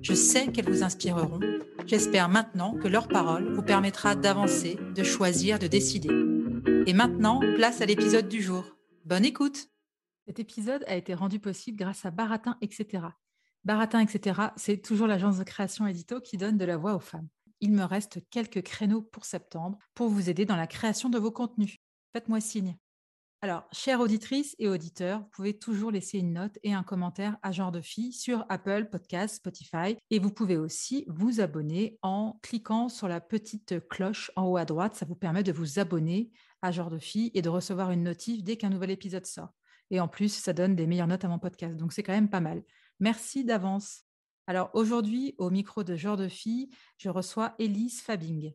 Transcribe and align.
Je 0.00 0.14
sais 0.14 0.52
qu'elles 0.52 0.70
vous 0.70 0.82
inspireront. 0.82 1.40
J'espère 1.86 2.28
maintenant 2.28 2.74
que 2.74 2.88
leur 2.88 3.08
parole 3.08 3.52
vous 3.52 3.62
permettra 3.62 4.14
d'avancer, 4.14 4.78
de 4.94 5.02
choisir, 5.02 5.58
de 5.58 5.66
décider. 5.66 6.08
Et 6.86 6.92
maintenant, 6.92 7.40
place 7.56 7.80
à 7.80 7.86
l'épisode 7.86 8.28
du 8.28 8.40
jour. 8.40 8.64
Bonne 9.04 9.24
écoute 9.24 9.68
Cet 10.26 10.38
épisode 10.38 10.84
a 10.86 10.94
été 10.94 11.14
rendu 11.14 11.40
possible 11.40 11.78
grâce 11.78 12.04
à 12.06 12.10
Baratin, 12.10 12.56
etc. 12.60 13.04
Baratin, 13.64 14.00
etc., 14.00 14.40
c'est 14.56 14.78
toujours 14.78 15.06
l'agence 15.06 15.38
de 15.38 15.44
création 15.44 15.86
édito 15.86 16.20
qui 16.20 16.36
donne 16.36 16.58
de 16.58 16.64
la 16.64 16.76
voix 16.76 16.94
aux 16.94 17.00
femmes. 17.00 17.28
Il 17.60 17.72
me 17.72 17.84
reste 17.84 18.20
quelques 18.30 18.62
créneaux 18.62 19.02
pour 19.02 19.24
septembre 19.24 19.78
pour 19.94 20.08
vous 20.08 20.30
aider 20.30 20.44
dans 20.44 20.56
la 20.56 20.66
création 20.66 21.08
de 21.08 21.18
vos 21.18 21.32
contenus. 21.32 21.76
Faites-moi 22.12 22.40
signe. 22.40 22.76
Alors, 23.40 23.68
chères 23.70 24.00
auditrices 24.00 24.56
et 24.58 24.66
auditeurs, 24.66 25.20
vous 25.20 25.28
pouvez 25.30 25.56
toujours 25.56 25.92
laisser 25.92 26.18
une 26.18 26.32
note 26.32 26.58
et 26.64 26.74
un 26.74 26.82
commentaire 26.82 27.36
à 27.42 27.52
Genre 27.52 27.70
de 27.70 27.80
Fille 27.80 28.12
sur 28.12 28.44
Apple 28.48 28.88
Podcast, 28.90 29.36
Spotify. 29.36 29.96
Et 30.10 30.18
vous 30.18 30.32
pouvez 30.32 30.56
aussi 30.56 31.04
vous 31.06 31.40
abonner 31.40 32.00
en 32.02 32.40
cliquant 32.42 32.88
sur 32.88 33.06
la 33.06 33.20
petite 33.20 33.86
cloche 33.88 34.32
en 34.34 34.46
haut 34.46 34.56
à 34.56 34.64
droite. 34.64 34.96
Ça 34.96 35.06
vous 35.06 35.14
permet 35.14 35.44
de 35.44 35.52
vous 35.52 35.78
abonner 35.78 36.32
à 36.62 36.72
Genre 36.72 36.90
de 36.90 36.98
Fille 36.98 37.30
et 37.32 37.40
de 37.40 37.48
recevoir 37.48 37.92
une 37.92 38.02
notif 38.02 38.42
dès 38.42 38.56
qu'un 38.56 38.70
nouvel 38.70 38.90
épisode 38.90 39.24
sort. 39.24 39.54
Et 39.92 40.00
en 40.00 40.08
plus, 40.08 40.34
ça 40.34 40.52
donne 40.52 40.74
des 40.74 40.88
meilleures 40.88 41.06
notes 41.06 41.24
à 41.24 41.28
mon 41.28 41.38
podcast. 41.38 41.76
Donc, 41.76 41.92
c'est 41.92 42.02
quand 42.02 42.12
même 42.12 42.30
pas 42.30 42.40
mal. 42.40 42.64
Merci 42.98 43.44
d'avance. 43.44 44.02
Alors 44.48 44.70
aujourd'hui, 44.72 45.36
au 45.38 45.50
micro 45.50 45.84
de 45.84 45.94
Genre 45.94 46.16
de 46.16 46.26
Fille, 46.26 46.70
je 46.96 47.08
reçois 47.08 47.54
Élise 47.60 48.00
Fabing. 48.00 48.52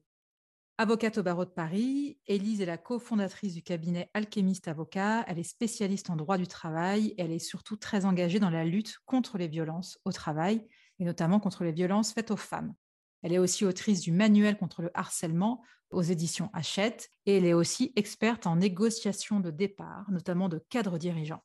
Avocate 0.79 1.19
au 1.19 1.23
barreau 1.23 1.45
de 1.45 1.51
Paris, 1.51 2.17
Élise 2.25 2.59
est 2.59 2.65
la 2.65 2.79
cofondatrice 2.79 3.53
du 3.53 3.61
cabinet 3.61 4.09
Alchimiste 4.15 4.67
Avocat. 4.67 5.23
Elle 5.27 5.37
est 5.37 5.43
spécialiste 5.43 6.09
en 6.09 6.15
droit 6.15 6.39
du 6.39 6.47
travail 6.47 7.09
et 7.09 7.21
elle 7.21 7.31
est 7.31 7.37
surtout 7.37 7.75
très 7.75 8.05
engagée 8.05 8.39
dans 8.39 8.49
la 8.49 8.65
lutte 8.65 8.97
contre 9.05 9.37
les 9.37 9.47
violences 9.47 9.99
au 10.03 10.11
travail 10.11 10.65
et 10.97 11.05
notamment 11.05 11.39
contre 11.39 11.63
les 11.63 11.71
violences 11.71 12.11
faites 12.11 12.31
aux 12.31 12.37
femmes. 12.37 12.73
Elle 13.21 13.33
est 13.33 13.37
aussi 13.37 13.65
autrice 13.65 14.01
du 14.01 14.11
manuel 14.11 14.57
contre 14.57 14.81
le 14.81 14.89
harcèlement 14.95 15.61
aux 15.91 16.01
éditions 16.01 16.49
Hachette 16.53 17.11
et 17.27 17.37
elle 17.37 17.45
est 17.45 17.53
aussi 17.53 17.93
experte 17.95 18.47
en 18.47 18.55
négociation 18.55 19.39
de 19.39 19.51
départ, 19.51 20.09
notamment 20.09 20.49
de 20.49 20.57
cadres 20.69 20.97
dirigeants. 20.97 21.43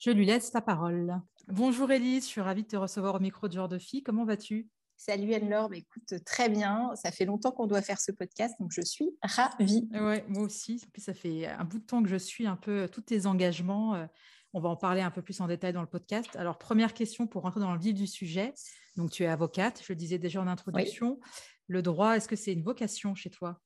Je 0.00 0.10
lui 0.10 0.26
laisse 0.26 0.52
la 0.52 0.62
parole. 0.62 1.20
Bonjour 1.46 1.92
Elise, 1.92 2.24
je 2.24 2.28
suis 2.28 2.40
ravie 2.40 2.64
de 2.64 2.68
te 2.68 2.76
recevoir 2.76 3.14
au 3.14 3.20
micro 3.20 3.46
de 3.46 3.52
Genre 3.52 3.68
de 3.68 3.78
Fille. 3.78 4.02
Comment 4.02 4.24
vas-tu? 4.24 4.68
Salut 5.00 5.32
Anne-Laure, 5.32 5.68
bah, 5.68 5.76
écoute, 5.76 6.24
très 6.26 6.48
bien. 6.48 6.90
Ça 6.96 7.12
fait 7.12 7.24
longtemps 7.24 7.52
qu'on 7.52 7.68
doit 7.68 7.82
faire 7.82 8.00
ce 8.00 8.10
podcast, 8.10 8.56
donc 8.58 8.72
je 8.72 8.80
suis 8.80 9.08
ravie. 9.22 9.88
Ouais, 9.92 10.24
moi 10.26 10.42
aussi. 10.42 10.84
Puis 10.92 11.00
ça 11.00 11.14
fait 11.14 11.46
un 11.46 11.62
bout 11.62 11.78
de 11.78 11.84
temps 11.84 12.02
que 12.02 12.08
je 12.08 12.16
suis 12.16 12.48
un 12.48 12.56
peu 12.56 12.88
tous 12.90 13.02
tes 13.02 13.26
engagements. 13.26 13.94
Euh, 13.94 14.06
on 14.54 14.60
va 14.60 14.68
en 14.68 14.76
parler 14.76 15.00
un 15.00 15.12
peu 15.12 15.22
plus 15.22 15.40
en 15.40 15.46
détail 15.46 15.72
dans 15.72 15.82
le 15.82 15.88
podcast. 15.88 16.34
Alors, 16.34 16.58
première 16.58 16.94
question 16.94 17.28
pour 17.28 17.42
rentrer 17.42 17.60
dans 17.60 17.72
le 17.72 17.78
vif 17.78 17.94
du 17.94 18.08
sujet. 18.08 18.52
Donc, 18.96 19.12
tu 19.12 19.22
es 19.22 19.28
avocate, 19.28 19.80
je 19.86 19.92
le 19.92 19.96
disais 19.96 20.18
déjà 20.18 20.42
en 20.42 20.48
introduction. 20.48 21.20
Le 21.68 21.80
droit, 21.80 22.16
est-ce 22.16 22.26
que 22.26 22.34
c'est 22.36 22.52
une 22.52 22.64
vocation 22.64 23.14
chez 23.14 23.30
toi? 23.30 23.60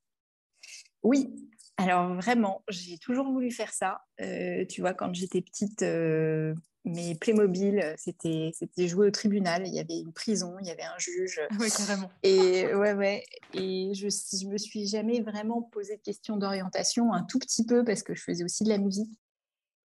Oui, 1.03 1.35
alors 1.79 2.15
vraiment, 2.15 2.63
j'ai 2.69 2.99
toujours 2.99 3.27
voulu 3.31 3.51
faire 3.51 3.73
ça. 3.73 4.03
Euh, 4.21 4.65
tu 4.67 4.81
vois, 4.81 4.95
quand 4.95 5.15
j'étais 5.15 5.41
petite, 5.41 5.83
euh, 5.83 6.55
mes 6.85 7.15
Playmobil, 7.15 7.95
c'était 7.97 8.51
c'était 8.55 8.89
jouer 8.89 9.09
au 9.09 9.11
tribunal. 9.11 9.67
Il 9.67 9.75
y 9.75 9.81
avait 9.81 10.01
une 10.01 10.13
prison, 10.13 10.57
il 10.61 10.67
y 10.67 10.71
avait 10.71 10.83
un 10.83 10.99
juge. 10.99 11.41
Ah 11.51 11.55
oui, 11.59 11.71
carrément. 11.71 12.11
Et 12.23 12.75
ouais, 12.75 12.93
ouais. 12.93 13.25
Et 13.55 13.93
je 13.95 14.09
je 14.09 14.47
me 14.47 14.59
suis 14.59 14.87
jamais 14.87 15.21
vraiment 15.21 15.63
posé 15.63 15.97
de 15.97 16.03
questions 16.03 16.37
d'orientation, 16.37 17.13
un 17.13 17.23
tout 17.23 17.39
petit 17.39 17.65
peu 17.65 17.85
parce 17.85 18.03
que 18.03 18.15
je 18.15 18.23
faisais 18.23 18.45
aussi 18.45 18.65
de 18.65 18.69
la 18.69 18.79
musique 18.79 19.19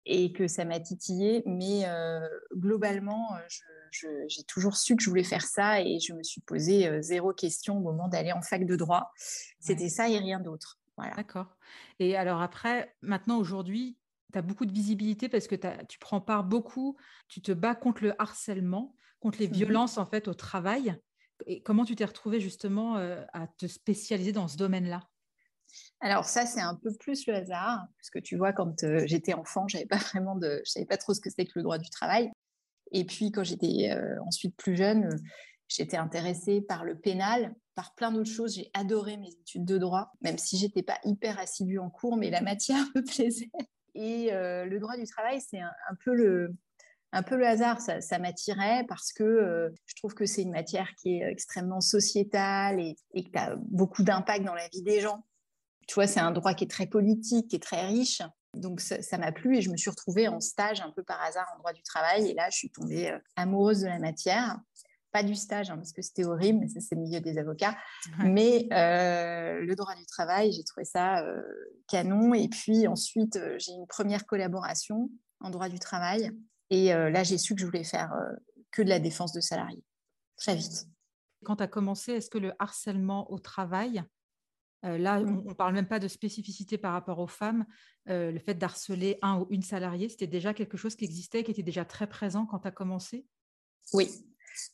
et 0.07 0.33
que 0.33 0.49
ça 0.49 0.65
m'a 0.65 0.81
titillé. 0.81 1.43
Mais 1.47 1.83
euh, 1.87 2.27
globalement, 2.55 3.29
j'ai 3.91 4.43
toujours 4.45 4.77
su 4.77 4.97
que 4.97 5.03
je 5.03 5.09
voulais 5.09 5.25
faire 5.25 5.45
ça 5.45 5.81
et 5.81 6.01
je 6.01 6.13
me 6.15 6.23
suis 6.23 6.41
posé 6.41 7.01
zéro 7.03 7.33
question 7.33 7.79
au 7.79 7.81
moment 7.81 8.09
d'aller 8.09 8.33
en 8.33 8.43
fac 8.43 8.67
de 8.67 8.75
droit. 8.75 9.13
C'était 9.61 9.89
ça 9.89 10.09
et 10.09 10.19
rien 10.19 10.41
d'autre. 10.41 10.79
D'accord. 10.99 11.57
Et 11.99 12.17
alors 12.17 12.41
après, 12.41 12.95
maintenant, 13.03 13.39
aujourd'hui, 13.39 13.99
tu 14.33 14.39
as 14.39 14.43
beaucoup 14.43 14.67
de 14.67 14.73
visibilité 14.73 15.29
parce 15.29 15.47
que 15.47 15.57
tu 15.85 15.99
prends 15.99 16.21
part 16.21 16.45
beaucoup, 16.45 16.97
tu 17.29 17.41
te 17.41 17.53
bats 17.53 17.75
contre 17.75 18.03
le 18.03 18.21
harcèlement, 18.21 18.95
contre 19.21 19.39
les 19.39 19.49
mmh 19.49 19.53
violences 19.53 19.99
en 19.99 20.07
fait 20.07 20.29
au 20.29 20.35
travail. 20.35 20.97
Et 21.47 21.63
comment 21.63 21.85
tu 21.85 21.95
t'es 21.95 22.05
retrouvée 22.05 22.41
justement 22.41 22.97
euh, 22.97 23.23
à 23.33 23.47
te 23.47 23.67
spécialiser 23.67 24.33
dans 24.33 24.49
ce 24.49 24.57
domaine-là? 24.57 25.09
Alors 26.01 26.25
ça, 26.25 26.47
c'est 26.47 26.61
un 26.61 26.75
peu 26.75 26.91
plus 26.99 27.27
le 27.27 27.35
hasard, 27.35 27.85
parce 27.99 28.11
que 28.11 28.19
tu 28.19 28.37
vois, 28.37 28.53
quand 28.53 28.85
euh, 28.85 29.03
j'étais 29.07 29.35
enfant, 29.35 29.69
j'avais 29.69 29.87
pas 29.87 29.99
vraiment 29.99 30.37
de, 30.37 30.63
je 30.65 30.71
savais 30.71 30.87
pas 30.87 30.97
trop 30.97 31.13
ce 31.13 31.21
que 31.21 31.29
c'était 31.29 31.45
que 31.45 31.53
le 31.57 31.63
droit 31.63 31.79
du 31.79 31.91
travail. 31.91 32.31
Et 32.93 33.05
puis 33.05 33.31
quand 33.33 33.45
j'étais 33.45 33.91
euh, 33.91 34.17
ensuite 34.25 34.57
plus 34.57 34.77
jeune, 34.77 35.09
J'étais 35.69 35.97
intéressée 35.97 36.61
par 36.61 36.85
le 36.85 36.99
pénal, 36.99 37.55
par 37.75 37.95
plein 37.95 38.13
d'autres 38.13 38.31
choses. 38.31 38.55
J'ai 38.55 38.71
adoré 38.75 39.17
mes 39.17 39.29
études 39.29 39.65
de 39.65 39.79
droit, 39.79 40.13
même 40.21 40.39
si 40.39 40.57
j'étais 40.59 40.83
pas 40.83 40.99
hyper 41.05 41.39
assidue 41.39 41.79
en 41.79 41.91
cours, 41.91 42.17
mais 42.17 42.31
la 42.31 42.41
matière 42.41 42.85
me 42.95 43.03
plaisait. 43.03 43.51
Et 43.95 44.33
euh, 44.33 44.65
le 44.67 44.79
droit 44.79 44.97
du 44.97 45.07
travail, 45.07 45.41
c'est 45.41 45.61
un, 45.61 45.95
peu 46.05 46.15
le, 46.15 46.55
un 47.13 47.23
peu 47.23 47.37
le 47.37 47.47
hasard. 47.47 47.81
Ça, 47.81 48.19
m'attirait 48.19 48.85
parce 48.89 49.13
que 49.13 49.25
euh, 49.25 49.71
je 49.87 49.95
trouve 49.97 50.15
que 50.15 50.27
c'est 50.27 50.43
une 50.43 50.53
matière 50.53 50.89
qui 50.97 51.19
est 51.19 51.31
extrêmement 51.31 51.81
sociétale 51.81 52.81
et, 52.81 52.97
et 53.15 53.25
qui 53.25 53.37
a 53.37 53.57
beaucoup 53.57 54.03
d'impact 54.03 54.45
dans 54.45 54.55
la 54.55 54.69
vie 54.69 54.83
des 54.83 55.01
gens. 55.01 55.25
Tu 55.89 55.95
vois, 55.95 56.07
c'est 56.07 56.21
un 56.21 56.33
droit 56.33 56.55
qui 56.55 56.65
est 56.65 56.71
très 56.71 56.87
politique, 56.87 57.49
qui 57.49 57.57
est 57.57 57.63
très 57.63 57.87
riche. 57.87 58.23
Donc 58.55 58.81
ça 58.81 59.19
m'a 59.19 59.33
plu 59.33 59.59
et 59.59 59.63
je 59.63 59.71
me 59.71 59.77
suis 59.77 59.91
retrouvée 59.91 60.29
en 60.29 60.41
stage 60.41 60.81
un 60.81 60.91
peu 60.91 61.03
par 61.03 61.21
hasard 61.23 61.47
en 61.55 61.59
droit 61.59 61.73
du 61.73 61.83
travail. 61.83 62.31
Et 62.31 62.35
là, 62.35 62.49
je 62.51 62.57
suis 62.57 62.71
tombée 62.71 63.11
euh, 63.11 63.19
amoureuse 63.37 63.81
de 63.81 63.87
la 63.87 63.99
matière 63.99 64.59
pas 65.17 65.23
du 65.23 65.35
stage, 65.35 65.71
hein, 65.71 65.77
parce 65.77 65.95
que 65.95 66.03
c'était 66.03 66.27
horrible, 66.27 66.59
mais 66.61 66.69
ça, 66.69 66.79
c'est 66.81 66.95
le 66.95 67.01
milieu 67.01 67.21
des 67.21 67.39
avocats. 67.39 67.75
Mais 68.19 68.69
euh, 68.71 69.65
le 69.65 69.75
droit 69.75 69.95
du 69.95 70.05
travail, 70.05 70.53
j'ai 70.53 70.63
trouvé 70.63 70.85
ça 70.85 71.25
euh, 71.25 71.41
canon. 71.89 72.35
Et 72.35 72.49
puis 72.49 72.87
ensuite, 72.87 73.37
euh, 73.37 73.57
j'ai 73.59 73.73
une 73.73 73.87
première 73.87 74.27
collaboration 74.27 75.11
en 75.41 75.49
droit 75.49 75.71
du 75.71 75.79
travail. 75.79 76.33
Et 76.69 76.89
là, 76.89 77.23
j'ai 77.23 77.39
su 77.39 77.55
que 77.55 77.61
je 77.61 77.67
voulais 77.67 77.85
faire 77.85 78.13
que 78.73 78.83
de 78.83 78.89
la 78.89 78.99
défense 78.99 79.33
de 79.33 79.41
salariés, 79.41 79.85
très 80.37 80.57
vite. 80.57 80.87
Quand 81.45 81.57
tu 81.57 81.63
as 81.63 81.69
commencé, 81.69 82.13
est-ce 82.13 82.29
que 82.29 82.39
le 82.39 82.53
harcèlement 82.59 83.31
au 83.31 83.39
travail, 83.39 84.03
là, 84.83 85.21
mmh. 85.21 85.43
on 85.47 85.51
ne 85.51 85.55
parle 85.55 85.75
même 85.75 85.87
pas 85.87 86.01
de 86.01 86.09
spécificité 86.09 86.77
par 86.77 86.93
rapport 86.93 87.21
aux 87.21 87.29
femmes, 87.29 87.67
le 88.07 88.39
fait 88.41 88.55
d'harceler 88.55 89.21
un 89.23 89.39
ou 89.39 89.47
une 89.51 89.63
salariée, 89.63 90.09
c'était 90.09 90.27
déjà 90.27 90.55
quelque 90.55 90.77
chose 90.77 90.97
qui 90.97 91.05
existait, 91.05 91.45
qui 91.45 91.53
était 91.53 91.63
déjà 91.63 91.85
très 91.85 92.09
présent 92.09 92.47
quand 92.47 92.59
tu 92.59 92.67
as 92.67 92.73
commencé? 92.73 93.25
Oui, 93.93 94.09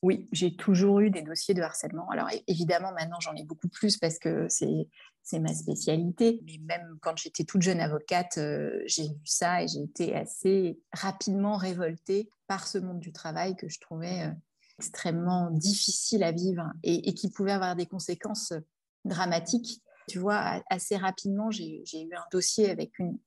oui, 0.03 0.29
j'ai 0.33 0.57
toujours 0.57 1.01
eu 1.01 1.11
des 1.11 1.23
dossiers 1.23 1.55
de 1.55 1.63
harcèlement. 1.63 2.09
Alors 2.11 2.29
évidemment, 2.47 2.93
maintenant, 2.93 3.21
j'en 3.21 3.35
ai 3.35 3.45
beaucoup 3.45 3.69
plus 3.69 3.97
parce 3.97 4.19
que 4.19 4.47
c'est 4.49 5.39
ma 5.39 5.55
spécialité. 5.55 6.41
Mais 6.45 6.59
même 6.65 6.99
quand 7.01 7.17
j'étais 7.17 7.45
toute 7.45 7.63
jeune 7.63 7.81
avocate, 7.81 8.39
euh, 8.39 8.83
j'ai 8.87 9.05
vu 9.05 9.21
ça 9.25 9.63
et 9.63 9.69
j'ai 9.69 9.83
été 9.83 10.15
assez 10.15 10.79
rapidement 10.93 11.57
révoltée 11.57 12.31
par 12.47 12.67
ce 12.67 12.79
monde 12.79 13.01
du 13.01 13.13
travail 13.13 13.57
que 13.57 13.69
je 13.69 13.81
trouvais 13.81 14.27
euh, 14.27 14.33
extrêmement 14.79 15.51
difficile 15.51 16.23
à 16.23 16.33
vivre 16.33 16.65
et, 16.83 17.15
qui 17.15 17.31
pouvait 17.31 17.53
avoir 17.53 17.77
des 17.77 17.87
conséquences 17.87 18.53
euh, 18.53 18.61
dramatiques. 19.05 19.83
Tu 20.09 20.19
vois, 20.19 20.61
assez 20.69 20.97
rapidement, 20.97 21.51
j'ai 21.51 21.83
eu 21.95 22.15
un 22.15 22.25
dossier 22.33 22.71
avec 22.71 22.99
une, 22.99 23.19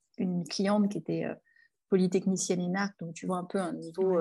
cliente 0.49 0.89
qui 0.89 0.97
était 0.97 1.25
polytechnicienne 1.95 2.59
INARC, 2.59 2.93
donc 2.99 3.13
tu 3.13 3.25
vois 3.25 3.37
un 3.37 3.45
peu 3.45 3.57
un 3.57 3.71
niveau 3.71 4.19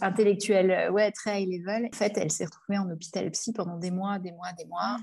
intellectuelle, 0.00 0.90
ouais, 0.90 1.12
très 1.12 1.42
high 1.42 1.60
level. 1.60 1.90
En 1.92 1.96
fait, 1.96 2.16
elle 2.16 2.32
s'est 2.32 2.46
retrouvée 2.46 2.78
en 2.78 2.90
hôpital 2.90 3.30
psy 3.32 3.52
pendant 3.52 3.76
des 3.76 3.90
mois, 3.90 4.18
des 4.18 4.32
mois, 4.32 4.52
des 4.54 4.64
mois. 4.64 4.80
Ah. 4.82 5.00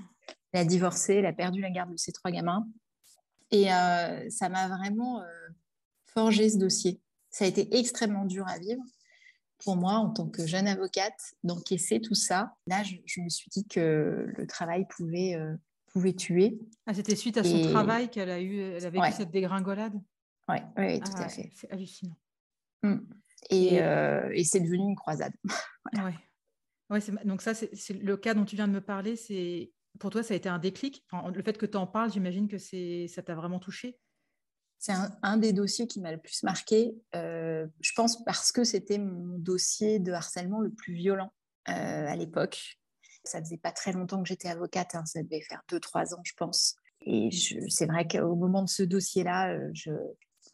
Elle 0.52 0.62
a 0.62 0.66
divorcé, 0.66 1.16
elle 1.16 1.28
a 1.28 1.34
perdu 1.34 1.62
la 1.62 1.70
garde 1.70 1.92
de 1.92 1.98
ses 1.98 2.12
trois 2.12 2.32
gamins. 2.32 2.68
Et 3.52 3.68
ça 4.30 4.50
m'a 4.50 4.68
vraiment 4.68 5.22
forgé 6.08 6.50
ce 6.50 6.58
dossier. 6.58 7.00
Ça 7.30 7.46
a 7.46 7.48
été 7.48 7.78
extrêmement 7.78 8.26
dur 8.26 8.48
à 8.48 8.58
vivre 8.58 8.82
pour 9.64 9.76
moi, 9.76 9.94
en 9.94 10.10
tant 10.10 10.28
que 10.28 10.46
jeune 10.48 10.68
avocate, 10.68 11.36
d'encaisser 11.44 12.02
tout 12.02 12.16
ça. 12.16 12.56
Là, 12.66 12.82
je, 12.84 13.22
me 13.22 13.30
suis 13.30 13.50
dit 13.52 13.66
que 13.68 14.26
le 14.36 14.48
travail 14.48 14.88
pouvait, 14.90 15.38
pouvait 15.94 16.14
tuer. 16.14 16.58
Ah, 16.88 16.96
c'était 16.96 17.16
suite 17.16 17.38
à 17.38 17.44
son 17.44 17.62
travail 17.70 18.10
qu'elle 18.10 18.32
a 18.32 18.42
eu, 18.42 18.60
elle 18.60 18.86
a 18.86 18.90
vécu 18.90 19.12
cette 19.12 19.32
dégringolade? 19.32 19.94
Oui, 20.54 20.84
ouais, 20.84 21.00
tout 21.00 21.12
à 21.18 21.26
ah, 21.26 21.30
fait. 21.30 21.52
C'est 21.54 21.72
hallucinant. 21.72 22.18
Mmh. 22.84 22.98
Et, 23.50 23.76
et 23.76 24.44
c'est 24.44 24.62
devenu 24.62 24.84
une 24.90 24.96
croisade. 24.96 25.34
voilà. 25.94 26.14
ouais. 26.90 27.02
donc 27.26 27.42
ça, 27.42 27.54
c'est 27.54 27.94
le 27.94 28.18
cas 28.18 28.34
dont 28.34 28.46
tu 28.46 28.56
viens 28.56 28.68
de 28.68 28.74
me 28.74 28.82
parler. 28.82 29.16
C'est 29.16 29.72
pour 30.00 30.10
toi, 30.10 30.24
ça 30.24 30.34
a 30.34 30.38
été 30.38 30.50
un 30.50 30.60
déclic? 30.60 31.06
le 31.34 31.44
fait 31.44 31.58
que 31.58 31.66
tu 31.66 31.78
en 31.78 31.88
parles, 31.88 32.12
j'imagine 32.12 32.48
que 32.48 32.58
ça 32.58 33.22
t'a 33.22 33.36
vraiment 33.36 33.60
touché. 33.60 34.00
C'est 34.80 34.94
un, 35.22 35.38
des 35.38 35.54
dossiers 35.54 35.88
qui 35.88 36.02
m'a 36.02 36.12
le 36.12 36.18
plus 36.18 36.44
marqué, 36.44 36.94
euh, 37.16 37.66
je 37.80 37.92
pense 37.96 38.22
parce 38.26 38.52
que 38.52 38.66
c'était 38.66 38.98
mon 38.98 39.38
dossier 39.38 40.00
de 40.00 40.12
harcèlement 40.12 40.60
le 40.60 40.72
plus 40.72 40.94
violent 40.94 41.32
euh, 41.70 41.72
à 42.06 42.16
l'époque. 42.18 42.80
Ça 43.24 43.40
faisait 43.40 43.58
pas 43.58 43.72
très 43.72 43.94
longtemps 43.94 44.22
que 44.22 44.28
j'étais 44.28 44.50
avocate, 44.50 44.94
hein, 44.96 45.06
ça 45.06 45.24
devait 45.24 45.40
faire 45.40 45.62
deux, 45.70 45.80
trois 45.80 46.14
ans, 46.14 46.22
je 46.26 46.34
pense. 46.36 46.76
Et 47.00 47.30
c'est 47.32 47.86
vrai 47.86 48.06
qu'au 48.10 48.36
moment 48.36 48.62
de 48.62 48.70
ce 48.70 48.84
dossier-là, 48.84 49.58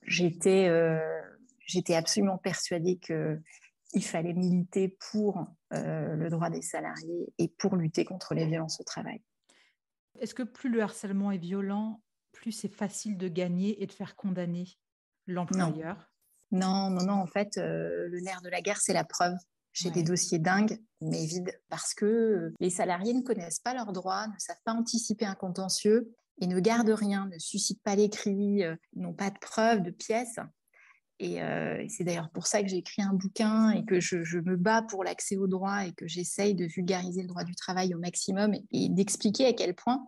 euh, 0.07 1.21
j'étais 1.65 1.95
absolument 1.95 2.37
persuadée 2.37 2.97
qu'il 2.97 4.03
fallait 4.03 4.33
militer 4.33 4.97
pour 5.11 5.47
le 5.71 6.29
droit 6.29 6.49
des 6.49 6.61
salariés 6.61 7.33
et 7.37 7.47
pour 7.47 7.75
lutter 7.75 8.05
contre 8.05 8.33
les 8.33 8.45
violences 8.45 8.79
au 8.79 8.83
travail. 8.83 9.21
Est-ce 10.19 10.35
que 10.35 10.43
plus 10.43 10.69
le 10.69 10.81
harcèlement 10.81 11.31
est 11.31 11.37
violent, 11.37 12.01
plus 12.31 12.51
c'est 12.51 12.73
facile 12.73 13.17
de 13.17 13.27
gagner 13.27 13.81
et 13.81 13.87
de 13.87 13.91
faire 13.91 14.15
condamner 14.15 14.67
l'employeur? 15.27 16.11
Non. 16.51 16.89
non, 16.89 17.05
non, 17.05 17.13
En 17.13 17.27
fait, 17.27 17.57
euh, 17.57 18.07
le 18.07 18.19
nerf 18.21 18.41
de 18.41 18.49
la 18.49 18.61
guerre, 18.61 18.79
c'est 18.81 18.93
la 18.93 19.03
preuve. 19.03 19.35
J'ai 19.71 19.91
des 19.91 20.03
dossiers 20.03 20.39
dingues, 20.39 20.79
mais 20.99 21.25
vides, 21.25 21.57
parce 21.69 21.93
que 21.93 22.51
les 22.59 22.71
salariés 22.71 23.13
ne 23.13 23.21
connaissent 23.21 23.59
pas 23.59 23.73
leurs 23.73 23.93
droits, 23.93 24.27
ne 24.27 24.39
savent 24.39 24.61
pas 24.65 24.73
anticiper 24.73 25.25
un 25.25 25.35
contentieux 25.35 26.11
et 26.39 26.47
ne 26.47 26.59
gardent 26.59 26.89
rien, 26.89 27.27
ne 27.27 27.38
suscitent 27.39 27.83
pas 27.83 27.95
l'écrit, 27.95 28.63
euh, 28.63 28.75
n'ont 28.95 29.13
pas 29.13 29.30
de 29.30 29.39
preuves, 29.39 29.81
de 29.81 29.91
pièces. 29.91 30.39
Euh, 31.21 31.77
et, 31.77 31.89
c'est 31.89 32.03
d'ailleurs 32.03 32.30
pour 32.31 32.47
ça 32.47 32.62
que 32.62 32.69
j'ai 32.69 32.77
écrit 32.77 33.01
un 33.01 33.13
bouquin 33.13 33.71
et 33.71 33.83
que 33.83 34.00
je, 34.00 34.38
me 34.39 34.56
bats 34.56 34.83
pour 34.83 35.03
l'accès 35.03 35.36
au 35.38 35.47
droit 35.47 35.86
et 35.86 35.91
que 35.94 36.07
j'essaye 36.07 36.56
de 36.56 36.65
vulgariser 36.65 37.21
le 37.21 37.27
droit 37.27 37.44
du 37.44 37.56
travail 37.56 37.94
au 37.94 38.00
maximum 38.00 38.53
et 38.71 38.89
d'expliquer 38.89 39.47
à 39.47 39.53
quel 39.53 39.75
point 39.75 40.07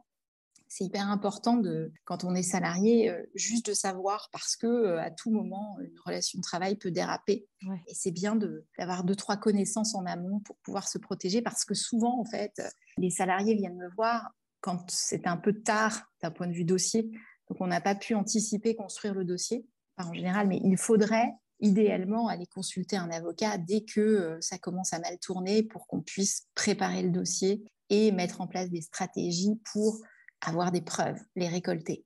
c'est 0.70 0.86
hyper 0.86 1.10
important 1.10 1.58
de, 1.58 1.92
quand 2.06 2.24
on 2.24 2.34
est 2.34 2.44
salarié, 2.44 3.10
euh, 3.10 3.22
juste 3.36 3.66
de 3.66 3.74
savoir 3.74 4.30
parce 4.32 4.56
que 4.56 4.68
euh, 4.68 5.02
à 5.02 5.12
tout 5.12 5.30
moment, 5.30 5.78
une 5.82 6.00
relation 6.06 6.40
de 6.40 6.44
travail 6.44 6.78
peut 6.78 6.92
déraper. 6.92 7.46
Et 7.88 7.94
c'est 7.94 8.12
bien 8.12 8.40
d'avoir 8.78 9.04
deux, 9.04 9.18
trois 9.18 9.36
connaissances 9.36 9.96
en 9.96 10.06
amont 10.06 10.40
pour 10.40 10.56
pouvoir 10.64 10.88
se 10.88 10.98
protéger 10.98 11.42
parce 11.42 11.66
que 11.66 11.74
souvent, 11.74 12.22
en 12.22 12.24
fait, 12.24 12.62
les 12.98 13.10
salariés 13.10 13.54
viennent 13.54 13.76
me 13.76 13.90
voir 13.96 14.32
quand 14.62 14.90
c'est 14.90 15.28
un 15.28 15.38
peu 15.38 15.54
tard 15.54 16.12
d'un 16.22 16.32
point 16.32 16.48
de 16.48 16.54
vue 16.54 16.66
dossier. 16.66 17.04
Donc, 17.50 17.60
on 17.60 17.68
n'a 17.68 17.82
pas 17.82 17.96
pu 17.96 18.16
anticiper, 18.16 18.76
construire 18.76 19.14
le 19.14 19.26
dossier, 19.26 19.66
en 19.98 20.14
général, 20.14 20.48
mais 20.48 20.60
il 20.64 20.78
faudrait 20.78 21.34
idéalement 21.60 22.28
aller 22.28 22.48
consulter 22.48 22.98
un 22.98 23.10
avocat 23.12 23.58
dès 23.58 23.84
que 23.84 24.00
euh, 24.00 24.38
ça 24.42 24.58
commence 24.58 24.94
à 24.94 25.00
mal 25.00 25.20
tourner 25.20 25.64
pour 25.64 25.86
qu'on 25.88 26.02
puisse 26.02 26.48
préparer 26.56 27.04
le 27.04 27.10
dossier 27.10 27.64
et 27.90 28.12
mettre 28.12 28.42
en 28.42 28.48
place 28.48 28.70
des 28.70 28.82
stratégies 28.82 29.60
pour 29.72 30.00
avoir 30.42 30.72
des 30.72 30.82
preuves, 30.82 31.20
les 31.36 31.48
récolter. 31.48 32.06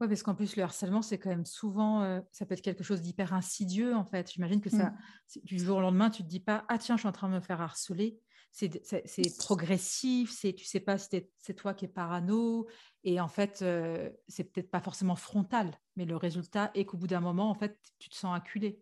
Oui, 0.00 0.08
parce 0.08 0.22
qu'en 0.22 0.34
plus, 0.34 0.56
le 0.56 0.62
harcèlement, 0.62 1.02
c'est 1.02 1.18
quand 1.18 1.30
même 1.30 1.46
souvent, 1.46 2.02
euh, 2.02 2.20
ça 2.32 2.44
peut 2.44 2.54
être 2.54 2.62
quelque 2.62 2.84
chose 2.84 3.02
d'hyper 3.02 3.32
insidieux, 3.34 3.94
en 3.94 4.04
fait. 4.04 4.30
J'imagine 4.32 4.60
que 4.60 4.70
ça, 4.70 4.90
mm. 4.90 5.40
du 5.44 5.58
jour 5.58 5.78
au 5.78 5.80
lendemain, 5.80 6.10
tu 6.10 6.22
ne 6.22 6.26
te 6.26 6.30
dis 6.30 6.40
pas, 6.40 6.64
ah 6.68 6.78
tiens, 6.78 6.96
je 6.96 7.00
suis 7.02 7.08
en 7.08 7.12
train 7.12 7.28
de 7.28 7.34
me 7.34 7.40
faire 7.40 7.60
harceler. 7.60 8.18
C'est 8.52 9.38
progressif, 9.38 10.30
c'est 10.30 10.52
tu 10.52 10.66
sais 10.66 10.80
pas 10.80 10.98
si 10.98 11.08
c'est 11.38 11.54
toi 11.54 11.72
qui 11.72 11.86
es 11.86 11.88
parano, 11.88 12.68
et 13.02 13.18
en 13.18 13.28
fait, 13.28 13.62
euh, 13.62 14.10
c'est 14.28 14.44
peut-être 14.44 14.70
pas 14.70 14.80
forcément 14.80 15.16
frontal, 15.16 15.74
mais 15.96 16.04
le 16.04 16.16
résultat 16.16 16.70
est 16.74 16.84
qu'au 16.84 16.98
bout 16.98 17.06
d'un 17.06 17.20
moment, 17.20 17.50
en 17.50 17.54
fait, 17.54 17.78
tu 17.98 18.10
te 18.10 18.14
sens 18.14 18.36
acculé. 18.36 18.80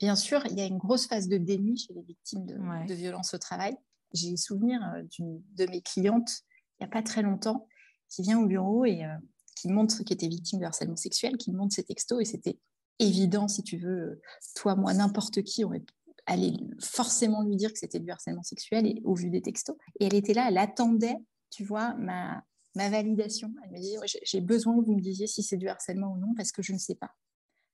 Bien 0.00 0.16
sûr, 0.16 0.44
il 0.46 0.58
y 0.58 0.60
a 0.60 0.66
une 0.66 0.78
grosse 0.78 1.06
phase 1.06 1.28
de 1.28 1.38
déni 1.38 1.78
chez 1.78 1.94
les 1.94 2.02
victimes 2.02 2.44
de, 2.44 2.54
de 2.86 2.94
violences 2.94 3.34
au 3.34 3.38
travail. 3.38 3.76
J'ai 4.12 4.36
souvenir 4.36 4.80
euh, 4.94 5.02
d'une 5.04 5.42
de 5.54 5.66
mes 5.66 5.80
clientes, 5.80 6.42
il 6.78 6.84
n'y 6.84 6.86
a 6.86 6.90
pas 6.90 7.02
très 7.02 7.22
longtemps, 7.22 7.68
qui 8.08 8.22
vient 8.22 8.40
au 8.40 8.46
bureau 8.46 8.84
et 8.84 9.04
euh, 9.04 9.14
qui 9.56 9.68
montre 9.68 10.02
qu'il 10.02 10.14
était 10.14 10.28
victime 10.28 10.60
de 10.60 10.64
harcèlement 10.64 10.96
sexuel, 10.96 11.36
qui 11.36 11.52
montre 11.52 11.74
ses 11.74 11.84
textos 11.84 12.20
et 12.20 12.24
c'était 12.24 12.58
évident, 12.98 13.46
si 13.48 13.62
tu 13.62 13.78
veux, 13.78 14.20
toi, 14.56 14.74
moi, 14.74 14.92
n'importe 14.92 15.42
qui 15.42 15.64
aurait 15.64 15.84
allé 16.28 16.54
forcément 16.80 17.42
lui 17.42 17.56
dire 17.56 17.72
que 17.72 17.78
c'était 17.78 17.98
du 17.98 18.10
harcèlement 18.10 18.42
sexuel 18.42 18.86
et, 18.86 19.00
au 19.04 19.14
vu 19.14 19.30
des 19.30 19.42
textos. 19.42 19.76
Et 19.98 20.06
elle 20.06 20.14
était 20.14 20.34
là, 20.34 20.46
elle 20.48 20.58
attendait, 20.58 21.16
tu 21.50 21.64
vois, 21.64 21.94
ma, 21.94 22.42
ma 22.76 22.88
validation. 22.90 23.52
Elle 23.64 23.70
me 23.72 23.78
disait, 23.78 23.96
j'ai 24.22 24.40
besoin 24.40 24.78
que 24.78 24.84
vous 24.84 24.94
me 24.94 25.00
disiez 25.00 25.26
si 25.26 25.42
c'est 25.42 25.56
du 25.56 25.68
harcèlement 25.68 26.12
ou 26.12 26.18
non 26.18 26.34
parce 26.36 26.52
que 26.52 26.62
je 26.62 26.72
ne 26.72 26.78
sais 26.78 26.94
pas. 26.94 27.10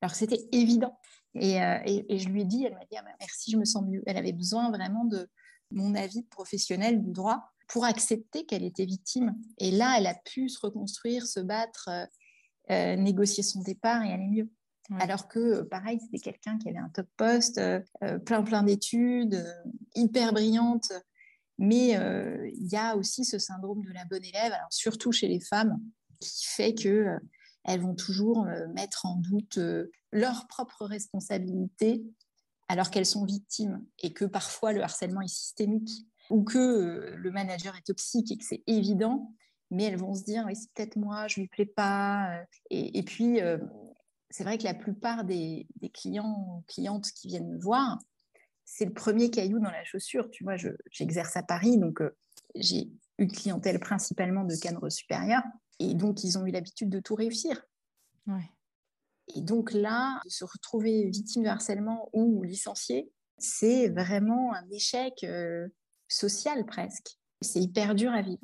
Alors 0.00 0.14
c'était 0.14 0.40
évident. 0.52 0.98
Et, 1.34 1.60
euh, 1.60 1.78
et, 1.84 2.18
je 2.18 2.28
lui 2.28 2.42
ai 2.42 2.44
dit, 2.44 2.64
elle 2.64 2.74
m'a 2.74 2.84
dit, 2.90 2.96
ah, 2.96 3.04
merci, 3.20 3.50
je 3.50 3.56
me 3.56 3.64
sens 3.64 3.84
mieux. 3.84 4.02
Elle 4.06 4.16
avait 4.16 4.32
besoin 4.32 4.70
vraiment 4.70 5.04
de 5.04 5.28
mon 5.70 5.94
avis 5.94 6.22
professionnel 6.24 7.02
du 7.02 7.10
droit 7.10 7.50
pour 7.68 7.84
accepter 7.84 8.44
qu'elle 8.46 8.62
était 8.62 8.84
victime. 8.84 9.34
Et 9.58 9.70
là, 9.70 9.96
elle 9.98 10.06
a 10.06 10.14
pu 10.14 10.48
se 10.48 10.60
reconstruire, 10.60 11.26
se 11.26 11.40
battre, 11.40 11.88
euh, 11.88 12.04
euh, 12.70 12.96
négocier 12.96 13.42
son 13.42 13.62
départ 13.62 14.02
et 14.02 14.12
aller 14.12 14.28
mieux. 14.28 14.50
Alors 14.98 15.28
que, 15.28 15.38
euh, 15.38 15.64
pareil, 15.64 15.98
c'était 16.00 16.18
quelqu'un 16.18 16.58
qui 16.58 16.68
avait 16.68 16.78
un 16.78 16.90
top 16.90 17.06
poste, 17.16 17.60
plein 18.24 18.42
plein 18.42 18.62
d'études, 18.62 19.44
hyper 19.94 20.32
brillante. 20.32 20.92
Mais 21.58 21.90
il 21.90 22.66
y 22.72 22.76
a 22.76 22.96
aussi 22.96 23.24
ce 23.24 23.38
syndrome 23.38 23.84
de 23.84 23.92
la 23.92 24.04
bonne 24.04 24.24
élève, 24.24 24.52
alors 24.52 24.72
surtout 24.72 25.12
chez 25.12 25.28
les 25.28 25.40
femmes, 25.40 25.78
qui 26.18 26.46
fait 26.46 26.74
que 26.74 27.16
elles 27.62 27.80
vont 27.80 27.94
toujours 27.94 28.46
mettre 28.74 29.06
en 29.06 29.16
doute 29.16 29.58
leur 30.10 30.48
propre 30.48 30.84
responsabilité 30.84 32.04
alors 32.68 32.90
qu'elles 32.90 33.06
sont 33.06 33.24
victimes 33.24 33.84
et 34.02 34.12
que 34.12 34.24
parfois 34.24 34.72
le 34.72 34.82
harcèlement 34.82 35.20
est 35.20 35.28
systémique 35.28 35.90
ou 36.30 36.42
que 36.42 36.58
euh, 36.58 37.16
le 37.16 37.30
manager 37.30 37.76
est 37.76 37.86
toxique 37.86 38.32
et 38.32 38.38
que 38.38 38.44
c'est 38.44 38.62
évident, 38.66 39.32
mais 39.70 39.84
elles 39.84 39.98
vont 39.98 40.14
se 40.14 40.24
dire 40.24 40.44
oui, 40.46 40.56
c'est 40.56 40.70
peut-être 40.72 40.96
moi, 40.96 41.28
je 41.28 41.40
lui 41.40 41.48
plais 41.48 41.66
pas. 41.66 42.38
Euh. 42.38 42.44
Et, 42.70 43.02
puis, 43.02 43.40
euh, 43.40 43.58
c'est 44.34 44.42
vrai 44.42 44.58
que 44.58 44.64
la 44.64 44.74
plupart 44.74 45.22
des, 45.22 45.68
clients 45.92 46.44
ou 46.48 46.64
clientes 46.66 47.06
qui 47.12 47.28
viennent 47.28 47.48
me 47.48 47.56
voir, 47.60 48.00
c'est 48.64 48.84
le 48.84 48.92
premier 48.92 49.30
caillou 49.30 49.60
dans 49.60 49.70
la 49.70 49.84
chaussure. 49.84 50.28
Tu 50.28 50.42
vois, 50.42 50.56
j'exerce 50.90 51.36
à 51.36 51.44
Paris, 51.44 51.78
donc 51.78 52.02
j'ai 52.56 52.90
une 53.18 53.30
clientèle 53.30 53.78
principalement 53.78 54.42
de 54.42 54.56
cadres 54.56 54.88
supérieurs, 54.88 55.44
et 55.78 55.94
donc 55.94 56.24
ils 56.24 56.36
ont 56.36 56.44
eu 56.46 56.50
l'habitude 56.50 56.88
de 56.88 56.98
tout 56.98 57.14
réussir. 57.14 57.64
Et 59.36 59.40
donc 59.40 59.72
là, 59.72 60.20
de 60.24 60.30
se 60.30 60.44
retrouver 60.44 61.08
victime 61.10 61.44
de 61.44 61.48
harcèlement 61.48 62.10
ou 62.12 62.42
licencié, 62.42 63.12
c'est 63.38 63.88
vraiment 63.88 64.52
un 64.52 64.68
échec 64.68 65.24
social 66.08 66.66
presque. 66.66 67.20
C'est 67.40 67.60
hyper 67.60 67.94
dur 67.94 68.10
à 68.10 68.22
vivre. 68.22 68.40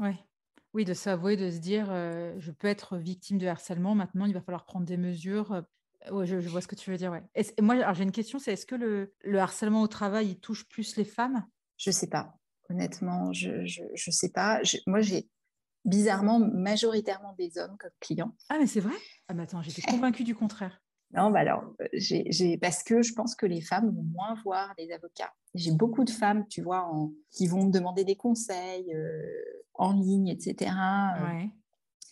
Oui, 0.72 0.84
de 0.84 0.94
s'avouer, 0.94 1.36
de 1.36 1.50
se 1.50 1.58
dire, 1.58 1.88
euh, 1.90 2.32
je 2.38 2.52
peux 2.52 2.68
être 2.68 2.96
victime 2.96 3.38
de 3.38 3.48
harcèlement, 3.48 3.96
maintenant 3.96 4.26
il 4.26 4.34
va 4.34 4.40
falloir 4.40 4.64
prendre 4.64 4.86
des 4.86 4.96
mesures. 4.96 5.64
Euh, 6.10 6.24
je, 6.24 6.36
vois 6.48 6.60
ce 6.60 6.68
que 6.68 6.74
tu 6.74 6.90
veux 6.90 6.96
dire. 6.96 7.12
Ouais. 7.12 7.22
Et, 7.34 7.44
moi, 7.60 7.92
j'ai 7.92 8.02
une 8.02 8.12
question, 8.12 8.38
c'est 8.38 8.52
est-ce 8.52 8.66
que 8.66 8.74
le, 8.74 9.38
harcèlement 9.38 9.82
au 9.82 9.88
travail, 9.88 10.28
il 10.28 10.40
touche 10.40 10.68
plus 10.68 10.96
les 10.96 11.04
femmes? 11.04 11.46
Je 11.76 11.90
sais 11.90 12.08
pas. 12.08 12.34
Honnêtement, 12.68 13.32
je 13.32 13.50
ne 13.50 14.12
sais 14.12 14.30
pas. 14.30 14.60
moi, 14.86 15.00
j'ai 15.00 15.28
bizarrement 15.84 16.38
majoritairement 16.38 17.34
des 17.38 17.58
hommes 17.58 17.76
comme 17.78 17.90
clients. 18.00 18.34
Ah, 18.48 18.58
mais 18.58 18.66
c'est 18.66 18.80
vrai? 18.80 18.94
Ah, 19.28 19.34
mais 19.34 19.42
attends, 19.42 19.62
j'étais 19.62 19.82
convaincue 19.82 20.24
du 20.24 20.34
contraire. 20.34 20.80
Non, 21.12 21.32
bah 21.32 21.40
alors, 21.40 21.64
j'ai, 21.92 22.56
parce 22.58 22.84
que 22.84 23.02
je 23.02 23.14
pense 23.14 23.34
que 23.34 23.44
les 23.44 23.60
femmes 23.60 23.90
vont 23.90 24.04
moins 24.04 24.34
voir 24.44 24.72
les 24.78 24.92
avocats. 24.92 25.32
J'ai 25.54 25.72
beaucoup 25.72 26.04
de 26.04 26.10
femmes, 26.10 26.46
tu 26.46 26.62
vois, 26.62 26.88
qui 27.32 27.48
vont 27.48 27.66
me 27.66 27.72
demander 27.72 28.04
des 28.04 28.14
conseils 28.14 28.94
euh, 28.94 29.20
en 29.74 29.92
ligne, 29.92 30.28
etc. 30.28 30.70
Euh, 31.18 31.44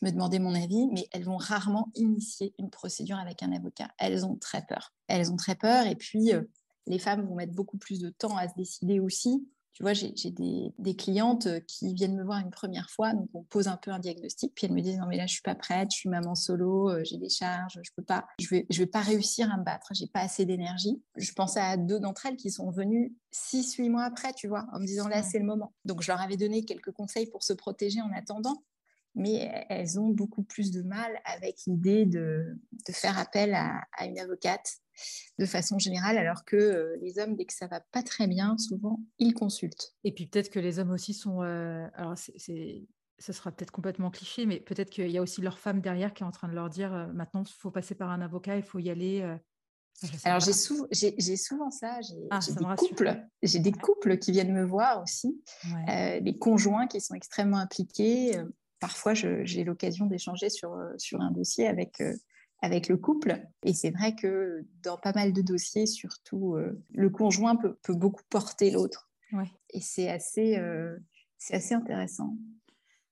me 0.03 0.11
demander 0.11 0.39
mon 0.39 0.55
avis, 0.55 0.87
mais 0.93 1.07
elles 1.13 1.25
vont 1.25 1.37
rarement 1.37 1.91
initier 1.95 2.55
une 2.59 2.71
procédure 2.71 3.19
avec 3.19 3.43
un 3.43 3.53
avocat. 3.53 3.89
Elles 3.99 4.25
ont 4.25 4.37
très 4.37 4.65
peur. 4.67 4.93
Elles 5.07 5.33
ont 5.33 5.37
très 5.37 5.55
peur. 5.55 5.87
Et 5.87 5.97
puis, 5.97 6.33
euh, 6.33 6.43
les 6.89 6.99
femmes 6.99 7.27
vont 7.27 7.35
mettre 7.35 7.53
beaucoup 7.53 7.79
plus 7.79 8.01
de 8.01 8.11
temps 8.11 8.37
à 8.37 8.49
se 8.49 8.55
décider 8.57 8.99
aussi. 9.01 9.47
tu 9.73 9.83
vois, 9.83 9.93
j'ai 9.93 10.13
des, 10.31 10.73
des, 10.79 10.97
clientes 10.97 11.47
euh, 11.47 11.61
qui 11.61 11.95
viennent 11.95 12.17
me 12.17 12.25
voir 12.25 12.41
une 12.41 12.51
première 12.51 12.91
fois, 12.91 13.13
donc 13.13 13.29
on 13.35 13.45
pose 13.45 13.69
un 13.69 13.77
peu 13.77 13.93
un 13.93 14.01
diagnostic, 14.01 14.53
puis 14.55 14.67
elles 14.67 14.73
me 14.73 14.81
disent 14.81 14.99
non 14.99 15.07
mais 15.07 15.17
là 15.17 15.27
je 15.27 15.35
suis 15.35 15.43
pas 15.43 15.55
prête, 15.55 15.91
je 15.93 15.99
suis 15.99 16.09
maman 16.09 16.35
solo, 16.35 16.91
euh, 16.91 17.05
j'ai 17.05 17.17
des 17.17 17.29
charges, 17.29 17.79
je 17.81 17.91
peux 17.95 18.03
pas, 18.03 18.27
je 18.41 18.49
vais, 18.49 18.67
je 18.71 18.79
vais 18.79 18.87
pas 18.87 19.03
réussir 19.03 19.53
à 19.53 19.57
me 19.57 19.63
battre, 19.63 19.93
j'ai 19.93 20.09
pas 20.09 20.21
assez 20.21 20.45
d'énergie. 20.45 21.01
Je 21.17 21.33
pensais 21.33 21.61
à 21.61 21.77
deux 21.77 22.01
d'entre 22.01 22.27
elles 22.27 22.37
qui 22.37 22.51
sont 22.51 22.71
venues 22.71 23.15
six, 23.31 23.75
huit 23.77 23.89
mois 23.89 24.05
après, 24.05 24.33
tu 24.33 24.49
vois, 24.49 24.67
en 24.73 24.81
me 24.81 24.87
disant 24.87 25.07
là 25.07 25.23
c'est 25.23 25.39
le 25.39 25.45
moment. 25.45 25.73
Donc 25.85 26.03
je 26.03 26.11
leur 26.11 26.21
avais 26.21 26.37
donné 26.37 26.65
quelques 26.65 26.91
conseils 26.91 27.31
pour 27.31 27.45
se 27.45 27.53
protéger 27.53 28.01
en 28.01 28.11
attendant, 28.13 28.65
mais 29.15 29.67
elles 29.69 29.99
ont 29.99 30.09
beaucoup 30.09 30.43
plus 30.43 30.71
de 30.71 30.83
mal 30.83 31.21
avec 31.25 31.57
l'idée 31.67 32.07
de, 32.07 32.59
de, 32.87 32.93
faire 32.93 33.19
appel 33.19 33.55
à, 33.55 33.83
à 33.97 34.07
une 34.07 34.19
avocate 34.19 34.81
de 35.39 35.47
façon 35.47 35.79
générale, 35.79 36.19
alors 36.19 36.45
que 36.45 36.57
euh, 36.57 36.97
les 37.01 37.19
hommes, 37.19 37.37
dès 37.37 37.45
que 37.45 37.53
ça 37.53 37.67
va 37.67 37.81
pas 37.93 38.03
très 38.03 38.27
bien, 38.27 38.57
souvent, 38.59 39.01
ils 39.19 39.35
consultent. 39.35 39.95
Et 40.05 40.13
puis 40.13 40.27
peut-être 40.27 40.51
que 40.51 40.59
les 40.59 40.79
hommes 40.79 40.91
aussi 40.91 41.15
sont... 41.15 41.43
Euh, 41.43 41.87
alors, 41.95 42.17
c'est, 42.17 42.87
ce 43.19 43.33
sera 43.33 43.51
peut-être 43.51 43.71
complètement 43.71 44.11
cliché, 44.11 44.47
mais 44.47 44.61
peut-être 44.61 44.91
qu'il 44.91 45.11
y 45.11 45.19
a 45.19 45.23
aussi 45.23 45.41
leur 45.41 45.59
femme 45.59 45.81
derrière 45.81 46.15
qui 46.15 46.23
est 46.23 46.27
en 46.27 46.31
train 46.31 46.49
de 46.49 46.55
leur 46.55 46.71
dire, 46.71 46.93
euh, 46.95 47.07
maintenant, 47.09 47.43
il 47.45 47.53
faut 47.53 47.71
passer 47.71 47.95
par 47.95 48.11
un 48.11 48.21
avocat, 48.21 48.57
il 48.57 48.63
faut 48.63 48.79
y 48.79 48.91
aller. 48.91 49.23
Alors 50.23 50.39
j'ai, 50.39 50.53
souvent 50.53 51.73
ça, 51.73 52.01
j'ai, 52.03 52.29
ah, 52.31 52.39
des, 52.39 52.65
couples, 52.77 53.21
j'ai 53.43 53.59
des 53.59 53.73
couples 53.73 54.19
qui 54.19 54.31
viennent 54.31 54.53
me 54.53 54.65
voir 54.65 55.03
aussi, 55.03 55.43
les 55.89 56.39
conjoints 56.39 56.87
qui 56.87 57.01
sont 57.01 57.15
extrêmement 57.15 57.59
impliqués. 57.59 58.41
Parfois, 58.81 59.15
j'ai 59.15 59.65
l'occasion 59.65 60.07
d'échanger 60.07 60.51
sur, 60.51 60.77
sur 60.99 61.21
un 61.21 61.31
dossier 61.31 61.67
avec 61.67 62.01
avec 62.61 62.89
le 62.89 62.97
couple. 62.97 63.41
Et 63.63 63.73
c'est 63.73 63.91
vrai 63.91 64.15
que 64.15 64.65
dans 64.83 64.97
pas 64.97 65.13
mal 65.13 65.33
de 65.33 65.43
dossiers, 65.43 65.87
surtout, 65.87 66.55
euh, 66.55 66.83
le 66.93 67.11
conjoint 67.11 67.57
peut, 67.57 67.77
beaucoup 67.95 68.23
porter 68.29 68.71
l'autre. 68.71 69.11
Et 69.71 69.81
c'est 69.81 70.09
assez, 70.09 70.57
euh, 70.57 70.97
c'est 71.37 71.55
assez 71.55 71.75
intéressant. 71.75 72.37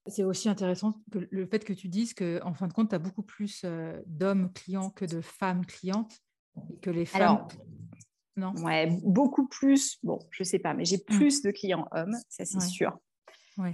C'est 0.06 0.24
aussi 0.24 0.48
intéressant 0.48 1.02
que 1.12 1.28
le 1.30 1.46
fait 1.46 1.64
que 1.64 1.72
tu 1.72 1.88
dises 1.88 2.14
qu'en 2.14 2.38
en 2.42 2.54
fin 2.54 2.68
de 2.68 2.72
compte, 2.72 2.90
tu 2.90 2.94
as 2.94 2.98
beaucoup 2.98 3.22
plus 3.22 3.62
euh, 3.64 4.00
d'hommes 4.06 4.52
clients 4.52 4.90
que 4.90 5.04
de 5.04 5.20
femmes 5.20 5.66
clientes. 5.66 6.22
Et 6.70 6.78
que 6.78 6.88
les 6.88 7.04
femmes. 7.04 7.22
Alors, 7.22 7.48
non 8.36 8.54
ouais, 8.62 8.98
beaucoup 9.04 9.46
plus. 9.46 9.98
Bon, 10.02 10.18
je 10.30 10.42
sais 10.42 10.58
pas, 10.58 10.72
mais 10.72 10.86
j'ai 10.86 10.96
mmh. 10.96 11.16
plus 11.16 11.42
de 11.42 11.50
clients 11.50 11.86
hommes, 11.92 12.16
ça 12.30 12.46
c'est 12.46 12.60
sûr. 12.60 12.98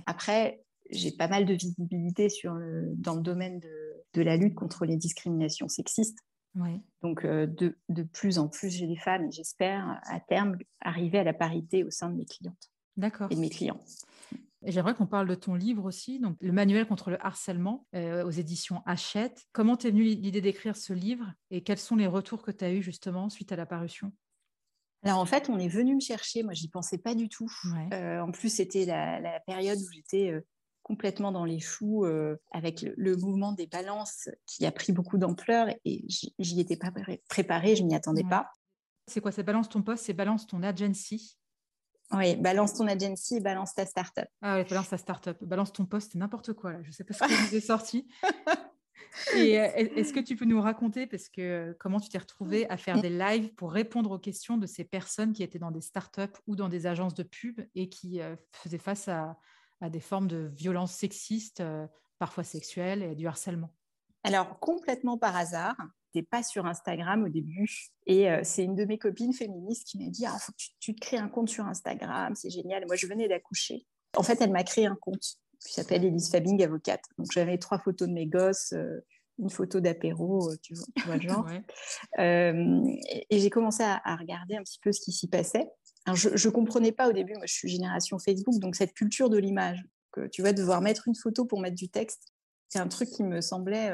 Après, 0.07 0.65
j'ai 0.93 1.13
pas 1.13 1.29
mal 1.29 1.45
de 1.45 1.55
visibilité 1.55 2.29
sur 2.29 2.55
dans 2.95 3.15
le 3.15 3.23
domaine 3.23 3.61
de, 3.61 4.05
de, 4.15 4.23
la 4.23 4.37
lutte 4.37 4.55
contre 4.55 4.85
les 4.85 4.97
discriminations 4.97 5.69
sexistes. 5.69 6.19
Donc, 7.03 7.25
euh, 7.25 7.47
de, 7.47 7.77
de, 7.89 8.03
plus 8.03 8.39
en 8.39 8.49
plus, 8.49 8.71
j'ai 8.71 8.87
des 8.87 8.97
femmes 8.97 9.27
et 9.27 9.33
j'espère 9.33 10.01
à 10.05 10.21
terme 10.21 10.57
arriver 10.81 11.19
à 11.19 11.25
la 11.25 11.33
parité 11.33 11.83
au 11.85 11.91
sein 11.91 12.11
de 12.11 12.17
mes 12.17 12.27
clientes. 12.27 12.71
D'accord. 12.97 13.29
Et 13.31 13.35
de 13.35 13.41
mes 13.41 13.49
clients. 13.49 13.81
J'aimerais 14.65 14.95
qu'on 14.95 15.07
parle 15.07 15.27
de 15.27 15.35
ton 15.35 15.55
livre 15.55 15.85
aussi, 15.85 16.21
donc 16.21 16.37
le 16.41 16.53
manuel 16.53 16.87
contre 16.87 17.11
le 17.11 17.25
harcèlement 17.25 17.87
euh, 17.97 18.25
aux 18.25 18.31
éditions 18.31 18.83
Hachette. 18.87 19.47
Comment 19.53 19.77
t'es 19.77 19.91
venue 19.91 20.05
l'idée 20.05 20.41
d'écrire 20.41 20.77
ce 20.77 20.93
livre 20.93 21.33
et 21.51 21.63
quels 21.63 21.79
sont 21.79 21.97
les 21.97 22.07
retours 22.07 22.43
que 22.43 22.53
tu 22.53 22.65
as 22.65 22.73
eus 22.73 22.83
justement 22.83 23.29
suite 23.29 23.51
à 23.51 23.57
la 23.57 23.67
parution? 23.67 24.13
Alors 25.03 25.19
en 25.19 25.27
fait, 25.27 25.49
on 25.49 25.59
est 25.59 25.69
venu 25.69 25.97
me 25.97 26.01
chercher, 26.01 26.45
moi 26.45 26.53
j'y 26.53 26.69
pensais 26.69 26.99
pas 26.99 27.17
du 27.17 27.29
tout. 27.29 27.51
Euh, 27.93 28.21
en 28.21 28.31
plus, 28.31 28.51
c'était 28.51 28.85
la, 28.85 29.19
la, 29.19 29.41
période 29.41 29.79
où 29.79 29.91
j'étais 29.93 30.33
complètement 30.93 31.33
dans 31.33 31.47
les 31.47 31.59
choux 31.59 32.05
euh, 32.05 32.37
avec 32.51 32.85
le, 32.99 33.17
mouvement 33.17 33.53
des 33.53 33.67
balances 33.67 34.29
qui 34.45 34.67
a 34.67 34.71
pris 34.71 34.93
beaucoup 34.93 35.17
d'ampleur 35.17 35.69
et 35.87 36.05
j'y 36.39 36.61
étais 36.61 36.77
pas 36.77 36.93
préparée, 37.31 37.77
je 37.77 37.83
m'y 37.83 37.95
attendais 37.95 38.25
pas. 38.25 38.51
C'est 39.07 39.23
quoi 39.23 39.33
C'est 39.33 39.43
balance 39.43 39.71
ton 39.71 39.81
poste, 39.81 40.05
c'est 40.05 40.13
balance 40.13 40.47
ton 40.47 40.63
agency? 40.63 41.39
Oui, 42.13 42.37
balance 42.37 42.75
ton 42.75 42.87
agency 42.89 43.41
balance 43.41 43.75
ta 43.75 43.87
startup. 43.87 44.27
Ah 44.43 44.59
oui, 44.59 44.65
balance 44.69 44.91
ta 44.91 44.99
startup. 44.99 45.43
Balance 45.43 45.73
ton 45.73 45.87
poste, 45.87 46.13
c'est 46.13 46.19
n'importe 46.19 46.53
quoi. 46.53 46.73
Là. 46.73 46.81
Je 46.83 46.91
sais 46.91 47.05
pas 47.05 47.15
ce 47.15 47.49
qui 47.49 47.57
est 47.57 47.61
sorti. 47.61 48.07
Et 49.35 49.59
euh, 49.59 49.69
est-ce 49.75 50.13
que 50.13 50.21
tu 50.21 50.37
peux 50.37 50.45
nous 50.45 50.61
raconter, 50.61 51.07
parce 51.07 51.31
que 51.31 51.41
euh, 51.41 51.75
comment 51.79 52.01
tu 52.01 52.11
t'es 52.11 52.19
retrouvée 52.19 52.69
à 52.69 52.77
faire 52.77 53.01
des 53.01 53.09
lives 53.09 53.55
pour 53.55 53.73
répondre 53.73 54.11
aux 54.11 54.19
questions 54.19 54.59
de 54.59 54.67
ces 54.67 54.85
personnes 54.85 55.33
qui 55.33 55.43
étaient 55.43 55.59
dans 55.59 55.71
des 55.71 55.81
startups 55.81 56.39
ou 56.47 56.55
dans 56.55 56.69
des 56.69 56.87
agences 56.87 57.15
de 57.15 57.23
pub 57.23 57.63
et 57.75 57.89
qui 57.89 58.21
faisaient 58.53 58.77
face 58.77 59.09
à, 59.09 59.39
à 59.83 59.91
des 59.91 60.01
formes 60.01 60.29
de 60.29 60.51
violences 60.57 60.93
sexistes, 60.93 61.61
euh, 61.61 61.87
parfois 62.19 62.45
sexuelles, 62.45 63.03
et 63.03 63.15
du 63.17 63.27
harcèlement 63.27 63.71
Alors, 64.23 64.59
complètement 64.61 65.19
par 65.19 65.37
hasard. 65.37 65.77
n'étais 66.15 66.27
pas 66.27 66.45
sur 66.45 66.67
Instagram 66.67 67.25
au 67.25 67.29
début. 67.29 67.69
Et 68.07 68.31
euh, 68.31 68.41
c'est 68.45 68.62
une 68.62 68.77
de 68.77 68.85
mes 68.85 68.97
copines 68.97 69.35
féministes 69.35 69.89
qui 69.89 69.99
m'a 69.99 70.09
dit 70.09 70.25
Ah, 70.25 70.39
faut 70.39 70.53
que 70.53 70.62
tu, 70.79 70.95
te 70.95 71.01
crées 71.01 71.19
un 71.19 71.29
compte 71.29 71.49
sur 71.49 71.67
Instagram, 71.67 72.35
c'est 72.37 72.49
génial. 72.49 72.87
moi, 72.87 72.95
je 72.95 73.07
venais 73.09 73.29
d'accoucher. 73.29 73.85
En 74.17 74.23
fait, 74.23 74.41
elle 74.41 74.53
m'a 74.53 74.62
créé 74.62 74.87
un 74.87 74.95
compte 74.95 75.39
qui 75.67 75.73
s'appelle 75.73 76.05
Elise 76.05 76.31
Fabing, 76.31 76.62
avocate. 76.62 77.03
Donc, 77.19 77.29
j'avais 77.33 77.59
trois 77.59 77.79
photos 77.79 78.09
de 78.09 78.15
mes 78.15 78.27
gosses, 78.27 78.73
euh, 78.73 79.01
une 79.39 79.51
photo 79.51 79.81
d'apéro, 79.81 80.55
tu, 80.62 80.75
vois, 81.05 81.17
le 81.17 81.23
genre. 81.23 81.47
et, 82.19 83.39
j'ai 83.39 83.51
commencé 83.51 83.83
à, 83.83 84.01
à, 84.05 84.15
regarder 84.15 84.57
un 84.57 84.62
petit 84.62 84.79
peu 84.81 84.93
ce 84.93 85.01
qui 85.01 85.11
s'y 85.11 85.29
passait 85.29 85.69
je 86.15 86.29
ne 86.49 86.53
comprenais 86.53 86.93
pas 86.93 87.09
au 87.09 87.13
début, 87.13 87.35
moi 87.35 87.47
je 87.47 87.55
suis 87.55 87.69
génération 87.69 88.19
Facebook, 88.19 88.59
donc 88.59 88.77
cette 88.77 88.95
culture 88.95 89.31
de 89.31 89.39
l'image, 89.39 89.85
que 90.13 90.27
tu 90.27 90.43
vas 90.43 90.53
devoir 90.53 90.81
mettre 90.81 91.09
une 91.09 91.15
photo 91.15 91.45
pour 91.45 91.61
mettre 91.61 91.77
du 91.77 91.89
texte, 91.89 92.33
c'est 92.69 92.79
un 92.79 92.89
truc 92.89 93.11
qui 93.11 93.23
me 93.23 93.41
semblait 93.41 93.93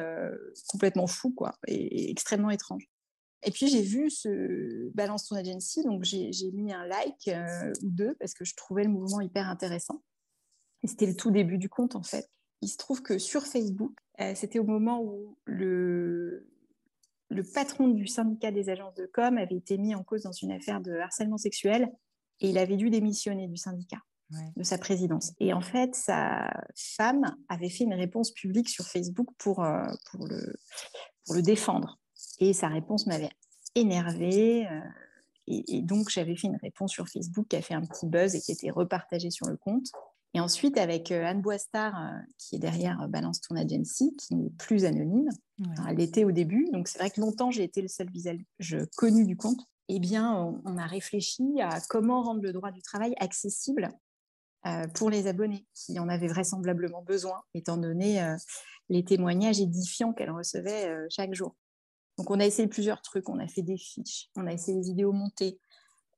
complètement 0.69 1.07
fou 1.07 1.33
quoi, 1.33 1.55
et, 1.67 2.11
extrêmement 2.11 2.51
étrange. 2.51 2.89
Et 3.45 3.51
puis 3.51 3.69
j'ai 3.69 3.83
vu 3.83 4.11
ce 4.11 4.91
Balance 4.95 5.29
ton 5.29 5.37
agency, 5.37 5.83
donc 5.83 6.05
j'ai 6.05 6.51
mis 6.53 6.73
un 6.73 6.87
like 6.87 7.31
ou 7.83 7.91
deux 7.91 8.15
parce 8.19 8.35
que 8.35 8.45
je 8.45 8.55
trouvais 8.55 8.85
le 8.85 8.91
mouvement 8.91 9.21
hyper 9.21 9.49
intéressant. 9.49 10.03
Et 10.83 10.87
c'était 10.87 11.07
le 11.07 11.17
tout 11.17 11.31
début 11.31 11.59
du 11.59 11.69
compte 11.69 11.97
en 11.97 12.03
fait. 12.03 12.29
Il 12.63 12.69
se 12.69 12.77
trouve 12.77 13.03
que 13.03 13.19
sur 13.19 13.47
Facebook, 13.47 13.97
c'était 14.35 14.59
au 14.59 14.65
moment 14.65 15.01
où 15.03 15.39
le, 15.45 16.49
le 17.31 17.43
patron 17.43 17.89
du 17.89 18.07
syndicat 18.07 18.51
des 18.51 18.69
agences 18.69 18.95
de 18.95 19.07
com 19.07 19.37
avait 19.39 19.57
été 19.57 19.79
mis 19.79 19.95
en 19.95 20.03
cause 20.03 20.23
dans 20.23 20.33
une 20.33 20.53
affaire 20.53 20.81
de 20.81 20.93
harcèlement 20.93 21.39
sexuel 21.39 21.91
et 22.41 22.51
il 22.51 22.59
avait 22.59 22.77
dû 22.77 22.91
démissionner 22.91 23.49
du 23.49 23.57
syndicat, 23.57 24.01
de 24.57 24.63
sa 24.63 24.79
présidence. 24.79 25.33
Et 25.41 25.53
en 25.53 25.61
fait, 25.61 25.95
sa 25.95 26.51
femme 26.75 27.37
avait 27.49 27.69
fait 27.69 27.85
une 27.85 27.95
réponse 27.95 28.33
publique 28.33 28.69
sur 28.69 28.87
Facebook 28.87 29.29
pour, 29.39 29.65
euh, 29.65 29.83
pour, 30.11 30.27
le, 30.27 30.55
pour 31.27 31.35
le 31.35 31.43
défendre. 31.43 31.99
Et 32.41 32.53
sa 32.53 32.69
réponse 32.69 33.07
m'avait 33.07 33.31
énervée. 33.75 34.67
Euh, 34.69 34.81
et, 35.47 35.83
donc, 35.83 36.11
j'avais 36.11 36.37
fait 36.37 36.47
une 36.47 36.59
réponse 36.63 36.93
sur 36.93 37.09
Facebook 37.09 37.49
qui 37.49 37.57
a 37.57 37.63
fait 37.63 37.75
un 37.75 37.85
petit 37.85 38.07
buzz 38.07 38.35
et 38.35 38.41
qui 38.41 38.53
a 38.53 38.55
été 38.55 38.71
repartagée 38.71 39.31
sur 39.31 39.47
le 39.49 39.57
compte. 39.57 39.87
Et 40.35 40.41
ensuite, 40.41 40.77
avec 40.77 41.11
euh, 41.11 41.25
Anne 41.25 41.41
Boistard, 41.41 41.99
euh, 41.99 42.19
qui 42.37 42.57
est 42.57 42.59
derrière 42.59 43.01
euh, 43.03 43.07
Balance 43.07 43.41
Ton 43.41 43.57
Agency, 43.57 44.15
qui 44.17 44.35
n'est 44.35 44.51
plus 44.51 44.85
anonyme, 44.85 45.29
elle 45.89 45.97
l'était 45.97 46.25
au 46.25 46.33
début, 46.33 46.69
donc 46.73 46.87
c'est 46.87 46.99
vrai 46.99 47.11
que 47.11 47.21
longtemps 47.21 47.51
j'ai 47.51 47.65
été 47.65 47.83
le 47.83 47.89
seul 47.89 48.09
visage 48.11 48.39
connu 48.97 49.25
du 49.25 49.37
compte. 49.37 49.61
Eh 49.89 49.99
bien, 49.99 50.57
on, 50.65 50.77
a 50.77 50.87
réfléchi 50.87 51.43
à 51.61 51.81
comment 51.89 52.23
rendre 52.23 52.43
le 52.43 52.53
droit 52.53 52.71
du 52.71 52.83
travail 52.83 53.15
accessible 53.19 53.89
pour 54.95 55.09
les 55.09 55.27
abonnés, 55.27 55.67
qui 55.75 55.99
en 55.99 56.11
avaient 56.11 56.29
vraisemblablement 56.29 57.03
besoin, 57.03 57.43
étant 57.55 57.79
donné 57.79 58.23
les 58.91 59.03
témoignages 59.03 59.61
édifiants 59.61 60.13
qu'elle 60.13 60.31
recevait 60.31 60.95
chaque 61.09 61.35
jour. 61.35 61.57
Donc, 62.19 62.31
on 62.31 62.39
a 62.39 62.45
essayé 62.45 62.69
plusieurs 62.69 63.01
trucs. 63.01 63.29
On 63.31 63.39
a 63.39 63.49
fait 63.49 63.63
des 63.63 63.79
fiches, 63.79 64.29
on 64.37 64.47
a 64.47 64.53
essayé 64.53 64.77
des 64.77 64.85
vidéos 64.85 65.13
montées, 65.13 65.59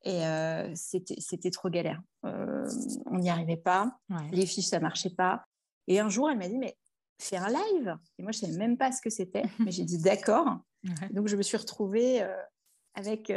et 0.03 0.25
euh, 0.27 0.73
c'était 0.75 1.51
trop 1.51 1.69
galère. 1.69 2.01
Euh, 2.25 2.67
on 3.07 3.19
n'y 3.19 3.31
arrivait 3.31 3.57
pas. 3.57 3.99
Les 4.33 4.47
fiches, 4.47 4.67
ça 4.67 4.81
marchait 4.81 5.11
pas. 5.11 5.45
Et 5.89 6.01
un 6.01 6.09
jour, 6.09 6.31
elle 6.31 6.39
m'a 6.39 6.49
dit, 6.49 6.59
mais 6.59 6.77
fais 7.19 7.37
un 7.37 7.49
live. 7.49 7.97
Et 8.19 8.23
moi, 8.23 8.33
je 8.33 8.39
ne 8.39 8.47
savais 8.47 8.59
même 8.59 8.79
pas 8.79 8.93
ce 8.93 9.03
que 9.03 9.11
c'était. 9.11 9.43
mais 9.59 9.71
j'ai 9.71 9.85
dit, 9.85 9.99
d'accord. 9.99 10.59
Donc, 11.11 11.29
je 11.29 11.37
me 11.37 11.43
suis 11.43 11.59
retrouvée 11.59 12.23
euh, 12.23 12.35
avec 12.95 13.33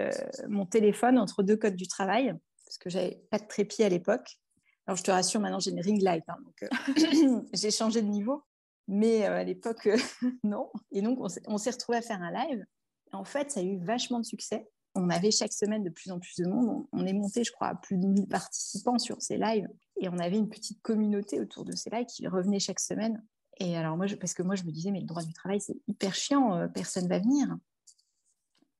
mon 0.48 0.66
téléphone 0.66 1.20
entre 1.20 1.44
deux 1.44 1.58
codes 1.58 1.76
du 1.76 1.88
travail, 1.88 2.34
parce 2.66 2.78
que 2.78 2.90
j'avais 2.90 3.22
pas 3.30 3.40
de 3.40 3.46
trépied 3.46 3.86
à 3.86 3.90
l'époque. 3.90 4.40
Alors, 4.88 4.98
je 4.98 5.04
te 5.04 5.12
rassure, 5.12 5.42
maintenant, 5.42 5.60
j'ai 5.60 5.72
une 5.72 5.82
ring 5.82 6.02
light. 6.02 6.24
Hein, 6.30 6.38
donc, 6.46 6.70
j'ai 7.54 7.72
changé 7.72 8.02
de 8.02 8.08
niveau. 8.08 8.44
Mais 8.88 9.26
à 9.26 9.44
l'époque, 9.44 9.88
non. 10.44 10.70
Et 10.92 11.02
donc, 11.02 11.20
on 11.20 11.58
s'est 11.58 11.72
retrouvés 11.72 11.98
à 11.98 12.02
faire 12.02 12.22
un 12.22 12.32
live. 12.32 12.66
En 13.12 13.24
fait, 13.26 13.52
ça 13.52 13.60
a 13.60 13.64
eu 13.64 13.78
vachement 13.78 14.20
de 14.20 14.26
succès 14.26 14.68
on 14.96 15.10
avait 15.10 15.32
chaque 15.32 15.54
semaine 15.54 15.84
de 15.84 15.90
plus 15.90 16.12
en 16.12 16.20
plus 16.20 16.36
de 16.38 16.46
monde. 16.46 16.86
On, 16.92 17.06
est 17.06 17.14
monté, 17.14 17.44
je 17.44 17.52
crois, 17.52 17.68
à 17.68 17.76
plus 17.76 17.98
de 17.98 18.06
1000 18.06 18.28
participants 18.28 19.00
sur 19.00 19.22
ces 19.22 19.38
lives. 19.38 19.68
Et 20.00 20.10
on 20.10 20.20
avait 20.20 20.38
une 20.38 20.50
petite 20.50 20.82
communauté 20.82 21.40
autour 21.40 21.66
de 21.66 21.76
ces 21.76 21.90
lives 21.90 22.06
qui 22.06 22.28
revenait 22.28 22.60
chaque 22.60 22.80
semaine. 22.80 23.24
Et 23.60 23.76
alors, 23.76 23.98
moi, 23.98 24.06
parce 24.20 24.34
que 24.34 24.44
moi, 24.44 24.56
je 24.56 24.64
me 24.64 24.72
disais, 24.72 24.92
mais 24.92 25.00
le 25.00 25.06
droit 25.06 25.24
du 25.24 25.34
travail, 25.34 25.62
c'est 25.62 25.78
hyper 25.88 26.14
chiant, 26.14 26.56
euh, 26.56 26.68
personne 26.68 27.08
va 27.08 27.20
venir. 27.20 27.48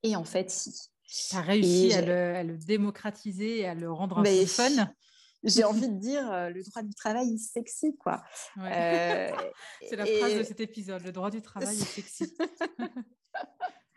Et 0.04 0.16
en 0.16 0.24
fait, 0.24 0.50
si. 0.50 0.90
Tu 1.06 1.36
as 1.36 1.42
réussi 1.42 1.94
à 1.94 2.44
le, 2.44 2.58
démocratiser 2.58 3.60
et 3.60 3.68
à 3.68 3.76
le 3.76 3.92
rendre 3.92 4.20
un 4.20 4.24
peu 4.24 4.46
fun. 4.46 4.92
J'ai 5.44 5.64
envie 5.64 5.88
de 5.88 6.00
dire, 6.00 6.32
euh, 6.32 6.50
le 6.50 6.64
droit 6.64 6.82
du 6.82 6.94
travail, 6.96 7.28
il 7.28 7.40
sexy, 7.40 7.96
quoi. 7.98 8.24
Euh, 8.58 9.30
c'est 9.88 9.96
la 9.96 10.06
phrase 10.06 10.36
de 10.36 10.44
cet 10.44 10.60
épisode, 10.60 11.04
le 11.04 11.12
droit 11.12 11.30
du 11.30 11.42
travail 11.42 11.76
est 11.76 11.86
sexy. 11.86 12.34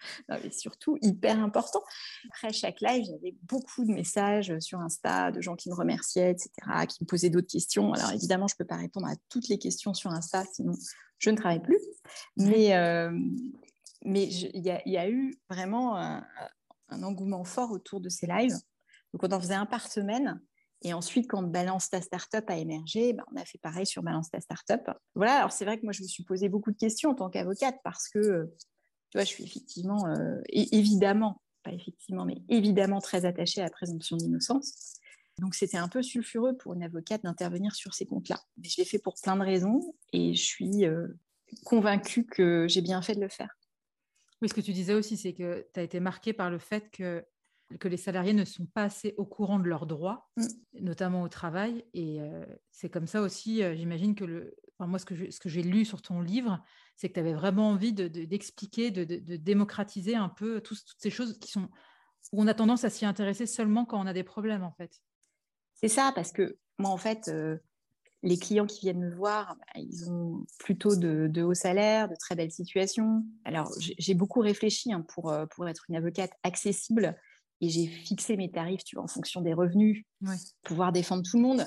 mais 0.28 0.50
surtout 0.50 0.98
hyper 1.02 1.38
important. 1.38 1.82
Après 2.28 2.52
chaque 2.52 2.80
live, 2.80 3.04
j'avais 3.04 3.34
beaucoup 3.42 3.84
de 3.84 3.92
messages 3.92 4.58
sur 4.60 4.80
Insta 4.80 5.30
de 5.30 5.40
gens 5.40 5.56
qui 5.56 5.70
me 5.70 5.74
remerciaient, 5.74 6.32
etc., 6.32 6.50
qui 6.88 7.02
me 7.02 7.06
posaient 7.06 7.30
d'autres 7.30 7.50
questions. 7.50 7.92
Alors 7.92 8.12
évidemment, 8.12 8.46
je 8.48 8.54
ne 8.54 8.58
peux 8.58 8.66
pas 8.66 8.76
répondre 8.76 9.06
à 9.06 9.14
toutes 9.28 9.48
les 9.48 9.58
questions 9.58 9.94
sur 9.94 10.10
Insta, 10.10 10.44
sinon 10.52 10.74
je 11.18 11.30
ne 11.30 11.36
travaille 11.36 11.62
plus. 11.62 11.80
Mais 12.36 12.74
euh, 12.76 13.10
mais 14.06 14.24
il 14.24 14.62
y, 14.64 14.96
a 14.96 15.08
eu 15.08 15.34
vraiment 15.50 15.96
un, 15.96 16.22
engouement 16.90 17.44
fort 17.44 17.72
autour 17.72 18.00
de 18.00 18.08
ces 18.08 18.26
lives. 18.26 18.56
Donc 19.12 19.24
on 19.24 19.32
en 19.32 19.40
faisait 19.40 19.54
un 19.54 19.66
par 19.66 19.86
semaine. 19.86 20.40
Et 20.82 20.92
ensuite, 20.92 21.28
quand 21.28 21.42
Balance 21.42 21.90
ta 21.90 22.00
startup 22.00 22.48
a 22.48 22.56
émergé, 22.56 23.14
ben, 23.14 23.24
on 23.32 23.36
a 23.36 23.44
fait 23.44 23.58
pareil 23.58 23.86
sur 23.86 24.02
Balance 24.02 24.30
ta 24.30 24.40
startup. 24.40 24.88
Voilà, 25.14 25.38
alors 25.38 25.50
c'est 25.50 25.64
vrai 25.64 25.78
que 25.78 25.84
moi, 25.84 25.92
je 25.92 26.02
me 26.02 26.06
suis 26.06 26.22
posé 26.22 26.48
beaucoup 26.48 26.70
de 26.70 26.76
questions 26.76 27.10
en 27.10 27.14
tant 27.14 27.30
qu'avocate 27.30 27.76
parce 27.82 28.08
que 28.08 28.48
tu 29.10 29.18
vois, 29.18 29.24
je 29.24 29.28
suis 29.28 29.44
effectivement, 29.44 30.06
euh, 30.06 30.40
évidemment, 30.48 31.42
pas 31.62 31.72
effectivement, 31.72 32.24
mais 32.24 32.42
évidemment 32.48 33.00
très 33.00 33.24
attachée 33.24 33.60
à 33.60 33.64
la 33.64 33.70
présomption 33.70 34.16
d'innocence. 34.16 34.94
Donc, 35.38 35.54
c'était 35.54 35.76
un 35.76 35.88
peu 35.88 36.02
sulfureux 36.02 36.56
pour 36.56 36.74
une 36.74 36.82
avocate 36.82 37.22
d'intervenir 37.22 37.74
sur 37.74 37.94
ces 37.94 38.06
comptes-là. 38.06 38.40
Mais 38.56 38.68
je 38.68 38.78
l'ai 38.78 38.84
fait 38.84 38.98
pour 38.98 39.14
plein 39.22 39.36
de 39.36 39.42
raisons 39.42 39.94
et 40.12 40.34
je 40.34 40.42
suis 40.42 40.86
euh, 40.86 41.08
convaincue 41.64 42.24
que 42.24 42.66
j'ai 42.68 42.80
bien 42.80 43.02
fait 43.02 43.14
de 43.14 43.20
le 43.20 43.28
faire. 43.28 43.56
Oui, 44.40 44.48
ce 44.48 44.54
que 44.54 44.60
tu 44.60 44.72
disais 44.72 44.94
aussi, 44.94 45.16
c'est 45.16 45.34
que 45.34 45.66
tu 45.72 45.80
as 45.80 45.82
été 45.82 46.00
marquée 46.00 46.32
par 46.32 46.50
le 46.50 46.58
fait 46.58 46.90
que, 46.90 47.24
que 47.78 47.88
les 47.88 47.96
salariés 47.96 48.32
ne 48.32 48.44
sont 48.44 48.66
pas 48.66 48.84
assez 48.84 49.14
au 49.18 49.24
courant 49.24 49.58
de 49.58 49.68
leurs 49.68 49.86
droits, 49.86 50.30
mm. 50.36 50.46
notamment 50.80 51.22
au 51.22 51.28
travail. 51.28 51.84
Et 51.92 52.20
euh, 52.20 52.44
c'est 52.70 52.88
comme 52.88 53.06
ça 53.06 53.20
aussi, 53.20 53.62
j'imagine 53.76 54.14
que 54.14 54.24
le, 54.24 54.56
moi, 54.80 54.98
ce 54.98 55.04
que 55.04 55.48
j'ai 55.48 55.62
lu 55.62 55.84
sur 55.84 56.02
ton 56.02 56.20
livre, 56.20 56.62
c'est 56.96 57.08
que 57.08 57.14
tu 57.14 57.20
avais 57.20 57.32
vraiment 57.32 57.70
envie 57.70 57.92
d'expliquer, 57.92 58.90
de, 58.90 59.04
de, 59.04 59.36
démocratiser 59.36 60.14
un 60.14 60.28
peu 60.28 60.60
toutes 60.60 60.82
ces 60.98 61.10
choses 61.10 61.38
qui 61.38 61.50
sont 61.50 61.68
où 62.32 62.42
on 62.42 62.46
a 62.46 62.54
tendance 62.54 62.84
à 62.84 62.90
s'y 62.90 63.06
intéresser 63.06 63.46
seulement 63.46 63.84
quand 63.84 64.00
on 64.02 64.06
a 64.06 64.12
des 64.12 64.24
problèmes, 64.24 64.64
en 64.64 64.72
fait. 64.72 65.00
C'est 65.74 65.88
ça, 65.88 66.12
parce 66.14 66.32
que 66.32 66.58
moi, 66.78 66.90
en 66.90 66.96
fait, 66.96 67.28
euh, 67.28 67.56
les 68.22 68.38
clients 68.38 68.66
qui 68.66 68.80
viennent 68.80 69.00
me 69.00 69.14
voir, 69.14 69.56
bah, 69.56 69.80
ils 69.80 70.10
ont 70.10 70.44
plutôt 70.58 70.96
de, 70.96 71.28
de 71.28 71.42
hauts 71.42 71.54
salaires, 71.54 72.08
de 72.08 72.16
très 72.16 72.34
belles 72.34 72.50
situations. 72.50 73.24
Alors, 73.44 73.70
j'ai 73.78 74.14
beaucoup 74.14 74.40
réfléchi 74.40 74.92
hein, 74.92 75.02
pour, 75.02 75.30
euh, 75.30 75.46
pour 75.46 75.68
être 75.68 75.84
une 75.88 75.96
avocate 75.96 76.32
accessible 76.42 77.16
et 77.60 77.68
j'ai 77.68 77.86
fixé 77.86 78.36
mes 78.36 78.50
tarifs 78.50 78.84
tu 78.84 78.96
vois, 78.96 79.04
en 79.04 79.08
fonction 79.08 79.40
des 79.40 79.54
revenus, 79.54 80.04
pouvoir 80.62 80.92
défendre 80.92 81.22
tout 81.28 81.36
le 81.36 81.42
monde. 81.42 81.66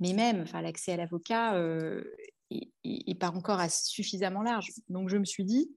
Mais 0.00 0.12
même, 0.12 0.44
l'accès 0.52 0.92
à 0.92 0.96
l'avocat, 0.96 1.54
euh, 1.54 2.02
et, 2.50 3.14
pas 3.14 3.30
encore 3.30 3.60
suffisamment 3.70 4.42
large. 4.42 4.70
Donc 4.88 5.08
je 5.08 5.16
me 5.16 5.24
suis 5.24 5.44
dit, 5.44 5.70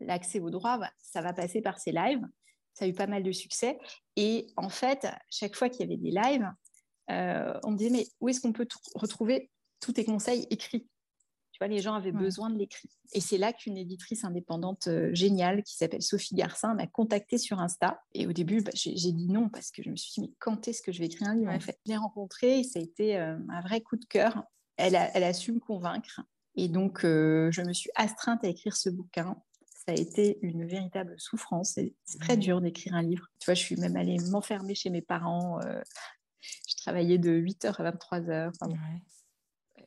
l'accès 0.00 0.40
au 0.40 0.50
droit, 0.50 0.80
ça 1.00 1.20
va 1.20 1.32
passer 1.32 1.60
par 1.60 1.78
ces 1.78 1.92
lives. 1.92 2.26
Ça 2.74 2.86
a 2.86 2.88
eu 2.88 2.94
pas 2.94 3.06
mal 3.06 3.22
de 3.22 3.32
succès. 3.32 3.78
Et 4.16 4.46
en 4.56 4.70
fait, 4.70 5.06
chaque 5.30 5.54
fois 5.54 5.68
qu'il 5.68 5.80
y 5.80 5.84
avait 5.84 5.98
des 5.98 6.10
lives, 6.10 6.50
euh, 7.10 7.58
on 7.64 7.72
me 7.72 7.76
disait, 7.76 7.90
mais 7.90 8.06
où 8.20 8.28
est-ce 8.28 8.40
qu'on 8.40 8.52
peut 8.52 8.66
retrouver 8.94 9.50
tous 9.80 9.92
tes 9.92 10.04
conseils 10.04 10.46
écrits? 10.50 10.88
Tu 11.52 11.58
vois, 11.58 11.68
les 11.68 11.80
gens 11.80 11.92
avaient 11.92 12.12
besoin 12.12 12.48
de 12.48 12.56
l'écrit. 12.56 12.88
Et 13.12 13.20
c'est 13.20 13.36
là 13.36 13.52
qu'une 13.52 13.76
éditrice 13.76 14.24
indépendante 14.24 14.86
euh, 14.88 15.14
géniale 15.14 15.62
qui 15.62 15.76
s'appelle 15.76 16.00
Sophie 16.00 16.34
Garcin 16.34 16.72
m'a 16.74 16.86
contactée 16.86 17.36
sur 17.36 17.60
Insta. 17.60 18.00
Et 18.14 18.26
au 18.26 18.32
début, 18.32 18.62
bah, 18.62 18.70
j'ai 18.74 19.12
dit 19.12 19.28
non 19.28 19.50
parce 19.50 19.70
que 19.70 19.82
je 19.82 19.90
me 19.90 19.96
suis 19.96 20.12
dit, 20.14 20.20
mais 20.22 20.34
quand 20.38 20.66
est-ce 20.66 20.80
que 20.80 20.92
je 20.92 21.00
vais 21.00 21.06
écrire 21.06 21.28
un 21.28 21.34
livre 21.34 21.52
En 21.52 21.60
fait, 21.60 21.78
je 21.84 21.92
l'ai 21.92 21.98
rencontrée 21.98 22.60
et 22.60 22.64
ça 22.64 22.78
a 22.78 22.82
été 22.82 23.18
euh, 23.18 23.36
un 23.50 23.60
vrai 23.60 23.82
coup 23.82 23.96
de 23.96 24.04
cœur 24.06 24.42
elle 24.82 25.24
a, 25.24 25.32
su 25.32 25.52
me 25.52 25.60
convaincre. 25.60 26.20
Et 26.56 26.68
donc, 26.68 27.04
euh, 27.04 27.50
je 27.50 27.62
me 27.62 27.72
suis 27.72 27.90
astreinte 27.94 28.44
à 28.44 28.48
écrire 28.48 28.76
ce 28.76 28.90
bouquin. 28.90 29.36
Ça 29.86 29.92
a 29.92 29.94
été 29.94 30.38
une 30.42 30.66
véritable 30.66 31.14
souffrance. 31.18 31.78
C'est 32.04 32.18
très 32.20 32.36
dur 32.36 32.60
d'écrire 32.60 32.94
un 32.94 33.02
livre. 33.02 33.26
Tu 33.38 33.46
vois, 33.46 33.54
je 33.54 33.60
suis 33.60 33.76
même 33.76 33.96
allée 33.96 34.18
m'enfermer 34.30 34.74
chez 34.74 34.90
mes 34.90 35.02
parents. 35.02 35.60
Euh, 35.62 35.80
je 36.40 36.76
travaillais 36.76 37.18
de 37.18 37.30
8h 37.30 37.80
à 37.80 37.90
23h. 37.90 38.50
Enfin, 38.50 38.72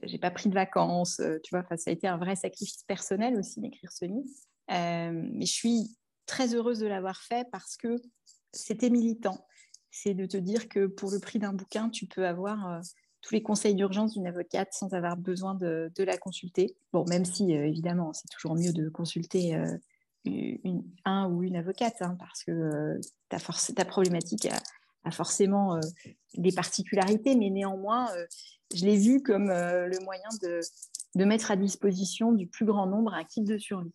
J'ai 0.03 0.17
pas 0.17 0.31
pris 0.31 0.49
de 0.49 0.53
vacances. 0.53 1.19
Euh, 1.19 1.39
tu 1.43 1.55
vois, 1.55 1.65
ça 1.77 1.89
a 1.89 1.93
été 1.93 2.07
un 2.07 2.17
vrai 2.17 2.35
sacrifice 2.35 2.83
personnel 2.83 3.37
aussi 3.37 3.61
d'écrire 3.61 3.91
ce 3.91 4.05
livre. 4.05 4.29
mais 4.69 5.45
je 5.45 5.53
suis 5.53 5.97
très 6.25 6.55
heureuse 6.55 6.79
de 6.79 6.87
l'avoir 6.87 7.21
fait 7.21 7.47
parce 7.51 7.77
que 7.77 7.95
c'était 8.51 8.89
militant. 8.89 9.45
C'est 9.91 10.13
de 10.13 10.25
te 10.25 10.37
dire 10.37 10.67
que 10.67 10.87
pour 10.87 11.11
le 11.11 11.19
prix 11.19 11.39
d'un 11.39 11.53
bouquin, 11.53 11.89
tu 11.89 12.05
peux 12.05 12.27
avoir 12.27 12.81
tous 13.25 13.33
les 13.33 13.41
conseils 13.41 13.73
d'urgence 13.73 14.13
d'une 14.13 14.27
avocate 14.27 14.71
sans 14.71 14.93
avoir 14.93 15.17
besoin 15.17 15.55
de, 15.55 15.91
la 15.97 16.17
consulter. 16.17 16.77
Bon, 16.93 17.05
même 17.05 17.25
si, 17.25 17.55
euh, 17.55 17.65
évidemment, 17.65 18.13
c'est 18.13 18.27
toujours 18.29 18.55
mieux 18.55 18.71
de 18.71 18.87
consulter 18.87 19.55
euh, 19.55 19.77
un 21.05 21.27
ou 21.29 21.41
une 21.41 21.55
avocate, 21.55 22.01
hein, 22.01 22.15
parce 22.19 22.43
que 22.43 22.51
euh, 22.51 22.99
ta, 23.29 23.85
problématique 23.85 24.47
a, 25.03 25.11
forcément 25.11 25.79
des 26.35 26.51
particularités, 26.51 27.35
mais 27.35 27.49
néanmoins, 27.49 28.09
je 28.73 28.85
l'ai 28.85 28.97
vu 28.97 29.21
comme 29.21 29.49
le 29.49 30.03
moyen 30.03 30.29
de, 30.41 31.25
mettre 31.25 31.51
à 31.51 31.55
disposition 31.55 32.31
du 32.31 32.47
plus 32.47 32.65
grand 32.65 32.87
nombre 32.87 33.13
un 33.13 33.23
kit 33.23 33.43
de 33.43 33.57
survie. 33.57 33.93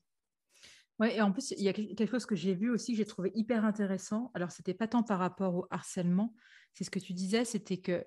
Oui, 1.01 1.09
et 1.13 1.21
en 1.21 1.33
plus, 1.33 1.53
il 1.53 1.65
y 1.65 1.69
a 1.69 1.73
quelque 1.73 2.07
chose 2.07 2.27
que 2.27 2.37
j'ai 2.37 2.55
vu 2.55 2.71
aussi, 2.71 2.93
que 2.93 2.99
j'ai 2.99 3.07
trouvé 3.07 3.33
hyper 3.35 3.65
intéressant. 3.65 4.31
Alors, 4.35 4.53
ce 4.53 4.61
n'était 4.61 4.75
pas 4.75 4.87
tant 4.87 5.03
par 5.03 5.19
rapport 5.19 5.55
au 5.55 5.67
harcèlement, 5.71 6.33
c'est 6.75 6.85
ce 6.85 6.91
que 6.91 7.01
tu 7.01 7.13
disais, 7.13 7.45
c'était 7.45 7.79
que 7.79 8.05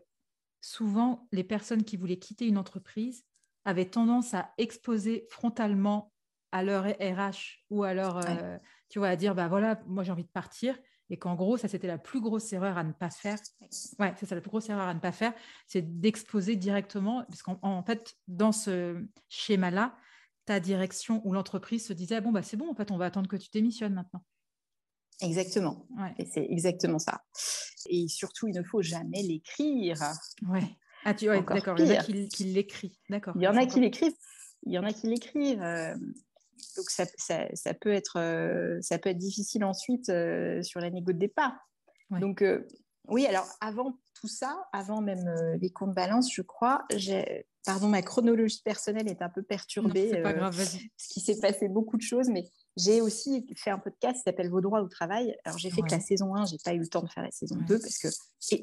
souvent, 0.63 1.27
les 1.33 1.43
personnes 1.43 1.83
qui 1.83 1.97
voulaient 1.97 2.19
quitter 2.19 2.47
une 2.47 2.57
entreprise 2.57 3.25
avaient 3.65 3.89
tendance 3.89 4.33
à 4.33 4.53
exposer 4.57 5.27
frontalement 5.29 6.13
à 6.53 6.63
leur 6.63 6.85
RH 6.85 7.65
ou 7.69 7.83
à 7.83 7.93
leur, 7.93 8.17
euh, 8.17 8.57
tu 8.87 8.99
vois, 8.99 9.09
à 9.09 9.15
dire, 9.17 9.35
bah 9.35 9.49
voilà, 9.49 9.81
moi 9.87 10.03
j'ai 10.03 10.11
envie 10.11 10.23
de 10.23 10.29
partir. 10.29 10.79
Et 11.09 11.17
qu'en 11.17 11.35
gros, 11.35 11.57
ça 11.57 11.67
c'était 11.67 11.87
la 11.87 11.97
plus 11.97 12.21
grosse 12.21 12.53
erreur 12.53 12.77
à 12.77 12.83
ne 12.83 12.93
pas 12.93 13.09
faire. 13.09 13.37
Ouais, 13.99 14.13
c'est 14.17 14.25
ça 14.25 14.35
la 14.35 14.41
plus 14.41 14.49
grosse 14.49 14.69
erreur 14.69 14.87
à 14.87 14.93
ne 14.93 14.99
pas 14.99 15.11
faire, 15.11 15.33
c'est 15.67 15.99
d'exposer 15.99 16.55
directement, 16.55 17.25
parce 17.25 17.43
qu'en 17.43 17.83
fait, 17.83 18.15
dans 18.27 18.53
ce 18.53 19.05
schéma-là, 19.27 19.97
ta 20.45 20.61
direction 20.61 21.21
ou 21.25 21.33
l'entreprise 21.33 21.85
se 21.85 21.93
disait, 21.93 22.15
ah 22.15 22.21
bon, 22.21 22.31
bah 22.31 22.41
c'est 22.41 22.57
bon, 22.57 22.69
en 22.71 22.73
fait, 22.73 22.89
on 22.89 22.97
va 22.97 23.05
attendre 23.05 23.27
que 23.27 23.35
tu 23.35 23.49
démissionnes 23.51 23.93
maintenant. 23.93 24.23
Exactement. 25.23 25.85
c'est 26.31 26.45
exactement 26.49 26.99
ça. 26.99 27.23
Et 27.89 28.07
surtout, 28.07 28.47
il 28.47 28.55
ne 28.55 28.63
faut 28.63 28.81
jamais 28.81 29.21
l'écrire. 29.23 29.99
Ouais. 30.47 30.77
Ah, 31.05 31.13
tu 31.13 31.25
d'accord. 31.25 31.77
Il 31.79 31.87
y 31.87 31.91
en 31.91 31.99
a 31.99 32.03
qui, 32.03 32.43
l'écrivent. 32.45 32.95
D'accord. 33.09 33.33
Il 33.35 33.43
y 33.43 33.47
en 33.47 33.55
a 33.55 33.65
qui 33.65 33.79
l'écrivent. 33.79 34.15
Il 34.65 34.73
y 34.73 34.79
en 34.79 34.83
a 34.83 34.93
qui 34.93 35.07
l'écrivent. 35.07 35.61
Euh, 35.61 35.95
donc 36.77 36.89
ça, 36.89 37.05
ça, 37.17 37.73
peut 37.73 37.91
être, 37.91 38.19
euh, 38.19 38.77
ça 38.81 38.97
peut 38.97 39.09
être 39.09 39.17
difficile 39.17 39.65
ensuite 39.65 40.09
euh, 40.09 40.61
sur 40.61 40.79
la 40.79 40.89
négo 40.89 41.11
de 41.11 41.17
départ. 41.17 41.53
Donc 42.11 42.43
oui, 43.07 43.25
alors 43.25 43.47
avant 43.59 43.97
tout 44.13 44.27
ça, 44.27 44.67
avant 44.71 45.01
même 45.01 45.25
les 45.59 45.71
comptes 45.71 45.95
balance, 45.95 46.31
je 46.31 46.43
crois, 46.43 46.85
j'ai, 46.95 47.47
pardon, 47.65 47.87
ma 47.87 48.03
chronologie 48.03 48.61
personnelle 48.63 49.09
est 49.09 49.23
un 49.23 49.29
peu 49.29 49.41
perturbée. 49.41 50.09
C'est 50.11 50.21
pas 50.21 50.33
grave, 50.33 50.55
vas-y. 50.55 50.89
Parce 50.89 51.07
qu'il 51.09 51.23
s'est 51.23 51.39
passé 51.39 51.69
beaucoup 51.69 51.97
de 51.97 52.03
choses, 52.03 52.29
mais 52.29 52.43
j'ai 52.75 53.01
aussi 53.01 53.45
fait 53.55 53.69
un 53.69 53.77
podcast 53.77 54.17
qui 54.17 54.23
s'appelle 54.23 54.49
Vos 54.49 54.61
droits 54.61 54.81
au 54.81 54.87
travail. 54.87 55.35
Alors, 55.45 55.57
j'ai 55.57 55.69
fait 55.69 55.81
que 55.81 55.91
la 55.91 55.99
saison 55.99 56.35
1, 56.35 56.45
j'ai 56.45 56.57
pas 56.63 56.73
eu 56.73 56.79
le 56.79 56.87
temps 56.87 57.03
de 57.03 57.09
faire 57.09 57.23
la 57.23 57.31
saison 57.31 57.55
2 57.55 57.79
parce 57.79 57.97
que 57.99 58.07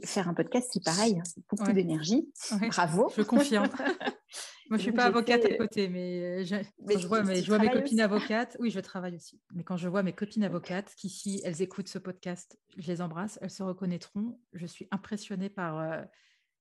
faire 0.06 0.28
un 0.28 0.34
podcast, 0.34 0.68
c'est 0.72 0.82
pareil, 0.82 1.16
hein, 1.18 1.22
c'est 1.24 1.42
beaucoup 1.48 1.72
d'énergie. 1.72 2.28
Bravo. 2.68 3.12
Je 3.16 3.22
confirme. 3.22 3.68
Moi, 4.70 4.78
je 4.78 4.82
suis 4.82 4.92
pas 4.92 5.06
avocate 5.06 5.44
à 5.44 5.54
côté, 5.56 5.88
mais, 5.88 6.44
je, 6.44 6.54
je 6.88 7.06
vois, 7.08 7.24
mes, 7.24 7.42
je 7.42 7.46
vois 7.48 7.58
mes 7.58 7.70
copines 7.70 8.00
avocates, 8.00 8.56
oui, 8.60 8.70
je 8.70 8.78
travaille 8.78 9.16
aussi. 9.16 9.40
Mais 9.52 9.64
quand 9.64 9.76
je 9.76 9.88
vois 9.88 10.04
mes 10.04 10.12
copines 10.12 10.44
avocates 10.44 10.94
qui, 10.96 11.08
si 11.08 11.40
elles 11.44 11.60
écoutent 11.60 11.88
ce 11.88 11.98
podcast, 11.98 12.56
je 12.78 12.86
les 12.86 13.02
embrasse, 13.02 13.38
elles 13.42 13.50
se 13.50 13.64
reconnaîtront. 13.64 14.38
Je 14.52 14.66
suis 14.66 14.86
impressionnée 14.92 15.48
par, 15.48 15.78
euh, 15.78 16.02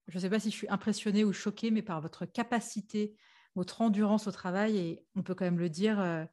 je 0.07 0.17
ne 0.17 0.21
sais 0.21 0.29
pas 0.29 0.39
si 0.39 0.49
je 0.49 0.55
suis 0.55 0.69
impressionnée 0.69 1.23
ou 1.23 1.33
choquée, 1.33 1.69
mais 1.69 1.83
par 1.83 2.01
votre 2.01 2.25
capacité, 2.25 3.15
votre 3.55 3.81
endurance 3.81 4.25
au 4.25 4.31
travail. 4.31 4.77
Et 4.77 5.05
on 5.15 5.21
peut 5.21 5.35
quand 5.35 5.45
même 5.45 5.59
le 5.59 5.69
dire, 5.69 5.99
euh, 5.99 6.25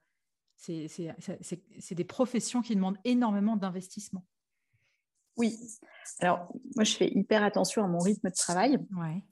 c'est 0.56 1.94
des 1.94 2.04
professions 2.04 2.62
qui 2.62 2.74
demandent 2.74 2.98
énormément 3.04 3.56
d'investissement. 3.56 4.24
Oui. 5.36 5.58
Alors, 6.20 6.48
moi, 6.74 6.84
je 6.84 6.94
fais 6.94 7.08
hyper 7.08 7.42
attention 7.42 7.84
à 7.84 7.88
mon 7.88 7.98
rythme 7.98 8.28
de 8.28 8.34
travail. 8.34 8.78
Ouais. 8.96 9.22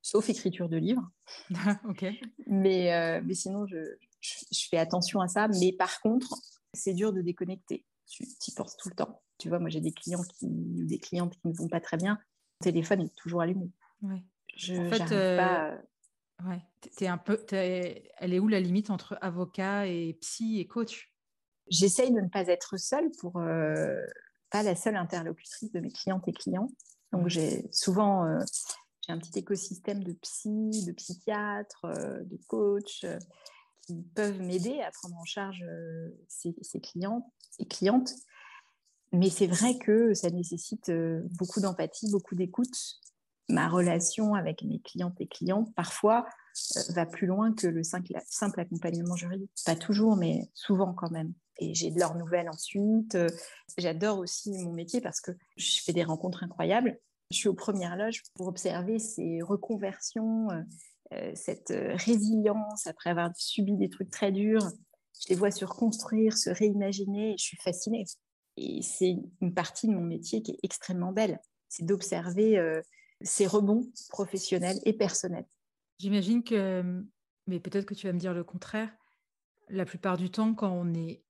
Sauf 0.00 0.28
écriture 0.28 0.68
de 0.68 0.76
livres. 0.76 1.10
ok. 1.88 2.06
Mais, 2.46 2.92
euh, 2.92 3.20
mais 3.24 3.34
sinon, 3.34 3.66
je, 3.66 3.78
je, 4.20 4.68
fais 4.68 4.78
attention 4.78 5.20
à 5.20 5.28
ça. 5.28 5.48
Mais 5.60 5.72
par 5.72 6.00
contre, 6.00 6.34
c'est 6.72 6.94
dur 6.94 7.12
de 7.12 7.20
déconnecter. 7.20 7.84
Tu 8.06 8.24
y 8.24 8.54
penses 8.54 8.76
tout 8.76 8.88
le 8.90 8.94
temps. 8.94 9.22
Tu 9.38 9.48
vois, 9.48 9.58
moi, 9.58 9.70
j'ai 9.70 9.80
des 9.80 9.92
clients 9.92 10.22
qui, 10.22 10.46
des 10.48 10.98
clientes 10.98 11.34
qui 11.34 11.48
ne 11.48 11.54
vont 11.54 11.68
pas 11.68 11.80
très 11.80 11.96
bien. 11.96 12.18
Le 12.60 12.64
téléphone 12.64 13.00
est 13.00 13.16
toujours 13.16 13.40
allumé. 13.40 13.72
Ouais. 14.02 14.22
Je, 14.56 14.74
en 14.74 14.90
fait, 14.90 15.12
euh, 15.12 15.36
pas 15.36 15.78
Ouais. 16.42 16.60
Es 17.00 17.06
un 17.06 17.18
peu, 17.18 17.44
elle 17.52 18.34
est 18.34 18.38
où 18.38 18.48
la 18.48 18.60
limite 18.60 18.90
entre 18.90 19.16
avocat 19.20 19.86
et 19.86 20.18
psy 20.20 20.58
et 20.58 20.66
coach? 20.66 21.12
J'essaye 21.68 22.12
de 22.12 22.20
ne 22.20 22.28
pas 22.28 22.46
être 22.48 22.76
seule 22.76 23.10
pour 23.20 23.38
euh, 23.38 24.02
pas 24.50 24.62
la 24.62 24.76
seule 24.76 24.96
interlocutrice 24.96 25.72
de 25.72 25.80
mes 25.80 25.90
clientes 25.90 26.26
et 26.28 26.32
clients. 26.32 26.68
Donc 27.12 27.28
j'ai 27.28 27.66
souvent 27.72 28.26
euh, 28.26 28.38
j'ai 29.06 29.12
un 29.12 29.18
petit 29.18 29.38
écosystème 29.38 30.02
de 30.02 30.12
psy, 30.14 30.84
de 30.86 30.92
psychiatres, 30.92 31.84
euh, 31.84 32.22
de 32.24 32.38
coachs 32.48 33.06
qui 33.86 34.02
peuvent 34.14 34.40
m'aider 34.40 34.80
à 34.80 34.90
prendre 34.90 35.16
en 35.16 35.24
charge 35.24 35.64
ces, 36.28 36.54
ces, 36.62 36.80
clients. 36.80 37.30
et 37.58 37.66
clientes. 37.66 38.12
Mais 39.12 39.30
c'est 39.30 39.46
vrai 39.46 39.78
que 39.78 40.14
ça 40.14 40.30
nécessite 40.30 40.90
beaucoup 41.38 41.60
d'empathie, 41.60 42.10
beaucoup 42.10 42.34
d'écoute. 42.34 42.74
Ma 43.48 43.68
relation 43.68 44.34
avec 44.34 44.62
mes 44.62 44.80
clientes 44.80 45.20
et 45.20 45.26
clients, 45.26 45.64
parfois, 45.76 46.26
va 46.90 47.04
plus 47.04 47.26
loin 47.26 47.52
que 47.52 47.66
le 47.66 47.82
simple 47.82 48.60
accompagnement 48.60 49.16
juridique. 49.16 49.50
Pas 49.66 49.76
toujours, 49.76 50.16
mais 50.16 50.48
souvent 50.54 50.94
quand 50.94 51.10
même. 51.10 51.32
Et 51.58 51.74
j'ai 51.74 51.90
de 51.90 51.98
leurs 52.00 52.16
nouvelles 52.16 52.48
ensuite. 52.48 53.16
J'adore 53.78 54.18
aussi 54.18 54.50
mon 54.64 54.72
métier 54.72 55.00
parce 55.00 55.20
que 55.20 55.32
je 55.56 55.82
fais 55.82 55.92
des 55.92 56.04
rencontres 56.04 56.42
incroyables. 56.42 56.98
Je 57.30 57.36
suis 57.36 57.48
aux 57.48 57.54
premières 57.54 57.96
loges 57.96 58.22
pour 58.34 58.48
observer 58.48 58.98
ces 58.98 59.40
reconversions, 59.42 60.48
cette 61.34 61.72
résilience 62.06 62.86
après 62.86 63.10
avoir 63.10 63.30
subi 63.36 63.76
des 63.76 63.88
trucs 63.88 64.10
très 64.10 64.32
durs. 64.32 64.66
Je 65.20 65.28
les 65.28 65.36
vois 65.36 65.50
se 65.50 65.64
reconstruire, 65.64 66.36
se 66.36 66.50
réimaginer 66.50 67.36
je 67.38 67.44
suis 67.44 67.58
fascinée. 67.58 68.04
Et 68.56 68.82
c'est 68.82 69.16
une 69.40 69.54
partie 69.54 69.86
de 69.86 69.92
mon 69.92 70.02
métier 70.02 70.42
qui 70.42 70.52
est 70.52 70.58
extrêmement 70.62 71.12
belle. 71.12 71.40
C'est 71.68 71.84
d'observer 71.84 72.58
ces 73.20 73.46
rebonds 73.46 73.90
professionnels 74.08 74.80
et 74.84 74.92
personnels. 74.92 75.46
J'imagine 75.98 76.42
que, 76.42 77.04
mais 77.46 77.60
peut-être 77.60 77.86
que 77.86 77.94
tu 77.94 78.06
vas 78.06 78.12
me 78.12 78.18
dire 78.18 78.34
le 78.34 78.44
contraire, 78.44 78.90
la 79.68 79.84
plupart 79.84 80.16
du 80.16 80.30
temps, 80.30 80.54
quand 80.54 80.70
on 80.70 80.92
est 80.94 81.24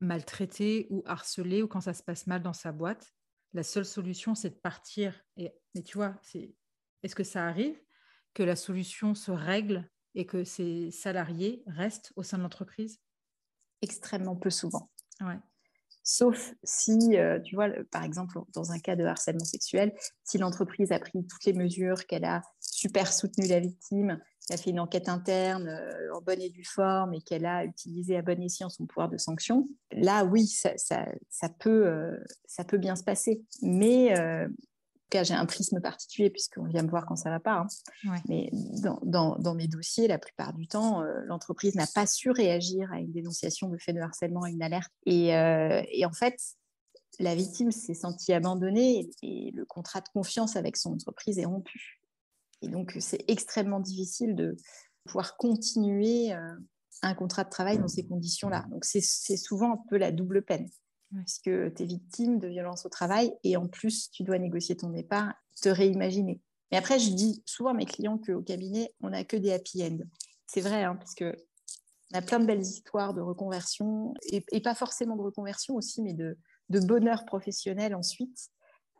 maltraité 0.00 0.86
ou 0.90 1.02
harcelé 1.06 1.62
ou 1.62 1.68
quand 1.68 1.80
ça 1.80 1.92
se 1.92 2.02
passe 2.02 2.26
mal 2.26 2.42
dans 2.42 2.52
sa 2.52 2.72
boîte, 2.72 3.12
la 3.52 3.62
seule 3.62 3.84
solution, 3.84 4.34
c'est 4.34 4.50
de 4.50 4.60
partir. 4.60 5.20
Et, 5.36 5.52
mais 5.74 5.82
tu 5.82 5.98
vois, 5.98 6.16
c'est, 6.22 6.54
est-ce 7.02 7.14
que 7.14 7.24
ça 7.24 7.46
arrive 7.46 7.78
que 8.32 8.42
la 8.42 8.56
solution 8.56 9.14
se 9.14 9.30
règle 9.30 9.90
et 10.14 10.24
que 10.24 10.44
ces 10.44 10.90
salariés 10.90 11.64
restent 11.66 12.12
au 12.16 12.22
sein 12.22 12.38
de 12.38 12.42
l'entreprise? 12.42 13.00
Extrêmement 13.82 14.36
peu 14.36 14.50
souvent. 14.50 14.90
Ouais. 15.20 15.38
Sauf 16.02 16.54
si, 16.64 17.16
euh, 17.16 17.40
tu 17.40 17.54
vois, 17.54 17.68
par 17.90 18.04
exemple, 18.04 18.38
dans 18.54 18.72
un 18.72 18.78
cas 18.78 18.96
de 18.96 19.04
harcèlement 19.04 19.44
sexuel, 19.44 19.92
si 20.24 20.38
l'entreprise 20.38 20.92
a 20.92 20.98
pris 20.98 21.26
toutes 21.26 21.44
les 21.44 21.52
mesures, 21.52 22.06
qu'elle 22.06 22.24
a 22.24 22.42
super 22.60 23.12
soutenu 23.12 23.46
la 23.46 23.60
victime, 23.60 24.18
qu'elle 24.46 24.58
a 24.58 24.62
fait 24.62 24.70
une 24.70 24.80
enquête 24.80 25.08
interne 25.08 25.68
euh, 25.68 26.14
en 26.14 26.22
bonne 26.22 26.40
et 26.40 26.50
due 26.50 26.64
forme 26.64 27.14
et 27.14 27.20
qu'elle 27.20 27.46
a 27.46 27.64
utilisé 27.64 28.16
à 28.16 28.22
bon 28.22 28.42
escient 28.42 28.70
son 28.70 28.86
pouvoir 28.86 29.08
de 29.08 29.18
sanction, 29.18 29.68
là, 29.92 30.24
oui, 30.24 30.46
ça, 30.46 30.74
peut, 31.58 31.86
euh, 31.86 32.16
ça 32.46 32.64
peut 32.64 32.78
bien 32.78 32.96
se 32.96 33.04
passer. 33.04 33.42
Mais 33.62 34.14
cas, 35.10 35.24
j'ai 35.24 35.34
un 35.34 35.46
prisme 35.46 35.80
particulier 35.80 36.30
puisqu'on 36.30 36.64
vient 36.64 36.82
me 36.82 36.88
voir 36.88 37.06
quand 37.06 37.16
ça 37.16 37.28
ne 37.28 37.34
va 37.34 37.40
pas. 37.40 37.66
Hein. 38.04 38.16
Mais 38.28 38.50
dans, 39.02 39.54
mes 39.54 39.68
dossiers, 39.68 40.08
la 40.08 40.18
plupart 40.18 40.54
du 40.54 40.66
temps, 40.66 41.02
euh, 41.02 41.20
l'entreprise 41.26 41.74
n'a 41.74 41.86
pas 41.86 42.06
su 42.06 42.30
réagir 42.30 42.90
à 42.92 42.98
une 42.98 43.12
dénonciation 43.12 43.68
de 43.68 43.76
fait 43.76 43.92
de 43.92 44.00
harcèlement, 44.00 44.42
à 44.42 44.50
une 44.50 44.62
alerte. 44.62 44.90
Et, 45.06 45.36
euh, 45.36 45.82
en 46.04 46.12
fait, 46.12 46.38
la 47.18 47.34
victime 47.34 47.70
s'est 47.70 47.94
sentie 47.94 48.32
abandonnée 48.32 49.10
et, 49.22 49.50
le 49.52 49.64
contrat 49.66 50.00
de 50.00 50.08
confiance 50.08 50.56
avec 50.56 50.76
son 50.76 50.94
entreprise 50.94 51.38
est 51.38 51.44
rompu. 51.44 52.00
Et 52.62 52.68
donc, 52.68 52.96
c'est 53.00 53.24
extrêmement 53.28 53.80
difficile 53.80 54.34
de 54.34 54.56
pouvoir 55.04 55.36
continuer 55.36 56.32
euh, 56.32 56.54
un 57.02 57.14
contrat 57.14 57.44
de 57.44 57.50
travail 57.50 57.78
dans 57.78 57.88
ces 57.88 58.06
conditions-là. 58.06 58.66
Donc, 58.70 58.84
c'est 58.84 59.36
souvent 59.36 59.74
un 59.74 59.80
peu 59.88 59.96
la 59.96 60.12
double 60.12 60.42
peine 60.42 60.68
puisque 61.16 61.44
tu 61.74 61.82
es 61.82 61.86
victime 61.86 62.38
de 62.38 62.48
violence 62.48 62.86
au 62.86 62.88
travail 62.88 63.32
et 63.44 63.56
en 63.56 63.66
plus, 63.66 64.10
tu 64.10 64.22
dois 64.22 64.38
négocier 64.38 64.76
ton 64.76 64.90
départ, 64.90 65.32
te 65.60 65.68
réimaginer. 65.68 66.40
Mais 66.70 66.78
après, 66.78 66.98
je 66.98 67.12
dis 67.12 67.42
souvent 67.46 67.70
à 67.70 67.74
mes 67.74 67.86
clients 67.86 68.18
qu'au 68.18 68.42
cabinet, 68.42 68.94
on 69.00 69.10
n'a 69.10 69.24
que 69.24 69.36
des 69.36 69.52
happy 69.52 69.82
end. 69.82 69.98
C'est 70.46 70.60
vrai, 70.60 70.84
hein, 70.84 70.96
parce 70.96 71.14
que 71.14 71.34
on 72.12 72.18
a 72.18 72.22
plein 72.22 72.40
de 72.40 72.46
belles 72.46 72.60
histoires 72.60 73.14
de 73.14 73.20
reconversion, 73.20 74.14
et, 74.24 74.60
pas 74.60 74.74
forcément 74.74 75.16
de 75.16 75.22
reconversion 75.22 75.76
aussi, 75.76 76.02
mais 76.02 76.12
de, 76.12 76.36
bonheur 76.68 77.24
professionnel 77.24 77.94
ensuite, 77.94 78.48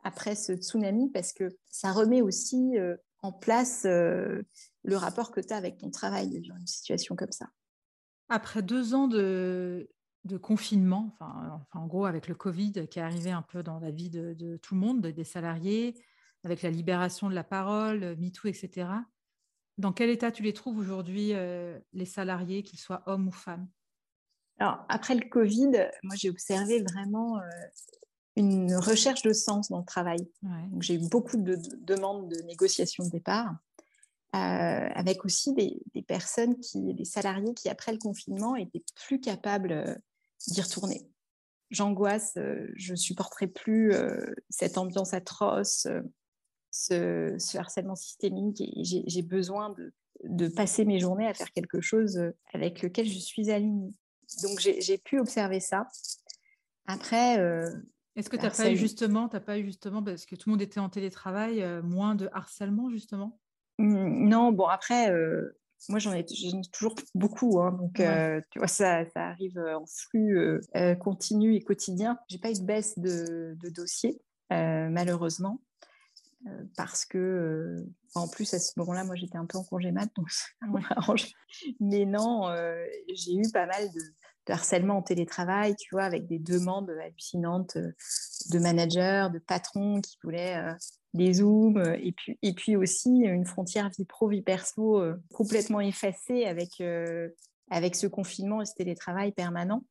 après 0.03 0.35
ce 0.35 0.53
tsunami, 0.53 1.09
parce 1.09 1.33
que 1.33 1.49
ça 1.69 1.91
remet 1.91 2.21
aussi 2.21 2.77
euh, 2.77 2.95
en 3.21 3.31
place 3.31 3.83
euh, 3.85 4.41
le 4.83 4.95
rapport 4.95 5.31
que 5.31 5.41
tu 5.41 5.53
as 5.53 5.57
avec 5.57 5.77
ton 5.77 5.89
travail 5.89 6.41
dans 6.41 6.55
une 6.55 6.67
situation 6.67 7.15
comme 7.15 7.31
ça. 7.31 7.47
Après 8.29 8.61
deux 8.61 8.93
ans 8.93 9.07
de, 9.07 9.89
de 10.25 10.37
confinement, 10.37 11.09
enfin, 11.13 11.65
en 11.73 11.87
gros 11.87 12.05
avec 12.05 12.27
le 12.27 12.35
Covid 12.35 12.87
qui 12.89 12.99
est 12.99 13.01
arrivé 13.01 13.31
un 13.31 13.41
peu 13.41 13.63
dans 13.63 13.79
la 13.79 13.91
vie 13.91 14.09
de, 14.09 14.57
tout 14.57 14.75
le 14.75 14.79
monde, 14.79 15.01
des 15.01 15.23
salariés, 15.23 15.95
avec 16.43 16.61
la 16.61 16.69
libération 16.69 17.29
de 17.29 17.35
la 17.35 17.43
parole, 17.43 18.15
MeToo, 18.17 18.47
etc. 18.47 18.89
Dans 19.77 19.93
quel 19.93 20.09
état 20.09 20.31
tu 20.31 20.43
les 20.43 20.53
trouves 20.53 20.77
aujourd'hui, 20.77 21.33
euh, 21.33 21.79
les 21.93 22.05
salariés, 22.05 22.61
qu'ils 22.61 22.79
soient 22.79 23.03
hommes 23.07 23.27
ou 23.27 23.31
femmes? 23.31 23.67
Alors, 24.59 24.85
après 24.89 25.15
le 25.15 25.27
Covid, 25.27 25.71
moi 26.03 26.15
j'ai 26.15 26.29
observé 26.29 26.83
vraiment 26.83 27.39
euh, 27.39 27.41
une 28.35 28.75
recherche 28.75 29.23
de 29.23 29.33
sens 29.33 29.69
dans 29.69 29.79
le 29.79 29.85
travail. 29.85 30.19
J'ai 30.81 30.95
eu 30.95 31.09
beaucoup 31.09 31.37
de, 31.37 31.57
demandes 31.79 32.29
de 32.29 32.41
négociation 32.43 33.03
de 33.03 33.09
départ. 33.09 33.55
Euh, 34.33 34.37
avec 34.95 35.25
aussi 35.25 35.53
des, 35.53 35.81
des, 35.93 36.01
personnes 36.01 36.57
qui, 36.59 36.93
des 36.93 37.03
salariés 37.03 37.53
qui 37.53 37.67
après 37.67 37.91
le 37.91 37.97
confinement 37.97 38.55
étaient 38.55 38.83
plus 39.05 39.19
capables 39.19 40.01
d'y 40.47 40.61
retourner. 40.61 41.07
J'angoisse, 41.69 42.33
euh, 42.37 42.67
je 42.75 42.95
supporterai 42.95 43.47
plus 43.47 43.93
euh, 43.93 44.33
cette 44.49 44.77
ambiance 44.77 45.13
atroce, 45.13 45.87
euh, 46.91 47.37
ce, 47.39 47.57
harcèlement 47.57 47.95
systémique, 47.95 48.59
et 48.59 48.83
j'ai 48.83 49.21
besoin 49.21 49.73
de, 50.23 50.47
passer 50.49 50.85
mes 50.85 50.99
journées 50.99 51.27
à 51.27 51.33
faire 51.33 51.51
quelque 51.51 51.81
chose 51.81 52.21
avec 52.53 52.81
lequel 52.81 53.07
je 53.07 53.17
suis 53.17 53.49
alignée. 53.51 53.93
Donc 54.43 54.59
j'ai 54.59 54.97
pu 54.97 55.19
observer 55.19 55.59
ça. 55.59 55.87
Après, 56.85 57.35
est-ce 58.15 58.29
que 58.29 58.37
tu 58.37 58.43
n'as 58.43 58.51
pas 58.51 58.71
eu 58.71 58.77
justement, 58.77 59.27
as 59.27 59.39
pas 59.39 59.57
eu 59.57 59.65
justement, 59.65 60.03
parce 60.03 60.25
que 60.25 60.35
tout 60.35 60.49
le 60.49 60.51
monde 60.51 60.61
était 60.61 60.79
en 60.79 60.89
télétravail, 60.89 61.65
moins 61.83 62.15
de 62.15 62.29
harcèlement 62.33 62.89
justement? 62.89 63.39
Non, 63.79 64.51
bon 64.51 64.67
après, 64.67 65.11
moi, 65.89 65.99
j'en 65.99 66.13
ai, 66.13 66.25
toujours 66.71 66.95
beaucoup. 67.15 67.59
Hein, 67.61 67.71
donc, 67.73 67.99
euh, 67.99 68.41
tu 68.51 68.59
vois, 68.59 68.67
ça, 68.67 69.05
ça, 69.11 69.29
arrive 69.29 69.57
en 69.57 69.85
flux 69.85 70.37
euh, 70.75 70.95
continu 70.95 71.55
et 71.55 71.61
quotidien. 71.61 72.19
J'ai 72.27 72.37
pas 72.37 72.51
eu 72.51 72.53
de 72.53 72.65
baisse 72.65 72.97
de, 72.99 73.55
de 73.59 73.69
dossiers, 73.69 74.21
euh, 74.53 74.89
malheureusement, 74.89 75.61
parce 76.75 77.05
que, 77.05 77.77
en 78.15 78.27
plus, 78.27 78.53
à 78.53 78.59
ce 78.59 78.73
moment-là, 78.77 79.03
moi, 79.03 79.15
j'étais 79.15 79.37
un 79.37 79.45
peu 79.45 79.57
en 79.57 79.63
congé 79.63 79.91
mat, 79.91 80.09
donc 80.15 80.29
ça 80.31 80.47
m'arrange. 80.67 81.31
Mais 81.79 82.05
non, 82.05 82.53
j'ai 83.13 83.33
eu 83.33 83.51
pas 83.51 83.65
mal 83.65 83.89
de, 83.91 83.99
de, 83.99 84.53
harcèlement 84.53 84.97
en 84.97 85.01
télétravail, 85.01 85.75
tu 85.75 85.89
vois, 85.91 86.03
avec 86.03 86.27
des 86.27 86.39
demandes 86.39 86.89
hallucinantes 86.89 87.77
de 87.77 88.59
managers, 88.59 89.27
de 89.33 89.39
patrons 89.39 90.01
qui 90.01 90.17
voulaient 90.23 90.75
des 91.13 91.33
zooms, 91.33 91.77
euh, 91.77 91.97
et 92.01 92.11
puis, 92.11 92.37
et 92.41 92.53
puis 92.53 92.75
aussi 92.75 93.09
une 93.09 93.45
frontière 93.45 93.89
vie 93.89 94.05
pro, 94.05 94.29
vie 94.29 94.41
perso 94.41 95.01
euh, 95.01 95.15
complètement 95.33 95.81
effacée 95.81 96.45
avec, 96.45 96.79
euh, 96.79 97.29
avec 97.69 97.95
ce 97.95 98.07
confinement 98.07 98.61
et 98.61 98.65
ce 98.65 98.73
télétravail 98.75 99.31
permanent, 99.31 99.83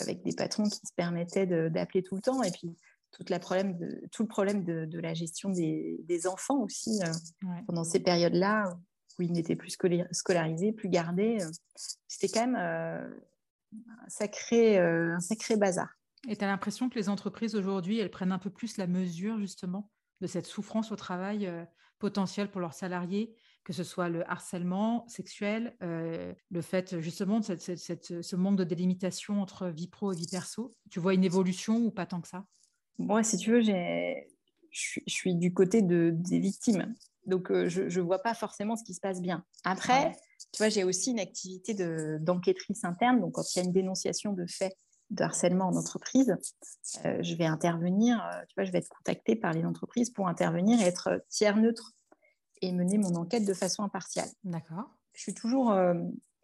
avec 0.00 0.22
des 0.22 0.34
patrons 0.34 0.64
qui 0.64 0.80
se 0.84 0.92
permettaient 0.96 1.46
d'appeler 1.70 2.02
tout 2.02 2.16
le 2.16 2.22
temps, 2.22 2.42
et 2.42 2.50
puis 2.50 2.76
toute 3.12 3.30
la 3.30 3.38
problème 3.38 3.76
de, 3.76 4.02
tout 4.10 4.22
le 4.22 4.28
problème 4.28 4.64
de, 4.64 4.86
de 4.86 4.98
la 4.98 5.14
gestion 5.14 5.50
des, 5.50 6.00
des 6.04 6.26
enfants 6.26 6.58
aussi 6.60 7.00
pendant 7.66 7.84
ces 7.84 8.00
périodes-là 8.00 8.76
où 9.18 9.22
ils 9.22 9.30
n'étaient 9.30 9.54
plus 9.54 9.76
scolarisés, 10.10 10.72
plus 10.72 10.88
gardés. 10.88 11.38
C'était 12.08 12.26
quand 12.26 12.46
même 12.48 12.56
un, 12.56 14.08
sacré, 14.08 14.78
un 14.78 15.20
sacré 15.20 15.56
bazar. 15.56 15.88
Et 16.28 16.34
tu 16.34 16.44
as 16.44 16.48
l'impression 16.48 16.88
que 16.88 16.98
les 16.98 17.08
entreprises 17.08 17.54
aujourd'hui, 17.54 18.00
elles 18.00 18.10
prennent 18.10 18.32
un 18.32 18.40
peu 18.40 18.50
plus 18.50 18.78
la 18.78 18.88
mesure 18.88 19.38
justement? 19.38 19.90
De 20.24 20.26
cette 20.26 20.46
souffrance 20.46 20.90
au 20.90 20.96
travail 20.96 21.46
euh, 21.46 21.64
potentielle 21.98 22.50
pour 22.50 22.62
leurs 22.62 22.72
salariés, 22.72 23.34
que 23.62 23.74
ce 23.74 23.84
soit 23.84 24.08
le 24.08 24.28
harcèlement 24.30 25.06
sexuel, 25.06 25.76
euh, 25.82 26.32
le 26.50 26.62
fait 26.62 26.98
justement 27.00 27.40
de 27.40 27.44
cette, 27.44 28.22
ce 28.22 28.36
manque 28.36 28.56
de 28.56 28.64
délimitation 28.64 29.42
entre 29.42 29.68
vie 29.68 29.88
pro 29.88 30.14
et 30.14 30.16
vie 30.16 30.26
perso. 30.26 30.72
Tu 30.90 30.98
vois 30.98 31.12
une 31.12 31.24
évolution 31.24 31.76
ou 31.76 31.90
pas 31.90 32.06
tant 32.06 32.22
que 32.22 32.28
ça? 32.28 32.46
Moi, 32.98 33.22
si 33.22 33.36
tu 33.36 33.50
veux, 33.50 33.60
je 33.60 35.00
suis 35.06 35.34
du 35.34 35.52
côté 35.52 35.82
de, 35.82 36.10
des 36.14 36.38
victimes. 36.38 36.94
Donc, 37.26 37.50
euh, 37.50 37.68
je 37.68 37.82
ne 37.82 38.04
vois 38.04 38.22
pas 38.22 38.34
forcément 38.34 38.76
ce 38.76 38.84
qui 38.84 38.94
se 38.94 39.00
passe 39.00 39.20
bien. 39.20 39.44
Après, 39.64 40.12
tu 40.52 40.58
vois, 40.58 40.70
j'ai 40.70 40.84
aussi 40.84 41.10
une 41.10 41.20
activité 41.20 41.74
d'enquêtrice 42.18 42.82
interne. 42.84 43.20
Donc, 43.20 43.32
quand 43.32 43.54
il 43.54 43.58
y 43.58 43.62
a 43.62 43.64
une 43.64 43.72
dénonciation 43.72 44.32
de 44.32 44.46
fait 44.46 44.74
de 45.14 45.22
harcèlement 45.22 45.68
en 45.68 45.76
entreprise, 45.76 46.36
euh, 47.04 47.22
je 47.22 47.34
vais 47.34 47.46
intervenir, 47.46 48.22
euh, 48.24 48.42
tu 48.48 48.54
vois, 48.56 48.64
je 48.64 48.72
vais 48.72 48.78
être 48.78 48.88
contactée 48.88 49.36
par 49.36 49.52
les 49.52 49.64
entreprises 49.64 50.10
pour 50.10 50.28
intervenir 50.28 50.80
et 50.80 50.84
être 50.84 51.24
tiers 51.28 51.56
neutre 51.56 51.92
et 52.62 52.72
mener 52.72 52.98
mon 52.98 53.14
enquête 53.14 53.44
de 53.44 53.54
façon 53.54 53.82
impartiale. 53.82 54.28
D'accord. 54.44 54.90
Je 55.12 55.22
suis 55.22 55.34
toujours 55.34 55.70
euh, 55.70 55.94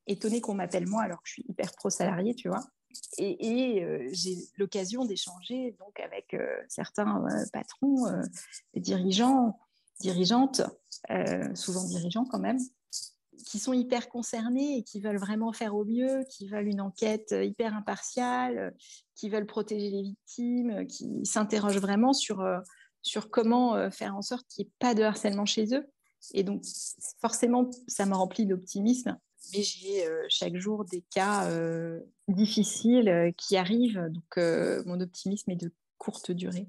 étonnée 0.07 0.41
qu'on 0.41 0.55
m'appelle 0.55 0.87
moi 0.87 1.03
alors 1.03 1.23
que 1.23 1.29
je 1.29 1.33
suis 1.35 1.45
hyper 1.49 1.73
pro-salarié, 1.73 2.35
tu 2.35 2.49
vois. 2.49 2.65
Et, 3.19 3.87
j'ai 4.13 4.37
l'occasion 4.59 5.05
d'échanger 5.05 5.77
donc 5.79 6.01
avec 6.01 6.37
certains 6.69 7.25
patrons, 7.53 8.07
dirigeants, 8.75 9.61
dirigeantes, 10.01 10.63
souvent 11.55 11.85
dirigeants 11.85 12.25
quand 12.25 12.41
même, 12.41 12.59
qui 13.45 13.59
sont 13.59 13.73
hyper 13.73 14.09
concernés 14.09 14.79
et 14.79 14.83
qui 14.83 15.01
veulent 15.01 15.19
vraiment 15.19 15.53
faire 15.53 15.75
au 15.75 15.85
mieux, 15.85 16.25
qui 16.31 16.49
veulent 16.49 16.69
une 16.69 16.81
enquête 16.81 17.35
hyper 17.39 17.75
impartiale, 17.75 18.75
qui 19.15 19.29
veulent 19.29 19.47
protéger 19.47 19.91
les 19.91 20.03
victimes, 20.03 20.87
qui 20.87 21.25
s'interrogent 21.25 21.81
vraiment 21.81 22.13
sur, 22.13 22.45
sur 23.03 23.31
comment 23.31 23.91
faire 23.91 24.17
en 24.17 24.23
sorte 24.23 24.47
qu'il 24.49 24.65
n'y 24.65 24.69
ait 24.69 24.73
pas 24.79 24.95
de 24.95 25.03
harcèlement 25.03 25.47
chez 25.47 25.75
eux. 25.75 25.87
Et 26.35 26.43
donc, 26.43 26.65
forcément, 27.21 27.71
ça 27.89 28.07
me 28.07 28.15
remplit 28.15 28.47
d'optimisme. 28.47 29.19
Mais 29.55 29.63
j'ai 29.63 30.07
chaque 30.29 30.57
jour 30.57 30.85
des 30.85 31.03
cas 31.11 31.49
difficiles 32.29 33.33
qui 33.37 33.57
arrivent. 33.57 34.09
Donc, 34.11 34.37
mon 34.87 35.01
optimisme 35.01 35.51
est 35.51 35.57
de 35.57 35.73
courte 35.99 36.31
durée. 36.31 36.69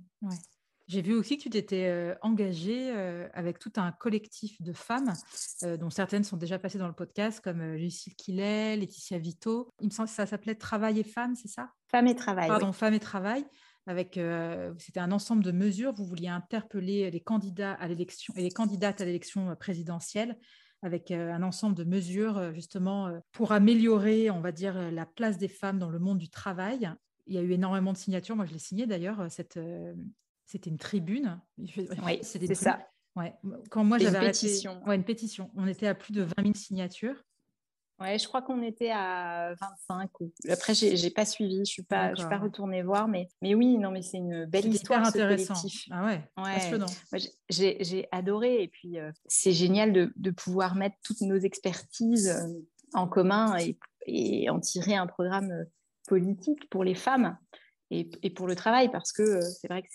J'ai 0.88 1.02
vu 1.02 1.13
aussi 1.13 1.38
que 1.38 1.44
tu 1.44 1.50
t'étais 1.50 1.88
euh, 1.88 2.15
engagée 2.22 2.91
euh, 2.91 3.28
avec 3.34 3.60
tout 3.60 3.72
un 3.78 3.91
collectif 3.91 4.62
de 4.62 4.74
femmes, 4.74 5.13
euh, 5.63 5.78
dont 5.78 5.89
certaines 5.89 6.24
sont 6.24 6.38
déjà 6.38 6.60
passées 6.60 6.80
dans 6.80 6.88
le 6.88 6.94
podcast, 6.94 7.39
comme 7.41 7.63
Lucille 7.76 8.15
Quillet, 8.15 8.76
Laetitia 8.76 9.17
Vito. 9.17 9.70
Il 9.80 9.86
me 9.86 9.91
semble 9.91 10.10
que 10.10 10.15
ça 10.15 10.26
s'appelait 10.26 10.56
Travail 10.56 11.00
et 11.00 11.04
Femmes, 11.04 11.36
c'est 11.36 11.48
ça? 11.48 11.70
Femmes 11.88 12.08
et 12.08 12.15
Travail. 12.15 12.48
Pardon, 12.48 12.74
Femmes 12.74 12.94
et 12.94 13.00
Travail. 13.00 13.46
Avec, 13.88 14.20
c'était 14.78 15.00
un 15.00 15.12
ensemble 15.12 15.44
de 15.44 15.52
mesures. 15.52 15.91
Vous 15.91 16.06
vouliez 16.06 16.28
interpeller 16.28 17.10
les 17.10 17.20
candidats 17.20 17.74
à 17.74 17.88
l'élection 17.88 18.32
et 18.38 18.44
les 18.44 18.52
candidates 18.52 19.02
à 19.02 19.06
l'élection 19.06 19.56
présidentielle 19.56 20.38
avec 20.84 21.10
un 21.10 21.41
ensemble 21.41 21.76
de 21.76 21.84
mesures 21.84 22.54
justement 22.54 23.12
pour 23.32 23.54
améliorer, 23.54 24.30
on 24.30 24.39
va 24.39 24.52
dire, 24.52 24.91
la 24.91 25.08
place 25.08 25.39
des 25.39 25.48
femmes 25.48 25.80
dans 25.80 25.89
le 25.89 25.98
monde 25.98 26.20
du 26.20 26.30
travail. 26.30 26.91
Il 27.26 27.34
y 27.34 27.39
a 27.39 27.41
eu 27.41 27.52
énormément 27.54 27.91
de 27.91 27.98
signatures. 27.98 28.36
Moi, 28.36 28.46
je 28.46 28.54
l'ai 28.54 28.60
signé 28.60 28.86
d'ailleurs, 28.86 29.26
cette, 29.32 29.60
c'était 30.52 30.70
une 30.70 30.78
tribune. 30.78 31.40
Oui, 31.58 32.20
c'est 32.24 32.56
ça. 32.56 32.86
Ouais. 33.16 33.34
Quand 33.70 33.84
moi 33.84 33.98
j'avais 33.98 34.18
arrêté, 34.18 34.48
pétition. 34.48 34.82
Ouais, 34.86 34.96
une 34.96 35.04
pétition. 35.04 35.50
On 35.56 35.66
était 35.68 35.88
à 35.88 35.96
plus 35.96 36.12
de 36.14 36.24
20 36.24 36.30
000 36.44 36.54
signatures. 36.56 37.24
Ouais, 38.00 38.18
je 38.18 38.28
crois 38.28 38.42
qu'on 38.42 38.62
était 38.64 38.90
à 38.90 39.54
25. 39.62 40.22
Ou... 40.22 40.32
Après, 40.50 40.74
j'ai, 40.74 40.94
n'ai 40.96 41.10
pas 41.12 41.26
suivi, 41.26 41.60
je 41.60 41.72
suis 41.72 41.84
pas, 41.84 42.10
je 42.16 42.22
suis 42.22 42.30
pas 42.30 42.40
retournée 42.40 42.82
voir, 42.82 43.08
mais, 43.08 43.30
mais 43.42 43.54
oui, 43.54 43.78
non, 43.78 43.92
mais 43.92 44.02
c'est 44.02 44.18
une 44.18 44.46
belle 44.46 44.68
histoire. 44.68 45.06
intéressant. 45.06 45.54
Ah 45.92 46.06
ouais, 46.06 47.30
j'ai, 47.50 48.08
adoré, 48.12 48.64
et 48.64 48.68
puis 48.68 48.98
euh, 48.98 49.12
c'est 49.28 49.54
génial 49.54 49.94
de, 49.94 50.12
de, 50.16 50.32
pouvoir 50.32 50.76
mettre 50.76 50.96
toutes 51.04 51.22
nos 51.22 51.38
expertises 51.38 52.30
euh, 52.30 52.48
en 52.94 53.08
commun 53.08 53.56
et, 53.58 53.78
et 54.08 54.50
en 54.50 54.60
tirer 54.60 54.96
un 54.96 55.06
programme 55.06 55.52
euh, 55.52 55.66
politique 56.08 56.70
pour 56.72 56.84
les 56.84 56.96
femmes 56.96 57.38
et, 57.92 58.30
pour 58.30 58.48
le 58.48 58.56
travail, 58.56 58.90
parce 58.90 59.12
que 59.12 59.22
euh, 59.22 59.42
c'est 59.42 59.68
vrai 59.68 59.84
que 59.84 59.90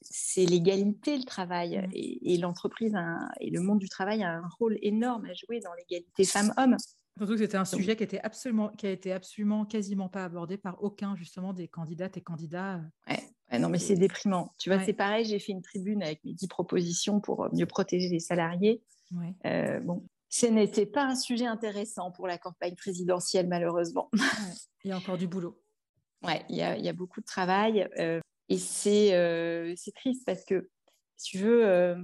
c'est 0.00 0.46
l'égalité, 0.46 1.16
le 1.18 1.24
travail, 1.24 1.78
mmh. 1.78 1.90
et, 1.94 2.38
l'entreprise 2.38 2.94
et 3.40 3.50
le 3.50 3.60
monde 3.60 3.78
du 3.78 3.88
travail 3.88 4.22
a 4.22 4.32
un 4.32 4.48
rôle 4.58 4.78
énorme 4.80 5.26
à 5.26 5.34
jouer 5.34 5.60
dans 5.60 5.74
l'égalité 5.74 6.24
femmes-hommes. 6.24 6.76
Surtout 7.18 7.34
que 7.34 7.40
c'était 7.40 7.58
un 7.58 7.66
sujet 7.66 7.94
qui, 7.94 8.04
était 8.04 8.20
absolument, 8.20 8.70
qui 8.70 8.86
a 8.86 8.90
été 8.90 9.12
absolument 9.12 9.66
quasiment 9.66 10.08
pas 10.08 10.24
abordé 10.24 10.56
par 10.56 10.82
aucun 10.82 11.14
justement 11.14 11.52
des 11.52 11.68
candidates 11.68 12.16
et 12.16 12.22
candidats. 12.22 12.80
Ouais, 13.06 13.58
non, 13.58 13.68
mais 13.68 13.78
c'est 13.78 13.96
déprimant. 13.96 14.50
Tu 14.58 14.70
vois, 14.70 14.82
c'est 14.82 14.94
pareil, 14.94 15.26
j'ai 15.26 15.38
fait 15.38 15.52
une 15.52 15.60
tribune 15.60 16.02
avec 16.02 16.24
mes 16.24 16.32
dix 16.32 16.48
propositions 16.48 17.20
pour 17.20 17.44
euh, 17.44 17.48
mieux 17.52 17.66
protéger 17.66 18.08
les 18.08 18.20
salariés. 18.20 18.82
Euh, 19.44 19.78
bon, 19.80 20.06
ce 20.30 20.46
n'était 20.46 20.86
pas 20.86 21.04
un 21.04 21.14
sujet 21.14 21.44
intéressant 21.44 22.10
pour 22.12 22.26
la 22.26 22.38
campagne 22.38 22.74
présidentielle, 22.76 23.46
malheureusement. 23.46 24.10
Il 24.84 24.88
y 24.88 24.92
a 24.92 24.96
encore 24.96 25.18
du 25.18 25.26
boulot. 25.26 25.60
Ouais, 26.22 26.44
il 26.48 26.56
y 26.56 26.62
a, 26.62 26.76
y 26.76 26.88
a, 26.88 26.92
beaucoup 26.92 27.20
de 27.20 27.26
travail 27.26 27.88
euh, 27.98 28.20
et 28.48 28.58
euh, 29.12 29.74
c'est 29.76 29.92
triste 29.94 30.24
parce 30.24 30.44
que, 30.44 30.70
si 31.16 31.30
tu 31.32 31.38
veux, 31.38 31.66
euh, 31.66 31.96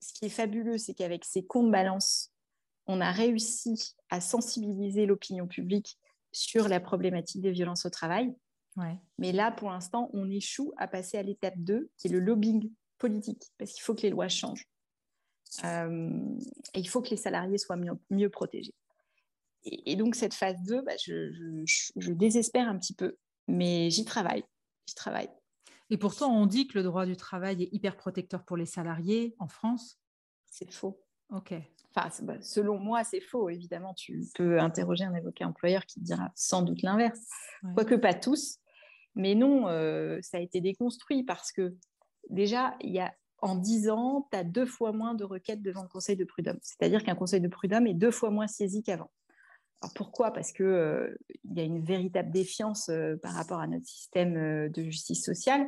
ce 0.00 0.12
qui 0.12 0.26
est 0.26 0.30
fabuleux, 0.30 0.78
c'est 0.78 0.94
qu'avec 0.94 1.24
ces 1.24 1.44
comptes 1.44 1.70
balance, 1.70 2.32
on 2.86 3.00
a 3.00 3.10
réussi 3.10 3.94
à 4.10 4.20
sensibiliser 4.20 5.06
l'opinion 5.06 5.46
publique 5.46 5.98
sur 6.32 6.68
la 6.68 6.80
problématique 6.80 7.40
des 7.40 7.52
violences 7.52 7.86
au 7.86 7.90
travail. 7.90 8.34
Ouais. 8.76 8.96
Mais 9.18 9.32
là, 9.32 9.52
pour 9.52 9.70
l'instant, 9.70 10.10
on 10.12 10.30
échoue 10.30 10.72
à 10.76 10.86
passer 10.86 11.18
à 11.18 11.22
l'étape 11.22 11.58
2, 11.58 11.90
qui 11.96 12.08
est 12.08 12.10
le 12.10 12.20
lobbying 12.20 12.70
politique, 12.98 13.52
parce 13.58 13.72
qu'il 13.72 13.82
faut 13.82 13.94
que 13.94 14.02
les 14.02 14.10
lois 14.10 14.28
changent. 14.28 14.66
et 15.64 16.80
il 16.80 16.88
faut 16.88 17.00
que 17.00 17.10
les 17.10 17.16
salariés 17.16 17.58
soient 17.58 17.76
mieux, 17.76 17.98
mieux 18.10 18.28
protégés. 18.28 18.74
Et, 19.64 19.96
donc, 19.96 20.14
cette 20.14 20.34
phase 20.34 20.62
2, 20.62 20.82
bah, 20.82 20.92
je, 21.04 22.12
désespère 22.12 22.68
un 22.68 22.78
petit 22.78 22.94
peu, 22.94 23.16
mais 23.46 23.90
j'y 23.90 24.04
travaille. 24.04 24.44
J'y 24.86 24.94
travaille. 24.94 25.28
Et 25.90 25.96
pourtant, 25.96 26.32
on 26.34 26.46
dit 26.46 26.68
que 26.68 26.78
le 26.78 26.84
droit 26.84 27.06
du 27.06 27.16
travail 27.16 27.62
est 27.62 27.68
hyper 27.72 27.96
protecteur 27.96 28.44
pour 28.44 28.56
les 28.56 28.66
salariés 28.66 29.34
en 29.38 29.48
France? 29.48 29.98
C'est 30.46 30.72
faux. 30.72 31.02
OK. 31.30 31.54
Enfin, 31.94 32.10
bah, 32.22 32.40
selon 32.40 32.78
moi, 32.78 33.04
c'est 33.04 33.20
faux. 33.20 33.48
Évidemment, 33.48 33.94
tu 33.94 34.22
peux 34.34 34.60
interroger 34.60 35.04
un 35.04 35.14
avocat 35.14 35.46
employeur 35.46 35.84
qui 35.86 36.00
te 36.00 36.04
dira 36.04 36.30
sans 36.34 36.62
doute 36.62 36.82
l'inverse. 36.82 37.20
Quoique 37.74 37.94
pas 37.94 38.14
tous. 38.14 38.58
Mais 39.14 39.34
non, 39.34 39.68
euh, 39.68 40.18
ça 40.22 40.36
a 40.36 40.40
été 40.40 40.60
déconstruit 40.60 41.24
parce 41.24 41.52
que 41.52 41.74
déjà, 42.30 42.76
il 42.80 42.92
y 42.92 43.00
a 43.00 43.12
en 43.40 43.56
10 43.56 43.90
ans, 43.90 44.28
tu 44.30 44.38
as 44.38 44.44
deux 44.44 44.66
fois 44.66 44.92
moins 44.92 45.14
de 45.14 45.24
requêtes 45.24 45.62
devant 45.62 45.82
le 45.82 45.88
conseil 45.88 46.16
de 46.16 46.24
prud'homme. 46.24 46.58
C'est-à-dire 46.62 47.02
qu'un 47.02 47.14
conseil 47.14 47.40
de 47.40 47.48
prud'homme 47.48 47.86
est 47.86 47.94
deux 47.94 48.10
fois 48.10 48.30
moins 48.30 48.46
saisi 48.46 48.82
qu'avant 48.82 49.10
pourquoi? 49.94 50.32
Parce 50.32 50.52
qu'il 50.52 50.66
euh, 50.66 51.16
y 51.44 51.60
a 51.60 51.62
une 51.62 51.84
véritable 51.84 52.30
défiance 52.30 52.88
euh, 52.88 53.16
par 53.16 53.32
rapport 53.32 53.60
à 53.60 53.66
notre 53.66 53.86
système 53.86 54.36
euh, 54.36 54.68
de 54.68 54.82
justice 54.82 55.24
sociale. 55.24 55.66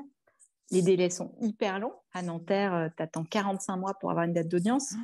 Les 0.72 0.82
délais 0.82 1.10
sont 1.10 1.34
hyper 1.40 1.78
longs. 1.78 1.94
À 2.12 2.22
Nanterre, 2.22 2.90
tu 2.96 3.02
attends 3.02 3.24
45 3.24 3.76
mois 3.76 3.94
pour 3.94 4.10
avoir 4.10 4.24
une 4.24 4.32
date 4.32 4.48
d'audience. 4.48 4.94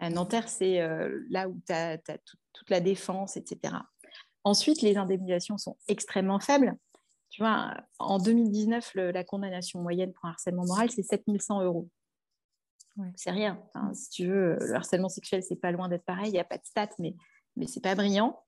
À 0.00 0.10
Nanterre, 0.10 0.48
c'est 0.48 0.80
là 1.30 1.48
où 1.48 1.60
tu 1.64 1.72
as, 1.72 1.98
toute 1.98 2.68
la 2.68 2.80
défense, 2.80 3.36
etc. 3.36 3.76
Ensuite, 4.42 4.82
les 4.82 4.96
indemnisations 4.96 5.56
sont 5.56 5.76
extrêmement 5.86 6.40
faibles. 6.40 6.76
Tu 7.30 7.42
vois, 7.42 7.76
en 8.00 8.18
2019, 8.18 8.92
la 8.96 9.22
condamnation 9.22 9.80
moyenne 9.80 10.12
pour 10.12 10.24
un 10.24 10.30
harcèlement 10.30 10.66
moral, 10.66 10.90
c'est 10.90 11.04
7100 11.04 11.62
euros. 11.62 11.88
C'est 13.14 13.30
rien. 13.30 13.62
si 13.92 14.10
tu 14.10 14.26
veux, 14.26 14.56
le 14.60 14.74
harcèlement 14.74 15.08
sexuel, 15.08 15.44
c'est 15.44 15.54
pas 15.54 15.70
loin 15.70 15.88
d'être 15.88 16.04
pareil. 16.04 16.30
Il 16.30 16.32
n'y 16.32 16.40
a 16.40 16.44
pas 16.44 16.58
de 16.58 16.64
stats, 16.64 16.88
mais 16.98 17.14
mais 17.58 17.66
c'est 17.66 17.82
pas 17.82 17.94
brillant. 17.94 18.40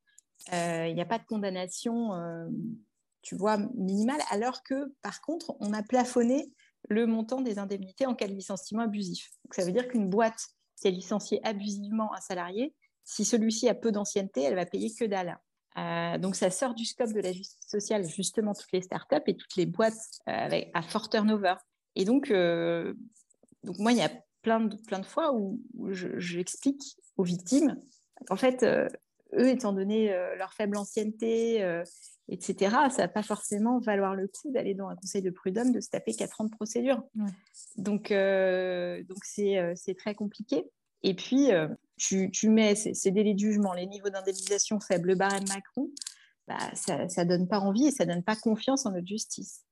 Euh, 0.53 0.87
il 0.89 0.95
n'y 0.95 1.03
a 1.03 1.07
pas 1.07 1.19
de 1.19 1.25
condamnation, 1.25 2.15
euh, 2.15 2.49
tu 3.23 3.35
vois, 3.35 3.59
minimale, 3.75 4.21
alors 4.31 4.63
que 4.63 4.95
par 5.03 5.21
contre, 5.21 5.55
on 5.61 5.73
a 5.73 5.83
plafonné 5.83 6.51
le 6.89 7.07
montant 7.07 7.43
des 7.43 7.59
indemnités 7.59 8.07
en 8.07 8.15
cas 8.15 8.27
de 8.27 8.33
licenciement 8.33 8.83
abusif. 8.83 9.31
Donc, 9.45 9.55
ça 9.55 9.65
veut 9.65 9.73
dire 9.73 9.89
qu'une 9.89 10.09
boîte 10.09 10.41
qui 10.77 10.89
a 10.89 10.91
licencié 10.91 11.41
abusivement 11.47 12.15
un 12.15 12.21
salarié, 12.21 12.75
si 13.05 13.25
celui-ci 13.25 13.69
a 13.69 13.75
peu 13.75 13.93
d'ancienneté, 13.93 14.43
elle 14.43 14.55
va 14.55 14.65
payer 14.65 14.95
que 14.95 15.05
dalle. 15.05 15.39
Euh, 15.77 16.19
donc, 16.19 16.37
ça 16.37 16.51
sort 16.51 16.75
du 16.75 16.87
scope 16.87 17.13
de 17.13 17.21
la 17.21 17.33
justice 17.33 17.69
sociale, 17.69 18.07
justement, 18.07 18.55
toutes 18.55 18.73
les 18.73 18.83
startups 18.83 19.17
et 19.27 19.37
toutes 19.37 19.57
les 19.57 19.67
boîtes 19.67 20.21
à 20.27 20.83
fort 20.83 21.11
turnover. 21.11 21.55
Et 21.97 22.05
donc, 22.05 22.29
donc, 22.29 23.79
moi, 23.79 23.93
il 23.93 23.99
y 23.99 24.03
a 24.03 24.11
plein 24.43 24.61
de, 24.61 24.77
plein 24.77 25.01
de 25.01 25.07
fois 25.07 25.35
où 25.35 25.61
j'explique 25.93 26.97
aux 27.17 27.25
victimes 27.25 27.77
en 28.29 28.37
fait, 28.37 28.63
euh, 28.63 28.89
eux, 29.35 29.49
étant 29.49 29.73
donné 29.73 30.13
euh, 30.13 30.37
leur 30.37 30.53
faible 30.53 30.77
ancienneté, 30.77 31.63
euh, 31.63 31.83
etc., 32.29 32.77
ça 32.91 33.03
va 33.03 33.09
pas 33.09 33.23
forcément 33.23 33.79
valoir 33.79 34.15
le 34.15 34.29
coup 34.29 34.51
d'aller 34.51 34.75
dans 34.75 34.89
un 34.89 34.97
conseil 34.97 35.23
de 35.23 35.31
prud'homme, 35.31 35.73
de 35.73 35.81
se 35.81 35.89
taper 35.89 36.15
4 36.15 36.41
ans 36.41 36.45
de 36.45 36.51
procédure. 36.51 37.03
Donc, 37.77 38.13
donc 38.13 39.25
c'est 39.25 39.95
très 39.97 40.15
compliqué. 40.15 40.71
Et 41.03 41.15
puis, 41.15 41.49
tu, 41.97 42.31
tu, 42.31 42.51
mets 42.51 42.75
ces, 42.75 43.11
délais 43.11 43.35
de 43.35 43.39
jugement, 43.39 43.73
les 43.73 43.87
niveaux 43.87 44.11
d'indemnisation 44.11 44.79
faibles, 44.81 45.09
le 45.09 45.15
barème 45.15 45.49
Macron, 45.49 45.91
bah, 46.47 46.59
ça 46.75 47.25
ne 47.25 47.29
donne 47.29 47.49
pas 47.49 47.59
envie 47.59 47.87
et 47.87 47.91
ça 47.91 48.05
ne 48.05 48.13
donne 48.13 48.23
pas 48.23 48.37
confiance 48.37 48.87
en 48.87 48.93
notre 48.93 49.07
justice. 49.07 49.65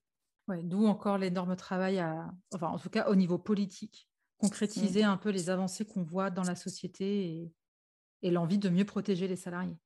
Ouais, 0.49 0.63
D'où 0.63 0.87
encore 0.87 1.19
l'énorme 1.19 1.55
travail, 1.57 1.99
à, 1.99 2.33
enfin, 2.55 2.69
en 2.69 2.79
tout 2.79 2.89
cas 2.89 3.09
au 3.09 3.15
niveau 3.15 3.39
politique, 3.39 4.09
concrétiser 4.39 5.03
mm. 5.03 5.09
un 5.09 5.17
peu 5.17 5.31
les 5.31 5.51
avancées 5.51 5.85
qu'on 5.85 6.03
voit 6.03 6.31
dans 6.31 6.43
la 6.43 6.57
société 6.57 7.27
et, 7.27 7.53
et 8.23 8.31
l'envie 8.31 8.59
de 8.59 8.69
mieux 8.69 8.85
protéger 8.85 9.29
les 9.29 9.37
salariés. 9.37 9.77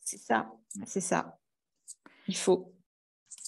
C'est 0.00 0.18
ça, 0.18 0.52
c'est 0.86 1.00
ça. 1.00 1.38
Il 2.28 2.36
faut. 2.36 2.74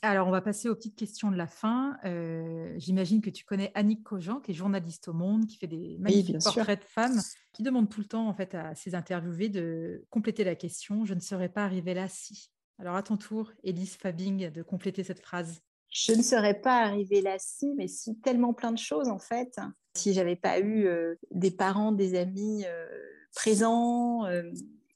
Alors, 0.03 0.29
on 0.29 0.31
va 0.31 0.43
passer 0.43 0.69
aux 0.69 0.75
petites 0.75 0.97
questions 0.97 1.31
de 1.31 1.37
la 1.37 1.47
fin. 1.47 1.97
Euh, 2.05 2.75
j'imagine 2.77 3.23
que 3.23 3.31
tu 3.31 3.45
connais 3.45 3.73
Annick 3.75 4.03
Cogent, 4.03 4.41
qui 4.41 4.51
est 4.51 4.55
journaliste 4.55 5.09
au 5.09 5.15
Monde, 5.15 5.47
qui 5.47 5.57
fait 5.57 5.67
des 5.67 5.97
magnifiques 5.99 6.43
portraits 6.43 6.81
de 6.81 6.85
femmes, 6.85 7.21
qui 7.53 7.63
demande 7.63 7.89
tout 7.89 8.01
le 8.01 8.07
temps 8.07 8.29
en 8.29 8.35
fait 8.35 8.55
à 8.55 8.75
ses 8.75 8.95
interviewés 8.95 9.49
de 9.49 10.05
compléter 10.11 10.45
la 10.45 10.57
question. 10.57 11.05
Je 11.05 11.15
ne 11.15 11.21
serais 11.21 11.49
pas 11.49 11.65
arrivée 11.65 11.95
là 11.95 12.09
si. 12.09 12.51
Alors, 12.79 12.97
à 12.97 13.03
ton 13.03 13.17
tour, 13.17 13.53
Elise 13.63 13.97
Fabing, 13.97 14.51
de 14.51 14.63
compléter 14.63 15.05
cette 15.05 15.21
phrase. 15.21 15.63
Je 15.91 16.13
ne 16.13 16.23
serais 16.23 16.61
pas 16.61 16.83
arrivée 16.83 17.23
là 17.23 17.37
si, 17.39 17.73
mais 17.75 17.87
si 17.87 18.19
tellement 18.19 18.53
plein 18.53 18.73
de 18.73 18.79
choses 18.79 19.09
en 19.09 19.21
fait. 19.21 19.59
Si 19.97 20.13
j'avais 20.13 20.37
pas 20.37 20.59
eu 20.59 20.87
euh, 20.87 21.15
des 21.31 21.53
parents, 21.53 21.93
des 21.93 22.19
amis. 22.19 22.65
Euh, 22.67 22.87
présent, 23.35 24.25
euh, 24.27 24.43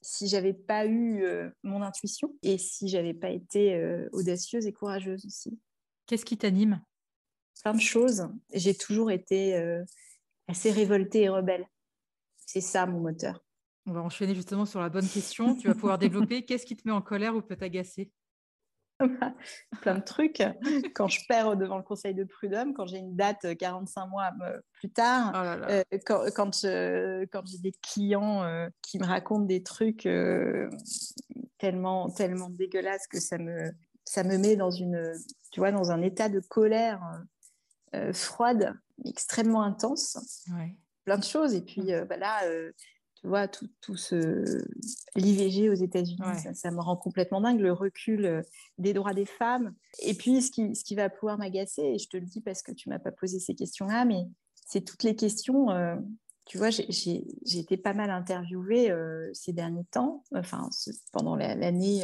si 0.01 0.27
j'avais 0.27 0.53
pas 0.53 0.85
eu 0.85 1.23
euh, 1.23 1.49
mon 1.63 1.81
intuition 1.81 2.33
et 2.41 2.57
si 2.57 2.87
j'avais 2.87 3.13
pas 3.13 3.29
été 3.29 3.75
euh, 3.75 4.09
audacieuse 4.11 4.65
et 4.65 4.73
courageuse 4.73 5.25
aussi. 5.25 5.59
Qu'est-ce 6.07 6.25
qui 6.25 6.37
t'anime? 6.37 6.81
Plein 7.61 7.73
de 7.73 7.81
choses. 7.81 8.27
J'ai 8.53 8.73
toujours 8.73 9.11
été 9.11 9.61
assez 10.47 10.71
révoltée 10.71 11.23
et 11.23 11.29
rebelle. 11.29 11.67
C'est 12.37 12.61
ça 12.61 12.85
mon 12.85 13.01
moteur. 13.01 13.43
On 13.85 13.91
va 13.91 14.01
enchaîner 14.01 14.33
justement 14.33 14.65
sur 14.65 14.79
la 14.79 14.89
bonne 14.89 15.07
question. 15.07 15.55
Tu 15.55 15.67
vas 15.67 15.73
pouvoir 15.73 15.99
développer. 15.99 16.43
Qu'est-ce 16.45 16.65
qui 16.65 16.77
te 16.77 16.87
met 16.87 16.93
en 16.93 17.01
colère 17.01 17.35
ou 17.35 17.41
peut 17.41 17.57
t'agacer? 17.57 18.11
plein 19.81 19.95
de 19.95 20.03
trucs. 20.03 20.43
Quand 20.93 21.07
je 21.07 21.25
perds 21.27 21.57
devant 21.57 21.77
le 21.77 21.83
conseil 21.83 22.13
de 22.13 22.23
prud'homme, 22.23 22.73
quand 22.73 22.85
j'ai 22.87 22.97
une 22.97 23.15
date 23.15 23.57
45 23.57 24.07
mois 24.07 24.31
plus 24.73 24.89
tard, 24.89 25.33
oh 25.35 25.97
quand, 26.05 26.25
quand, 26.35 26.53
j'ai 27.45 27.57
des 27.59 27.73
clients 27.81 28.69
qui 28.81 28.99
me 28.99 29.05
racontent 29.05 29.45
des 29.45 29.63
trucs 29.63 30.07
tellement, 31.57 32.09
tellement 32.09 32.49
dégueulasses 32.49 33.07
que 33.07 33.19
ça 33.19 33.37
me, 33.37 33.71
ça 34.05 34.23
me 34.23 34.37
met 34.37 34.55
dans, 34.55 34.71
une, 34.71 35.13
tu 35.51 35.59
vois, 35.59 35.71
dans 35.71 35.91
un 35.91 36.01
état 36.01 36.29
de 36.29 36.39
colère 36.39 37.01
froide, 38.13 38.73
extrêmement 39.05 39.63
intense. 39.63 40.45
Plein 41.05 41.17
de 41.17 41.23
choses. 41.23 41.53
Et 41.55 41.61
puis 41.61 41.81
mmh. 41.81 42.05
bah 42.05 42.17
là, 42.17 42.41
tu 43.19 43.27
vois, 43.27 43.49
tout, 43.49 43.67
tout 43.81 43.97
ce 43.97 44.65
l'IVG 45.15 45.69
aux 45.69 45.73
États-Unis, 45.73 46.21
ça, 46.53 46.71
me 46.71 46.79
rend 46.79 46.95
complètement 46.95 47.41
dingue, 47.41 47.59
le 47.59 47.73
recul 47.73 48.25
euh, 48.25 48.41
des 48.77 48.93
droits 48.93 49.13
des 49.13 49.25
femmes. 49.25 49.75
Et 50.01 50.13
puis, 50.13 50.41
ce 50.41 50.51
qui, 50.51 50.73
ce 50.73 50.85
qui 50.85 50.95
va 50.95 51.09
pouvoir 51.09 51.37
m'agacer, 51.37 51.81
et 51.81 51.97
je 51.97 52.07
te 52.07 52.15
le 52.15 52.25
dis 52.25 52.39
parce 52.39 52.61
que 52.61 52.71
tu 52.71 52.87
m'as 52.87 52.99
pas 52.99 53.11
posé 53.11 53.39
ces 53.39 53.55
questions-là, 53.55 54.05
mais 54.05 54.25
c'est 54.65 54.85
toutes 54.85 55.03
les 55.03 55.17
questions. 55.17 55.69
Euh, 55.71 55.97
tu 56.45 56.57
vois, 56.57 56.69
j'ai 56.69 57.25
été 57.53 57.75
pas 57.75 57.93
mal 57.93 58.09
interviewée 58.09 58.89
euh, 58.89 59.29
ces 59.33 59.51
derniers 59.51 59.85
temps, 59.91 60.23
enfin, 60.33 60.69
pendant 61.11 61.35
l'année, 61.35 61.97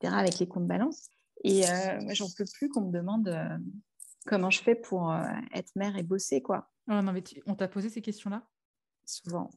etc., 0.00 0.14
avec 0.16 0.38
les 0.38 0.46
comptes 0.46 0.68
balance. 0.68 1.08
Et 1.42 1.62
moi, 2.02 2.14
j'en 2.14 2.28
peux 2.30 2.46
plus 2.54 2.68
qu'on 2.70 2.82
me 2.82 2.92
demande 2.92 3.36
comment 4.26 4.50
je 4.50 4.62
fais 4.62 4.74
pour 4.76 5.14
être 5.52 5.74
mère 5.76 5.96
et 5.96 6.02
bosser, 6.02 6.40
quoi. 6.40 6.70
Oh, 6.88 7.02
non, 7.02 7.12
mais 7.12 7.22
on 7.46 7.54
t'a 7.54 7.68
posé 7.68 7.90
ces 7.90 8.00
questions-là? 8.00 8.48
Souvent. 9.04 9.50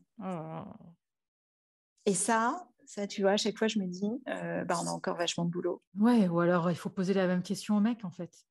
Et 2.06 2.14
ça, 2.14 2.68
ça, 2.90 3.06
tu 3.06 3.22
vois, 3.22 3.34
à 3.34 3.38
chaque 3.38 3.56
fois, 3.56 3.68
je 3.68 3.78
me 3.78 3.86
dis, 3.86 4.10
euh, 4.28 4.66
bah, 4.66 4.80
on 4.82 4.88
a 4.88 4.90
encore 4.90 5.16
vachement 5.16 5.46
de 5.46 5.52
boulot. 5.52 5.84
Ouais, 6.00 6.28
ou 6.28 6.40
alors 6.40 6.72
il 6.72 6.76
faut 6.76 6.90
poser 6.90 7.14
la 7.14 7.28
même 7.28 7.44
question 7.44 7.78
aux 7.78 7.80
mecs, 7.80 8.04
en 8.04 8.10
fait. 8.10 8.46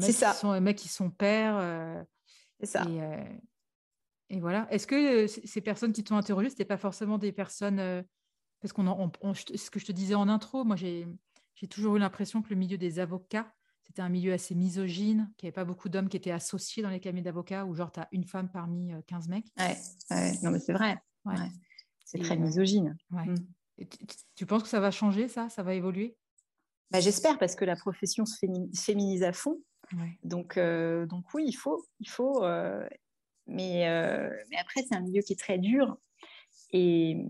C'est 0.00 0.12
ça. 0.12 0.32
Sont, 0.32 0.48
aux 0.48 0.60
mecs 0.60 0.78
qui 0.78 0.88
sont 0.88 1.10
pères. 1.10 1.58
Euh, 1.58 2.02
C'est 2.58 2.66
ça. 2.66 2.84
Euh, 2.86 3.22
et, 4.30 4.40
voilà. 4.40 4.66
Est-ce 4.70 4.86
que 4.86 5.26
ces 5.26 5.60
personnes 5.60 5.92
qui 5.92 6.02
t'ont 6.02 6.16
interrogé, 6.16 6.48
ce 6.48 6.54
n'étaient 6.54 6.64
pas 6.64 6.78
forcément 6.78 7.18
des 7.18 7.32
personnes. 7.32 8.04
parce 8.62 8.72
qu'on, 8.72 9.10
ce 9.34 9.70
que 9.70 9.78
je 9.78 9.84
te 9.84 9.92
disais 9.92 10.14
en 10.14 10.30
intro, 10.30 10.64
moi, 10.64 10.76
j'ai, 10.76 11.06
j'ai 11.54 11.68
toujours 11.68 11.96
eu 11.96 11.98
l'impression 11.98 12.40
que 12.40 12.48
le 12.48 12.56
milieu 12.56 12.78
des 12.78 12.98
avocats, 12.98 13.54
c'était 13.86 14.02
un 14.02 14.08
milieu 14.08 14.32
assez 14.32 14.54
misogyne, 14.54 15.30
qu'il 15.36 15.46
n'y 15.46 15.48
avait 15.48 15.54
pas 15.54 15.64
beaucoup 15.64 15.88
d'hommes 15.88 16.08
qui 16.08 16.16
étaient 16.16 16.30
associés 16.30 16.82
dans 16.82 16.90
les 16.90 17.00
cabinets 17.00 17.22
d'avocats, 17.22 17.64
où 17.64 17.74
genre 17.74 17.92
tu 17.92 18.00
as 18.00 18.08
une 18.12 18.24
femme 18.24 18.50
parmi 18.50 18.92
15 19.06 19.28
mecs. 19.28 19.46
Ouais, 19.58 19.76
non 20.42 20.50
mais 20.50 20.58
c'est 20.58 20.72
vrai. 20.72 20.96
C'est 22.04 22.18
très 22.18 22.36
misogyne. 22.36 22.96
Mm. 23.10 23.34
tu, 24.36 24.46
penses 24.46 24.62
que 24.62 24.68
ça 24.68 24.80
va 24.80 24.90
changer, 24.90 25.28
ça? 25.28 25.48
Ça 25.48 25.62
va 25.62 25.74
évoluer? 25.74 26.16
Bah, 26.90 27.00
J'espère, 27.00 27.38
parce 27.38 27.56
que 27.56 27.64
la 27.64 27.74
profession 27.74 28.24
se 28.26 28.36
féminise 28.74 29.22
à 29.22 29.32
fond. 29.32 29.60
Donc, 30.22 30.56
euh, 30.56 31.06
donc 31.06 31.32
oui, 31.34 31.44
il 31.46 31.54
faut. 31.54 31.84
Il 32.00 32.08
faut 32.08 32.44
euh, 32.44 32.86
mais, 33.46 33.88
euh, 33.88 34.30
mais 34.50 34.56
après, 34.56 34.82
c'est 34.88 34.94
un 34.94 35.00
milieu 35.00 35.22
qui 35.22 35.32
est 35.32 35.38
très 35.38 35.58
dur. 35.58 35.96
Et, 36.72 37.24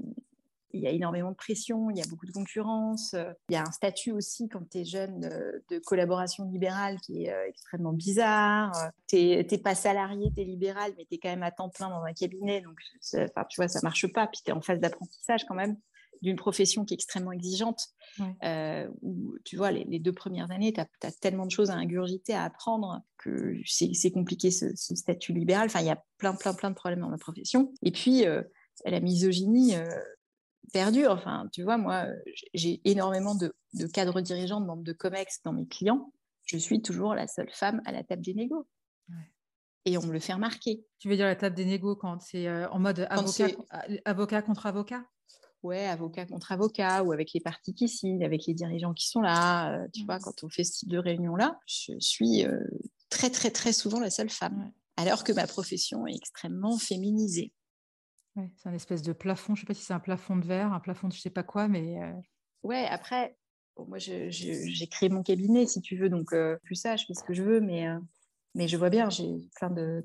il 0.76 0.82
y 0.82 0.86
a 0.86 0.90
énormément 0.90 1.30
de 1.30 1.36
pression, 1.36 1.90
il 1.90 1.98
y 1.98 2.02
a 2.02 2.06
beaucoup 2.08 2.26
de 2.26 2.32
concurrence. 2.32 3.14
Il 3.48 3.52
y 3.52 3.56
a 3.56 3.62
un 3.62 3.72
statut 3.72 4.12
aussi, 4.12 4.48
quand 4.48 4.68
tu 4.70 4.78
es 4.78 4.84
jeune, 4.84 5.20
de, 5.20 5.78
collaboration 5.86 6.44
libérale 6.44 6.98
qui 7.00 7.24
est 7.24 7.32
euh, 7.32 7.48
extrêmement 7.48 7.92
bizarre. 7.92 8.72
Tu 9.08 9.16
n'es 9.16 9.44
pas 9.58 9.74
salarié, 9.74 10.32
tu 10.34 10.42
es 10.42 10.44
libéral, 10.44 10.92
mais 10.96 11.04
tu 11.04 11.14
es 11.14 11.18
quand 11.18 11.28
même 11.28 11.42
à 11.42 11.50
temps 11.50 11.68
plein 11.68 11.88
dans 11.88 12.02
un 12.02 12.12
cabinet. 12.12 12.60
Donc, 12.60 12.78
tu 13.02 13.56
vois, 13.56 13.68
ça 13.68 13.80
marche 13.82 14.06
pas. 14.12 14.26
Puis 14.26 14.40
tu 14.44 14.50
es 14.50 14.54
en 14.54 14.60
phase 14.60 14.80
d'apprentissage 14.80 15.44
quand 15.46 15.54
même 15.54 15.76
d'une 16.22 16.36
profession 16.36 16.84
qui 16.84 16.94
est 16.94 16.96
extrêmement 16.96 17.32
exigeante, 17.32 17.88
euh, 18.42 18.88
où 19.02 19.36
tu 19.44 19.56
vois, 19.56 19.70
les, 19.70 19.98
deux 19.98 20.12
premières 20.12 20.50
années, 20.50 20.72
tu 20.72 20.80
as, 20.80 21.12
tellement 21.20 21.46
de 21.46 21.50
choses 21.50 21.70
à 21.70 21.74
ingurgiter, 21.74 22.34
à 22.34 22.44
apprendre, 22.44 23.02
que 23.18 23.54
c'est 23.66 24.10
compliqué 24.10 24.50
ce, 24.50 24.74
statut 24.74 25.32
libéral. 25.32 25.66
Enfin, 25.66 25.80
il 25.80 25.86
y 25.86 25.90
a 25.90 26.02
plein, 26.18 26.34
plein, 26.34 26.54
plein 26.54 26.70
de 26.70 26.74
problèmes 26.74 27.00
dans 27.00 27.10
la 27.10 27.18
profession. 27.18 27.72
Et 27.82 27.90
puis, 27.90 28.26
euh, 28.26 28.42
la 28.84 29.00
misogynie, 29.00 29.74
perdu. 30.72 31.06
Enfin, 31.06 31.48
tu 31.52 31.62
vois, 31.62 31.78
moi, 31.78 32.06
j'ai 32.54 32.80
énormément 32.84 33.34
de, 33.34 33.54
cadres 33.92 34.20
dirigeants, 34.20 34.60
de 34.60 34.66
membres 34.66 34.84
de 34.84 34.92
COMEX 34.92 35.42
dans 35.44 35.52
mes 35.52 35.66
clients. 35.66 36.12
Je 36.44 36.56
suis 36.58 36.80
toujours 36.80 37.14
la 37.14 37.26
seule 37.26 37.50
femme 37.50 37.82
à 37.84 37.92
la 37.92 38.04
table 38.04 38.22
des 38.22 38.34
négos. 38.34 38.66
Et 39.84 39.96
on 39.98 40.02
me 40.02 40.12
le 40.12 40.18
fait 40.18 40.32
remarquer. 40.32 40.84
Tu 40.98 41.08
veux 41.08 41.16
dire 41.16 41.26
la 41.26 41.36
table 41.36 41.54
des 41.54 41.64
négos 41.64 41.94
quand 41.94 42.20
c'est 42.20 42.48
euh, 42.48 42.68
en 42.70 42.80
mode 42.80 43.06
avocat, 43.08 43.48
avocat, 44.04 44.42
contre 44.42 44.66
avocat? 44.66 45.04
Ouais, 45.62 45.86
avocat 45.86 46.26
contre 46.26 46.52
avocat, 46.52 47.04
ou 47.04 47.12
avec 47.12 47.32
les 47.32 47.40
parties 47.40 47.74
qui 47.74 47.88
signent, 47.88 48.24
avec 48.24 48.46
les 48.46 48.54
dirigeants 48.54 48.94
qui 48.94 49.08
sont 49.08 49.20
là. 49.20 49.72
Euh, 49.72 49.86
tu 49.92 50.04
vois, 50.04 50.18
quand 50.18 50.42
on 50.42 50.48
fait 50.48 50.64
ce 50.64 50.78
type 50.78 50.88
de 50.88 50.98
réunion-là, 50.98 51.58
je 51.66 51.92
suis 52.00 52.44
euh, 52.44 52.58
très, 53.10 53.30
très, 53.30 53.50
très 53.50 53.72
souvent 53.72 54.00
la 54.00 54.10
seule 54.10 54.30
femme. 54.30 54.72
Alors 54.96 55.24
que 55.24 55.32
ma 55.32 55.46
profession 55.46 56.06
est 56.06 56.14
extrêmement 56.14 56.78
féminisée 56.78 57.52
c'est 58.56 58.68
un 58.68 58.74
espèce 58.74 59.02
de 59.02 59.12
plafond. 59.12 59.54
Je 59.54 59.60
ne 59.60 59.62
sais 59.62 59.66
pas 59.66 59.74
si 59.74 59.84
c'est 59.84 59.94
un 59.94 60.00
plafond 60.00 60.36
de 60.36 60.44
verre, 60.44 60.72
un 60.72 60.80
plafond 60.80 61.08
de 61.08 61.12
je 61.12 61.18
ne 61.18 61.22
sais 61.22 61.30
pas 61.30 61.42
quoi, 61.42 61.68
mais. 61.68 62.02
Euh, 62.02 62.12
ouais, 62.62 62.86
après, 62.86 63.36
moi, 63.78 63.98
j'ai 63.98 64.88
créé 64.90 65.08
mon 65.08 65.22
cabinet, 65.22 65.66
si 65.66 65.80
tu 65.80 65.96
veux, 65.96 66.08
donc 66.08 66.32
euh, 66.32 66.56
plus 66.64 66.74
ça, 66.74 66.96
je 66.96 67.04
fais 67.06 67.14
ce 67.14 67.24
que 67.24 67.34
je 67.34 67.42
veux, 67.42 67.60
mais, 67.60 67.88
euh, 67.88 67.98
mais 68.54 68.68
je 68.68 68.76
vois 68.76 68.90
bien, 68.90 69.10
j'ai 69.10 69.30
plein 69.56 69.70
de. 69.70 70.04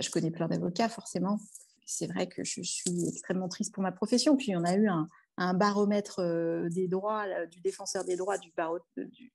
je 0.00 0.10
connais 0.10 0.30
plein 0.30 0.48
d'avocats, 0.48 0.88
forcément. 0.88 1.38
C'est 1.86 2.06
vrai 2.08 2.26
que 2.26 2.42
je 2.42 2.62
suis 2.62 3.08
extrêmement 3.08 3.48
triste 3.48 3.72
pour 3.72 3.82
ma 3.82 3.92
profession. 3.92 4.36
Puis, 4.36 4.56
on 4.56 4.64
a 4.64 4.74
eu 4.74 4.88
un, 4.88 5.08
un 5.36 5.54
baromètre 5.54 6.20
des 6.68 6.88
droits, 6.88 7.46
du 7.46 7.60
défenseur 7.60 8.04
des 8.04 8.16
droits 8.16 8.38
du 8.38 8.50
barreau, 8.56 8.80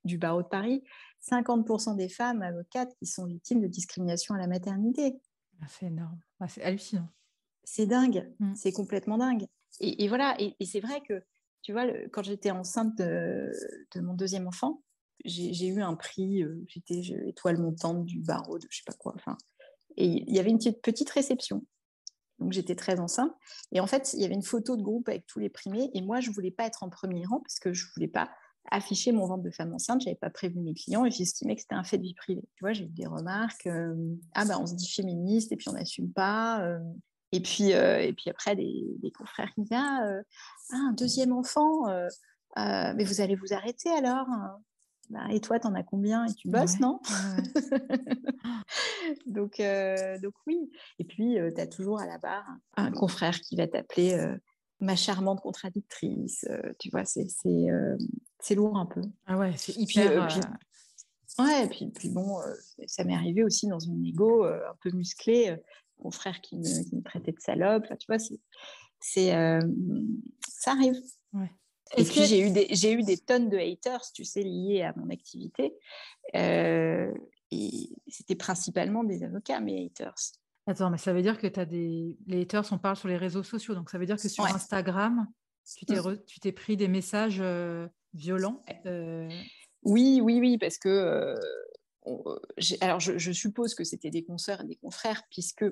du, 0.04 0.18
barreau 0.18 0.42
de 0.42 0.48
Paris. 0.48 0.84
50% 1.22 1.96
des 1.96 2.10
femmes 2.10 2.42
avocates 2.42 2.94
qui 2.98 3.06
sont 3.06 3.24
victimes 3.24 3.62
de 3.62 3.68
discrimination 3.68 4.34
à 4.34 4.38
la 4.38 4.48
maternité. 4.48 5.18
Ah, 5.62 5.66
c'est 5.68 5.86
énorme. 5.86 6.20
Ah, 6.40 6.48
c'est 6.48 6.62
hallucinant 6.62 7.08
c'est 7.64 7.86
dingue, 7.86 8.32
mmh. 8.40 8.54
c'est 8.54 8.72
complètement 8.72 9.18
dingue. 9.18 9.46
Et, 9.80 10.06
voilà, 10.08 10.36
et, 10.38 10.54
c'est 10.64 10.80
vrai 10.80 11.00
que, 11.00 11.22
tu 11.62 11.72
vois, 11.72 11.86
quand 12.12 12.22
j'étais 12.22 12.50
enceinte 12.50 12.96
de, 12.98 13.50
mon 13.96 14.14
deuxième 14.14 14.46
enfant, 14.46 14.82
j'ai 15.24 15.66
eu 15.66 15.80
un 15.80 15.94
prix, 15.94 16.42
euh, 16.42 16.62
j'étais 16.66 17.00
étoile 17.26 17.58
montante 17.58 18.04
du 18.04 18.20
barreau 18.20 18.58
de 18.58 18.66
je 18.68 18.78
sais 18.78 18.82
pas 18.84 18.92
quoi, 18.92 19.12
enfin, 19.14 19.36
et 19.96 20.06
il 20.06 20.34
y 20.34 20.38
avait 20.38 20.50
une 20.50 20.58
petite, 20.58 21.10
réception. 21.10 21.64
Donc 22.38 22.52
j'étais 22.52 22.74
très 22.74 22.98
enceinte. 22.98 23.32
Et 23.70 23.80
en 23.80 23.86
fait, 23.86 24.14
il 24.14 24.20
y 24.20 24.24
avait 24.24 24.34
une 24.34 24.42
photo 24.42 24.76
de 24.76 24.82
groupe 24.82 25.08
avec 25.08 25.26
tous 25.26 25.38
les 25.38 25.48
primés. 25.48 25.90
Et 25.94 26.02
moi, 26.02 26.20
je 26.20 26.30
voulais 26.30 26.50
pas 26.50 26.66
être 26.66 26.82
en 26.82 26.90
premier 26.90 27.24
rang 27.24 27.40
parce 27.40 27.60
que 27.60 27.72
je 27.72 27.86
voulais 27.94 28.08
pas 28.08 28.30
afficher 28.70 29.12
mon 29.12 29.26
ventre 29.26 29.44
de 29.44 29.50
femme 29.50 29.72
enceinte. 29.72 30.00
J'avais 30.00 30.16
pas 30.16 30.30
prévu 30.30 30.58
mes 30.60 30.74
clients 30.74 31.04
et 31.04 31.10
j'estimais 31.10 31.54
que 31.54 31.62
c'était 31.62 31.74
un 31.74 31.84
fait 31.84 31.98
de 31.98 32.02
vie 32.02 32.14
privée. 32.14 32.42
Tu 32.56 32.64
vois, 32.64 32.72
j'ai 32.72 32.84
eu 32.84 32.88
des 32.88 33.06
remarques. 33.06 33.66
Euh, 33.66 33.94
ah 34.34 34.44
bah 34.44 34.58
on 34.60 34.66
se 34.66 34.74
dit 34.74 34.90
féministe 34.90 35.52
et 35.52 35.56
puis 35.56 35.68
on 35.68 35.72
n'assume 35.72 36.12
pas. 36.12 36.64
Euh, 36.64 36.80
et 37.32 37.40
puis, 37.40 37.72
euh, 37.72 38.00
et 38.00 38.12
puis 38.12 38.30
après, 38.30 38.54
des, 38.54 39.12
confrères 39.16 39.52
qui 39.54 39.62
disent 39.62 39.72
ah, 39.72 40.04
euh, 40.04 40.22
ah, 40.70 40.76
un 40.90 40.92
deuxième 40.92 41.32
enfant, 41.32 41.88
euh, 41.88 42.06
mais 42.56 43.04
vous 43.04 43.22
allez 43.22 43.34
vous 43.34 43.54
arrêter 43.54 43.90
alors 43.90 44.26
bah, 45.08 45.24
Et 45.30 45.40
toi, 45.40 45.58
tu 45.58 45.66
en 45.66 45.74
as 45.74 45.82
combien 45.82 46.26
Et 46.26 46.34
tu 46.34 46.48
bosses, 46.48 46.78
non 46.78 47.00
donc, 49.26 49.62
donc, 50.22 50.34
oui. 50.46 50.70
Et 50.98 51.04
puis, 51.04 51.38
tu 51.54 51.60
as 51.60 51.66
toujours 51.66 52.00
à 52.00 52.06
la 52.06 52.18
barre 52.18 52.46
un 52.76 52.92
confrère 52.92 53.40
qui 53.40 53.56
va 53.56 53.66
t'appeler 53.66 54.22
ma 54.80 54.94
charmante 54.94 55.40
contradictrice. 55.40 56.46
tu 56.78 56.90
vois, 56.90 57.04
c'est 57.06 58.54
lourd 58.54 58.76
un 58.76 58.86
peu. 58.86 59.00
Ah 59.26 59.38
ouais, 59.38 59.54
c'est 59.56 59.76
hyper. 59.76 60.28
Puis, 60.28 60.40
Ouais, 61.38 61.64
et 61.64 61.66
puis, 61.66 61.86
puis 61.86 62.10
bon, 62.10 62.36
ça 62.86 63.04
m'est 63.04 63.14
arrivé 63.14 63.42
aussi 63.42 63.66
dans 63.66 63.78
une 63.78 64.04
égo 64.04 64.44
un 64.44 64.76
peu 64.82 64.90
musclée 64.90 65.56
mon 66.04 66.10
frère 66.10 66.40
qui 66.40 66.56
me, 66.56 67.02
traitait 67.02 67.32
de 67.32 67.40
salope. 67.40 67.86
tu 67.98 68.06
vois, 68.08 68.18
c'est, 69.00 69.34
euh, 69.34 69.60
ça 70.48 70.72
arrive. 70.72 71.00
Et 71.96 72.04
puis, 72.04 72.24
j'ai 72.24 72.40
eu, 72.40 72.50
des, 72.50 72.68
j'ai 72.70 72.92
eu 72.92 73.02
des 73.02 73.18
tonnes 73.18 73.48
de 73.48 73.58
haters, 73.58 74.02
tu 74.14 74.24
sais, 74.24 74.42
liés 74.42 74.82
à 74.82 74.94
mon 74.96 75.10
activité. 75.10 75.74
Euh, 76.34 77.12
et 77.50 77.90
c'était 78.08 78.34
principalement 78.34 79.04
des 79.04 79.22
avocats, 79.24 79.60
mes 79.60 79.84
haters. 79.84 80.14
Attends, 80.66 80.90
mais 80.90 80.98
ça 80.98 81.12
veut 81.12 81.22
dire 81.22 81.38
que 81.38 81.46
tu 81.46 81.60
as 81.60 81.66
des. 81.66 82.16
Les 82.26 82.42
haters, 82.42 82.64
on 82.72 82.78
parle 82.78 82.96
sur 82.96 83.08
les 83.08 83.16
réseaux 83.16 83.42
sociaux. 83.42 83.74
Donc, 83.74 83.90
ça 83.90 83.98
veut 83.98 84.06
dire 84.06 84.16
que 84.16 84.28
sur 84.28 84.46
Instagram, 84.46 85.26
tu 85.76 85.84
t'es, 85.84 85.96
mm. 85.96 86.22
tu 86.26 86.40
t'es 86.40 86.52
pris 86.52 86.76
des 86.76 86.88
messages 86.88 87.40
euh, 87.40 87.88
violents. 88.14 88.62
Oui, 89.84 90.20
oui, 90.22 90.38
oui, 90.38 90.58
parce 90.58 90.78
que 90.78 91.34
euh, 92.06 92.38
alors 92.80 93.00
je, 93.00 93.32
suppose 93.32 93.74
que 93.74 93.84
c'était 93.84 94.10
des 94.10 94.24
consoeurs 94.24 94.60
et 94.62 94.66
des 94.66 94.76
confrères, 94.76 95.22
puisque 95.30 95.64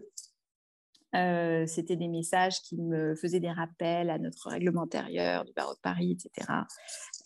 euh, 1.16 1.66
c'était 1.66 1.96
des 1.96 2.08
messages 2.08 2.62
qui 2.62 2.76
me 2.76 3.16
faisaient 3.16 3.40
des 3.40 3.50
rappels 3.50 4.10
à 4.10 4.18
notre 4.18 4.48
règlement 4.48 4.82
intérieur 4.82 5.44
du 5.44 5.52
barreau 5.52 5.74
de 5.74 5.80
Paris, 5.80 6.12
etc. 6.12 6.48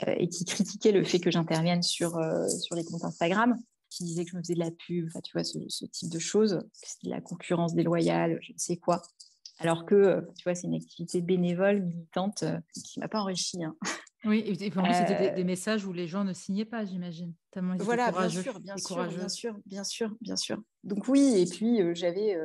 Euh, 0.07 0.15
et 0.17 0.29
qui 0.29 0.45
critiquaient 0.45 0.93
le 0.93 1.05
fait 1.05 1.21
que 1.21 1.31
j'intervienne 1.31 1.83
sur, 1.83 2.19
sur 2.49 2.77
les 2.77 2.85
comptes 2.85 3.05
Instagram, 3.05 3.57
qui 3.91 4.05
disaient 4.05 4.25
que 4.25 4.31
je 4.31 4.37
me 4.37 4.43
faisais 4.43 4.55
de 4.55 4.61
la 4.61 4.71
pub, 4.71 5.11
tu 5.23 5.33
vois, 5.33 5.45
ce, 5.45 5.85
type 5.87 6.11
de 6.11 6.19
choses, 6.19 6.61
de 7.05 7.11
la 7.11 7.21
concurrence 7.21 7.75
déloyale, 7.75 8.39
je 8.43 8.53
ne 8.53 8.59
sais 8.59 8.77
quoi. 8.77 9.03
Alors 9.59 9.87
que, 9.87 10.27
tu 10.37 10.43
vois, 10.45 10.55
c'est 10.55 10.67
une 10.67 10.75
activité 10.75 11.21
bénévole, 11.21 11.83
militante, 11.83 12.43
qui 12.75 12.99
ne 12.99 13.05
m'a 13.05 13.09
pas 13.09 13.21
enrichie. 13.21 13.63
Hein. 13.63 13.77
Oui, 14.25 14.43
et, 14.47 14.55
puis 14.71 14.79
en 14.79 14.83
plus, 14.83 14.95
c'était 14.95 15.33
des, 15.33 15.45
messages 15.45 15.85
où 15.85 15.93
les 15.93 16.07
gens 16.07 16.25
ne 16.25 16.33
signaient 16.33 16.65
pas, 16.65 16.85
j'imagine. 16.85 17.35
Voilà, 17.79 18.11
bien 18.11 18.29
sûr, 18.29 18.59
bien 18.61 18.77
sûr, 18.77 19.07
bien 19.07 19.29
sûr, 19.29 19.59
bien 19.67 19.85
sûr, 19.85 20.17
bien 20.21 20.37
sûr. 20.37 20.63
Donc 20.83 21.09
oui, 21.09 21.35
et 21.37 21.47
puis 21.47 21.81
j'avais 21.95 22.37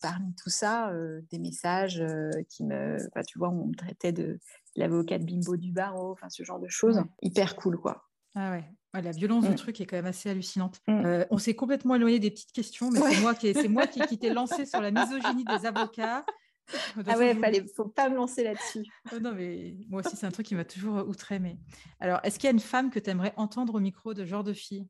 parmi 0.00 0.34
tout 0.34 0.50
ça 0.50 0.92
des 1.30 1.38
messages 1.38 2.02
qui 2.48 2.64
me, 2.64 2.98
tu 3.26 3.38
vois, 3.38 3.50
on 3.50 3.66
me 3.66 3.74
traitait 3.74 4.12
de 4.12 4.38
l'avocate 4.76 5.24
bimbo 5.24 5.56
du 5.56 5.72
barreau, 5.72 6.12
enfin 6.12 6.28
ce 6.28 6.42
genre 6.42 6.60
de 6.60 6.68
choses, 6.68 7.02
hyper 7.22 7.56
cool 7.56 7.78
quoi. 7.78 8.04
Ah 8.34 8.50
ouais. 8.50 9.02
la 9.02 9.12
violence 9.12 9.44
du 9.44 9.52
mm. 9.52 9.56
truc 9.56 9.80
est 9.80 9.86
quand 9.86 9.96
même 9.96 10.06
assez 10.06 10.28
hallucinante. 10.28 10.80
Mm. 10.86 11.24
on 11.30 11.38
s'est 11.38 11.54
complètement 11.54 11.94
éloigné 11.94 12.18
des 12.18 12.30
petites 12.30 12.52
questions, 12.52 12.90
mais 12.90 13.00
c'est 13.00 13.20
moi 13.20 13.34
qui, 13.34 13.52
c'est 13.54 13.68
moi 13.68 13.86
qui, 13.86 14.00
qui 14.00 14.18
t'ai 14.18 14.32
lancé 14.32 14.66
sur 14.66 14.80
la 14.80 14.90
misogynie 14.90 15.44
des 15.44 15.66
avocats. 15.66 16.24
Ah 17.06 17.18
ouais, 17.18 17.32
il 17.32 17.62
ne 17.62 17.68
faut 17.68 17.88
pas 17.88 18.08
me 18.08 18.16
lancer 18.16 18.42
là-dessus. 18.42 18.84
Oh 19.12 19.20
non, 19.20 19.32
mais 19.34 19.76
moi 19.88 20.02
aussi, 20.04 20.16
c'est 20.16 20.26
un 20.26 20.30
truc 20.30 20.46
qui 20.46 20.54
m'a 20.54 20.64
toujours 20.64 20.98
euh, 20.98 21.04
outré. 21.04 21.38
Mais... 21.38 21.58
Alors, 22.00 22.20
est-ce 22.22 22.38
qu'il 22.38 22.44
y 22.44 22.48
a 22.48 22.52
une 22.52 22.60
femme 22.60 22.90
que 22.90 22.98
tu 22.98 23.10
aimerais 23.10 23.32
entendre 23.36 23.74
au 23.74 23.80
micro 23.80 24.14
de 24.14 24.24
genre 24.24 24.44
de 24.44 24.52
fille? 24.52 24.86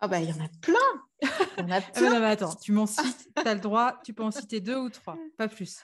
Ah 0.00 0.08
bah, 0.08 0.20
il 0.20 0.30
y 0.30 0.32
en 0.32 0.44
a 0.44 0.48
plein 0.62 1.28
Il 1.58 1.64
y 1.64 1.66
en 1.66 1.70
a 1.70 1.76
ah 1.78 1.80
plein. 1.80 2.10
non, 2.10 2.20
mais 2.20 2.26
attends, 2.26 2.54
tu 2.54 2.72
m'en 2.72 2.86
cites, 2.86 3.28
tu 3.34 3.48
as 3.48 3.54
le 3.54 3.60
droit, 3.60 4.00
tu 4.04 4.14
peux 4.14 4.22
en 4.22 4.30
citer 4.30 4.60
deux 4.60 4.76
ou 4.76 4.88
trois, 4.88 5.18
pas 5.36 5.48
plus. 5.48 5.80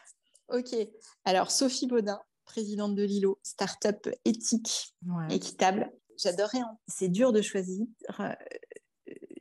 Ok. 0.48 0.74
Alors, 1.24 1.50
Sophie 1.50 1.86
Baudin, 1.86 2.20
présidente 2.44 2.94
de 2.94 3.02
Lilo, 3.02 3.38
start-up 3.42 4.08
éthique, 4.24 4.94
équitable. 5.30 5.92
J'adorerais, 6.18 6.60
c'est 6.88 7.08
dur 7.08 7.32
de 7.32 7.42
choisir. 7.42 7.86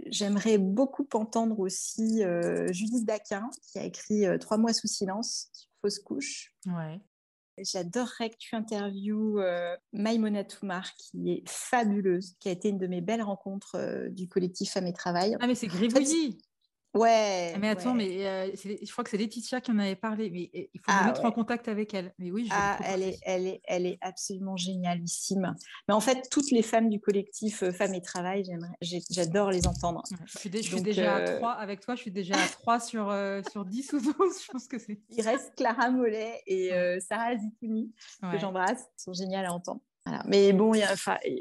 J'aimerais 0.05 0.57
beaucoup 0.57 1.07
entendre 1.13 1.59
aussi 1.59 2.23
euh, 2.23 2.71
Judith 2.71 3.05
Daquin, 3.05 3.49
qui 3.71 3.79
a 3.79 3.83
écrit 3.83 4.25
euh, 4.25 4.37
Trois 4.37 4.57
mois 4.57 4.73
sous 4.73 4.87
silence 4.87 5.49
sur 5.53 5.69
fausse 5.81 5.99
couche. 5.99 6.53
Ouais. 6.67 6.99
J'adorerais 7.57 8.29
que 8.31 8.37
tu 8.37 8.55
interviewes 8.55 9.39
euh, 9.39 9.75
Maïmona 9.93 10.43
Toumar, 10.43 10.93
qui 10.97 11.31
est 11.31 11.43
fabuleuse, 11.47 12.35
qui 12.39 12.49
a 12.49 12.51
été 12.51 12.69
une 12.69 12.77
de 12.77 12.87
mes 12.87 13.01
belles 13.01 13.21
rencontres 13.21 13.75
euh, 13.75 14.09
du 14.09 14.27
collectif 14.27 14.71
Femmes 14.71 14.87
et 14.87 14.93
Travail. 14.93 15.37
Ah, 15.39 15.47
mais 15.47 15.55
c'est 15.55 15.67
Gribouillis 15.67 16.37
Ouais. 16.95 17.53
Mais 17.59 17.69
attends, 17.69 17.93
mais 17.93 18.25
euh, 18.25 18.51
je 18.55 18.91
crois 18.91 19.03
que 19.03 19.09
c'est 19.09 19.17
Laetitia 19.17 19.59
qui 19.59 19.71
en 19.71 19.79
avait 19.79 19.95
parlé. 19.95 20.29
Mais 20.29 20.49
il 20.53 20.79
faut 20.81 20.91
me 20.91 20.97
ah, 20.97 21.05
mettre 21.05 21.25
en 21.25 21.31
contact 21.31 21.67
avec 21.67 21.93
elle. 21.93 22.13
Mais 22.19 22.31
oui, 22.31 22.47
ah, 22.51 22.77
elle 22.85 23.03
est, 23.03 23.19
elle 23.23 23.47
est, 23.47 23.61
elle 23.65 23.85
est 23.85 23.97
absolument 24.01 24.55
génialissime. 24.55 25.55
Mais 25.87 25.93
en 25.93 25.99
fait, 25.99 26.29
toutes 26.31 26.51
les 26.51 26.61
femmes 26.61 26.89
du 26.89 27.01
collectif 27.01 27.63
euh, 27.63 27.71
Femmes 27.71 27.93
et 27.93 28.01
Travail, 28.01 28.45
j'adore 28.81 29.51
les 29.51 29.67
entendre. 29.67 30.03
je 30.33 30.39
suis, 30.39 30.49
déjà 30.49 31.15
à 31.15 31.21
3 31.21 31.51
euh, 31.51 31.61
avec 31.61 31.81
toi. 31.81 31.95
Je 31.95 32.01
suis 32.01 32.11
déjà 32.11 32.35
à 32.35 32.47
3 32.47 32.79
sur 32.79 33.13
sur 33.51 33.65
10 33.65 33.93
ou 33.93 33.99
12. 33.99 34.13
Je 34.15 34.51
pense 34.51 34.67
que 34.67 34.79
c'est. 34.79 35.01
Il 35.09 35.21
reste 35.21 35.53
Clara 35.55 35.91
Mollet 35.91 36.41
et 36.47 36.71
Sarah 37.01 37.35
Zitouni 37.37 37.93
que 38.21 38.37
j'embrasse. 38.37 38.85
Sont 38.95 39.13
géniales 39.13 39.45
à 39.45 39.53
entendre. 39.53 39.81
Mais 40.27 40.53
bon, 40.53 40.73
il 40.73 40.85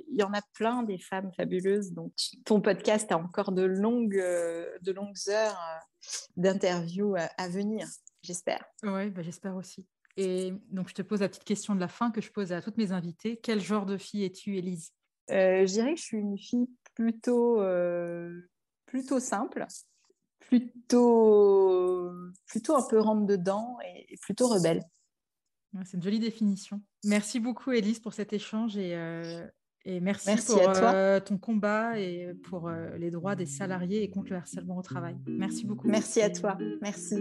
y, 0.09 0.23
en 0.23 0.33
a 0.33 0.41
plein 0.55 0.83
des 0.83 0.99
femmes 0.99 1.31
fabuleuses. 1.37 1.93
Donc, 1.93 2.13
ton 2.47 2.61
podcast 2.61 3.11
a 3.13 3.19
encore 3.19 3.53
de 3.53 3.63
longues, 3.63 4.17
euh, 4.17 4.67
de 4.81 4.93
longues 4.93 5.19
heures 5.29 5.61
euh, 5.61 6.09
d'interviews 6.37 7.15
à, 7.17 7.49
venir, 7.49 7.87
j'espère. 8.23 8.65
Oui, 8.83 9.11
bah, 9.11 9.23
j'espère 9.23 9.55
aussi. 9.57 9.87
Et 10.17 10.55
donc, 10.71 10.89
je 10.89 10.95
te 10.95 11.03
pose 11.03 11.21
la 11.21 11.29
petite 11.29 11.45
question 11.45 11.75
de 11.75 11.81
la 11.81 11.89
fin 11.89 12.11
que 12.11 12.21
je 12.21 12.31
pose 12.31 12.53
à 12.53 12.63
toutes 12.63 12.79
mes 12.79 12.93
invitées. 12.93 13.39
Quel 13.43 13.61
genre 13.61 13.85
de 13.85 13.99
fille 13.99 14.25
es-tu, 14.25 14.57
Élise? 14.57 14.93
Euh, 15.31 15.67
Je 15.67 15.73
dirais 15.73 15.95
que 15.95 16.01
je 16.01 16.05
suis 16.05 16.19
une 16.19 16.39
fille 16.39 16.71
plutôt, 16.95 17.61
plutôt 18.87 19.21
simple, 19.21 19.67
plutôt, 20.41 22.13
plutôt 22.47 22.77
un 22.77 22.87
peu 22.89 23.01
rentre 23.01 23.27
dedans 23.27 23.77
et 23.85 24.17
plutôt 24.23 24.49
rebelle. 24.49 24.85
C'est 25.85 25.97
une 25.97 26.03
jolie 26.03 26.21
définition. 26.21 26.81
Merci 27.05 27.41
beaucoup, 27.41 27.73
Elise, 27.73 27.99
pour 27.99 28.15
cet 28.15 28.33
échange 28.33 28.77
et, 28.77 28.95
euh, 28.95 29.45
merci, 30.01 30.31
pour 30.47 30.61
euh, 30.61 31.21
ton 31.21 31.37
combat 31.37 31.99
et 31.99 32.33
pour 32.45 32.69
euh, 32.69 32.97
les 32.97 33.11
droits 33.11 33.35
des 33.35 33.47
salariés 33.47 34.03
et 34.03 34.11
contre 34.11 34.31
le 34.31 34.37
harcèlement 34.37 34.79
au 34.79 34.83
travail. 34.83 35.17
Merci 35.27 35.67
beaucoup. 35.67 35.89
Merci 35.89 36.23
à 36.23 36.31
toi. 36.31 36.57
Merci. 36.81 37.17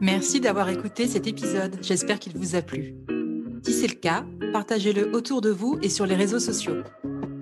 Merci 0.00 0.40
d'avoir 0.40 0.68
écouté 0.68 1.06
cet 1.06 1.26
épisode. 1.26 1.78
J'espère 1.82 2.18
qu'il 2.18 2.36
vous 2.36 2.54
a 2.54 2.62
plu. 2.62 2.94
Si 3.64 3.72
c'est 3.72 3.88
le 3.88 3.94
cas, 3.94 4.24
partagez-le 4.52 5.14
autour 5.14 5.40
de 5.40 5.50
vous 5.50 5.78
et 5.82 5.88
sur 5.88 6.06
les 6.06 6.14
réseaux 6.14 6.38
sociaux. 6.38 6.82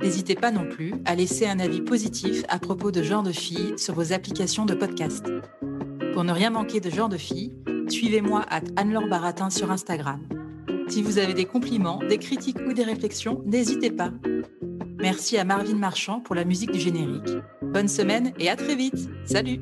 N'hésitez 0.00 0.34
pas 0.34 0.50
non 0.50 0.68
plus 0.68 0.94
à 1.04 1.14
laisser 1.14 1.46
un 1.46 1.58
avis 1.58 1.80
positif 1.80 2.44
à 2.48 2.58
propos 2.58 2.90
de 2.90 3.02
Genre 3.02 3.22
de 3.22 3.32
Filles 3.32 3.74
sur 3.78 3.94
vos 3.94 4.12
applications 4.12 4.64
de 4.64 4.74
podcast. 4.74 5.26
Pour 6.12 6.24
ne 6.24 6.32
rien 6.32 6.50
manquer 6.50 6.80
de 6.80 6.90
Genre 6.90 7.08
de 7.08 7.16
Filles, 7.16 7.52
suivez-moi 7.88 8.44
à 8.48 8.60
Anne-Laure 8.76 9.08
Baratin 9.08 9.50
sur 9.50 9.70
Instagram. 9.70 10.20
Si 10.88 11.02
vous 11.02 11.18
avez 11.18 11.34
des 11.34 11.46
compliments, 11.46 12.00
des 12.08 12.18
critiques 12.18 12.58
ou 12.66 12.72
des 12.72 12.84
réflexions, 12.84 13.42
n'hésitez 13.46 13.90
pas. 13.90 14.10
Merci 14.98 15.36
à 15.38 15.44
Marvin 15.44 15.76
Marchand 15.76 16.20
pour 16.20 16.34
la 16.34 16.44
musique 16.44 16.72
du 16.72 16.80
générique. 16.80 17.30
Bonne 17.62 17.88
semaine 17.88 18.32
et 18.38 18.48
à 18.48 18.56
très 18.56 18.74
vite. 18.74 19.08
Salut 19.24 19.60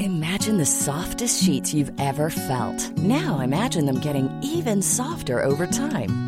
Imagine 0.00 0.58
the 0.58 0.66
softest 0.66 1.42
sheets 1.42 1.74
you've 1.74 1.92
ever 1.98 2.30
felt. 2.30 2.96
Now 2.98 3.40
imagine 3.40 3.86
them 3.86 4.00
getting 4.00 4.28
even 4.42 4.82
softer 4.82 5.42
over 5.42 5.66
time. 5.66 6.27